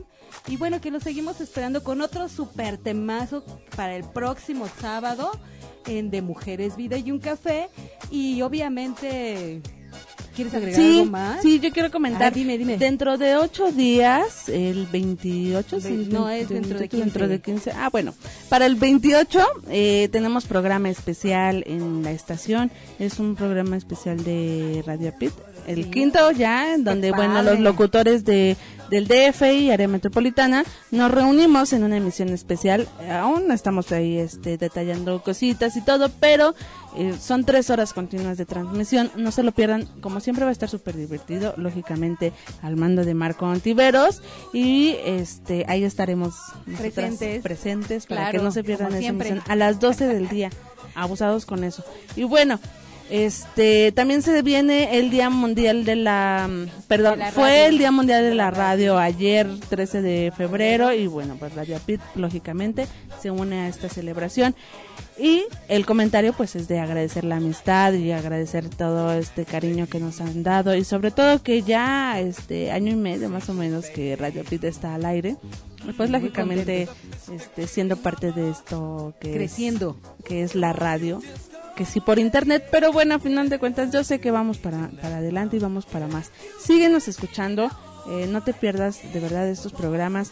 [0.49, 3.44] Y bueno, que los seguimos esperando con otro super temazo
[3.77, 5.32] para el próximo sábado
[5.86, 7.69] en De Mujeres, Vida y un Café.
[8.11, 9.61] Y obviamente
[10.35, 11.43] ¿Quieres agregar Sí, algo más?
[11.43, 12.24] sí, yo quiero comentar.
[12.24, 12.78] Ah, dime, dime.
[12.78, 17.05] Dentro de ocho días, el 28, sí, Ve- no, es dentro de 15.
[17.05, 17.70] Dentro de 15.
[17.73, 18.14] Ah, bueno,
[18.48, 22.70] para el 28 eh, tenemos programa especial en la estación.
[22.98, 25.32] Es un programa especial de Radio Pit.
[25.66, 25.90] El Sí.
[25.90, 28.56] quinto ya, en donde, bueno, los locutores de
[28.90, 32.86] del DF y área metropolitana nos reunimos en una emisión especial.
[33.10, 36.55] Aún estamos ahí este, detallando cositas y todo, pero
[36.98, 39.10] eh, son tres horas continuas de transmisión.
[39.16, 39.86] No se lo pierdan.
[40.02, 44.20] Como siempre va a estar súper divertido, lógicamente al mando de Marco Antiveros.
[44.52, 46.34] Y este ahí estaremos
[46.76, 47.43] Presentes.
[47.43, 49.40] presentes para Claro, que no se pierdan esa emisión.
[49.48, 50.51] A las 12 del día.
[50.94, 51.82] Abusados con eso.
[52.14, 52.60] Y bueno.
[53.11, 57.65] Este, también se viene el Día Mundial de la, mm, perdón, De la fue radio.
[57.66, 62.01] el Día Mundial de la Radio ayer 13 de febrero y bueno, pues Radio Pit
[62.15, 62.87] lógicamente
[63.20, 64.55] se une a esta celebración
[65.19, 70.01] y el comentario pues es de agradecer la amistad y agradecer todo este cariño que
[70.01, 73.87] nos han dado y sobre todo que ya este año y medio más o menos
[73.87, 75.37] que Radio Pit está al aire.
[75.97, 76.89] Pues lógicamente
[77.35, 79.97] este siendo parte de esto que es- Creciendo.
[80.24, 81.20] que es la radio
[81.84, 84.88] que sí por internet, pero bueno, a final de cuentas yo sé que vamos para,
[85.00, 86.30] para adelante y vamos para más.
[86.60, 87.68] Síguenos escuchando,
[88.09, 90.30] eh, no te pierdas de verdad estos programas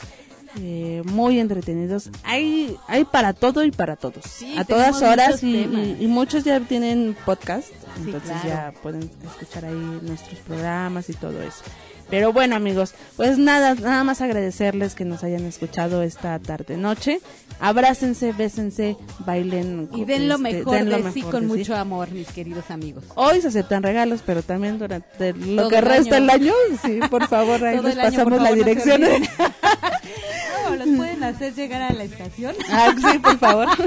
[0.58, 2.10] eh, muy entretenidos.
[2.24, 4.24] Hay hay para todo y para todos.
[4.24, 5.86] Sí, a todas horas y, temas.
[6.00, 7.74] y- y muchos ya tienen podcast, Sí,
[8.06, 8.48] entonces claro.
[8.48, 11.62] ya pueden escuchar ahí nuestros programas y todo eso.
[12.10, 17.20] Pero bueno amigos, pues nada, nada más agradecerles que nos hayan escuchado esta tarde noche.
[17.60, 19.88] Abrácense, bésense, bailen.
[19.94, 21.58] Y den lo este, mejor den lo de sí mejor con de sí.
[21.58, 23.04] mucho amor, mis queridos amigos.
[23.14, 26.24] Hoy se aceptan regalos, pero también durante lo Todo que el resta año.
[26.24, 29.02] el año, sí, por favor, ahí les pasamos la dirección.
[30.70, 32.54] No, los pueden hacer llegar a la estación.
[32.70, 33.66] ah, sí, por favor.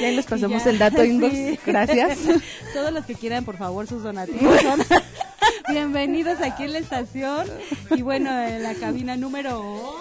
[0.00, 1.32] Y ahí les pasamos ya, el dato inbox.
[1.34, 1.58] sí.
[1.66, 2.18] Gracias.
[2.74, 4.80] Todos los que quieran, por favor, sus donativos son
[5.70, 7.46] bienvenidos aquí en la estación.
[7.90, 9.96] Y bueno, en la cabina número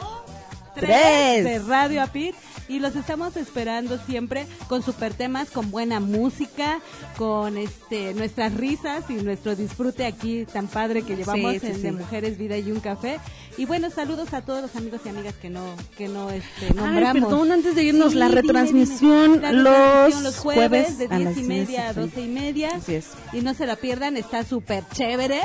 [0.76, 1.44] Tres.
[1.44, 2.36] 3 de Radio Apit.
[2.68, 6.80] Y los estamos esperando siempre con super temas, con buena música,
[7.18, 11.76] con este nuestras risas y nuestro disfrute aquí tan padre que llevamos Sí, sí, en
[11.76, 11.82] sí.
[11.82, 13.20] de Mujeres, Vida y un Café.
[13.58, 16.74] Y bueno, saludos a todos los amigos y amigas que no que no este, Ay,
[16.76, 17.24] nombramos.
[17.30, 19.42] perdón, antes de irnos, la retransmisión, dime.
[19.42, 21.96] La retransmisión los los jueves, jueves de a 10 las y 10 media a y
[21.96, 22.70] 12 y media.
[22.76, 23.10] Así es.
[23.32, 25.42] Y no se la pierdan, está súper chévere.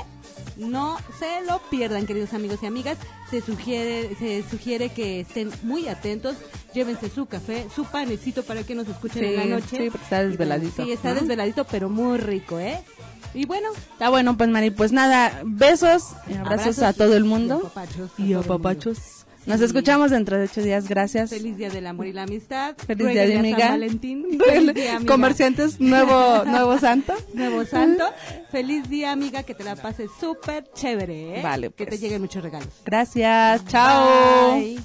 [0.56, 2.98] No se lo pierdan, queridos amigos y amigas.
[3.30, 6.36] Se sugiere, se sugiere que estén muy atentos.
[6.74, 9.76] Llévense su café, su panecito para que nos escuchen Sí, en la noche.
[9.76, 11.20] sí, está desveladito, Sí, está ¿no?
[11.20, 12.80] desveladito, pero muy rico, ¿eh?
[13.32, 17.24] Y bueno, Está bueno, pues Mari, pues nada, besos y abrazos, Abrazos a todo el
[17.24, 17.56] y mundo.
[17.66, 18.98] apapachos a Y todo el apapachos.
[19.46, 21.30] Nos escuchamos dentro de ocho días, gracias.
[21.30, 22.76] feliz día del amor y la amistad.
[22.86, 23.58] Feliz día de amiga.
[23.58, 24.38] San Valentín.
[24.46, 25.12] Feliz día, amiga.
[25.12, 27.14] Comerciantes, nuevo, nuevo santo.
[27.34, 28.04] Nuevo Santo.
[28.50, 31.42] Feliz día, amiga, que te la pases súper chévere, ¿eh?
[31.42, 32.00] Vale, Que te pues.
[32.00, 32.68] lleguen muchos regalos.
[32.84, 34.54] Gracias, chao.
[34.56, 34.78] Bye.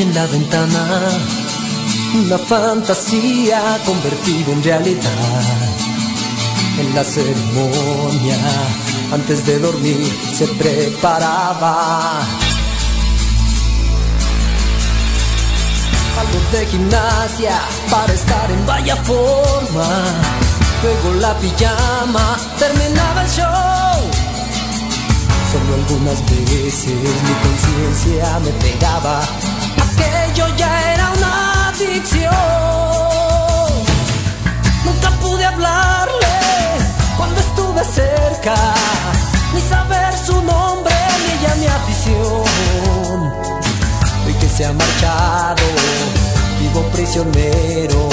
[0.00, 1.00] En la ventana.
[2.14, 5.52] Una fantasía convertida en realidad.
[6.80, 8.36] En la ceremonia,
[9.12, 12.22] antes de dormir, se preparaba.
[16.18, 17.60] Algo de gimnasia
[17.90, 19.88] para estar en vaya forma.
[20.82, 24.10] Luego la pijama, terminaba el show.
[25.52, 29.20] Solo algunas veces mi conciencia me pegaba.
[30.34, 32.32] Aquello ya era una adicción.
[34.84, 36.26] Nunca pude hablarle
[37.16, 38.56] cuando estuve cerca,
[39.54, 43.32] ni saber su nombre ni ella mi afición.
[44.26, 45.62] Hoy que se ha marchado,
[46.58, 48.08] vivo prisionero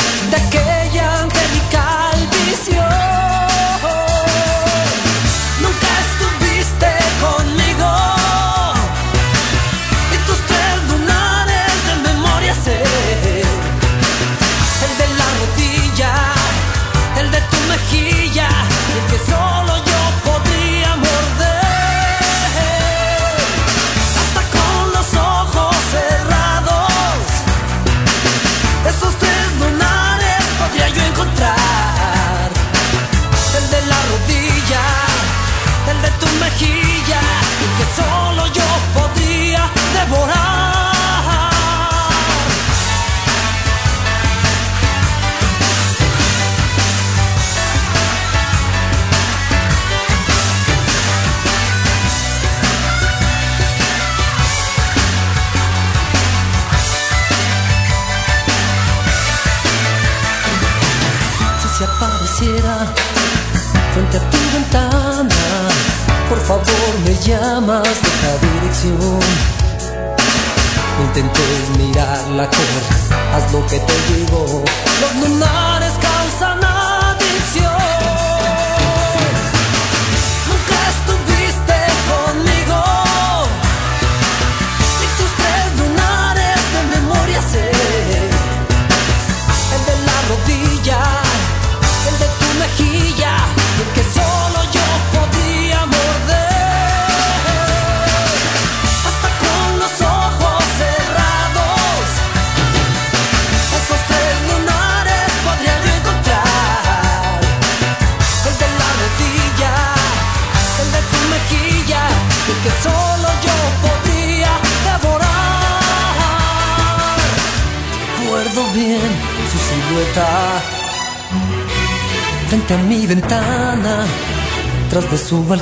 [125.31, 125.60] su bal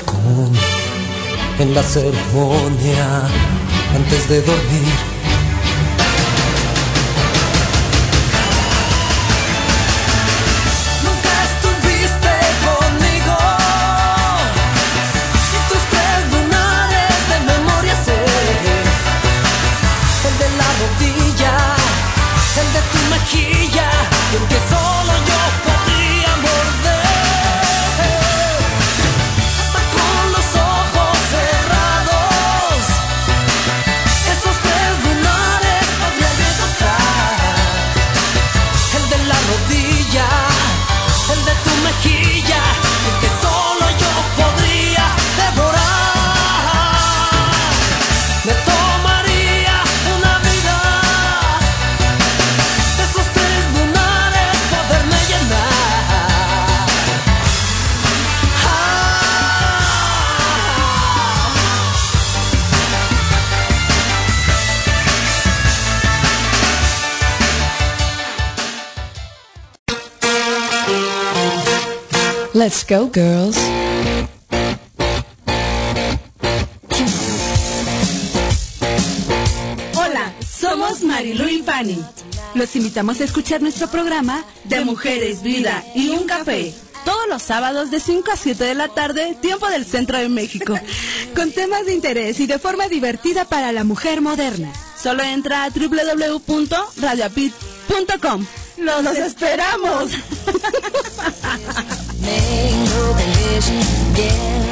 [82.99, 86.73] invitamos a escuchar nuestro programa de Mujeres, Vida y un Café.
[87.05, 90.77] Todos los sábados de 5 a 7 de la tarde, tiempo del centro de México.
[91.33, 94.73] con temas de interés y de forma divertida para la mujer moderna.
[95.01, 98.45] Solo entra a www.radiopit.com.
[98.79, 100.11] ¡Los, ¡Los esperamos!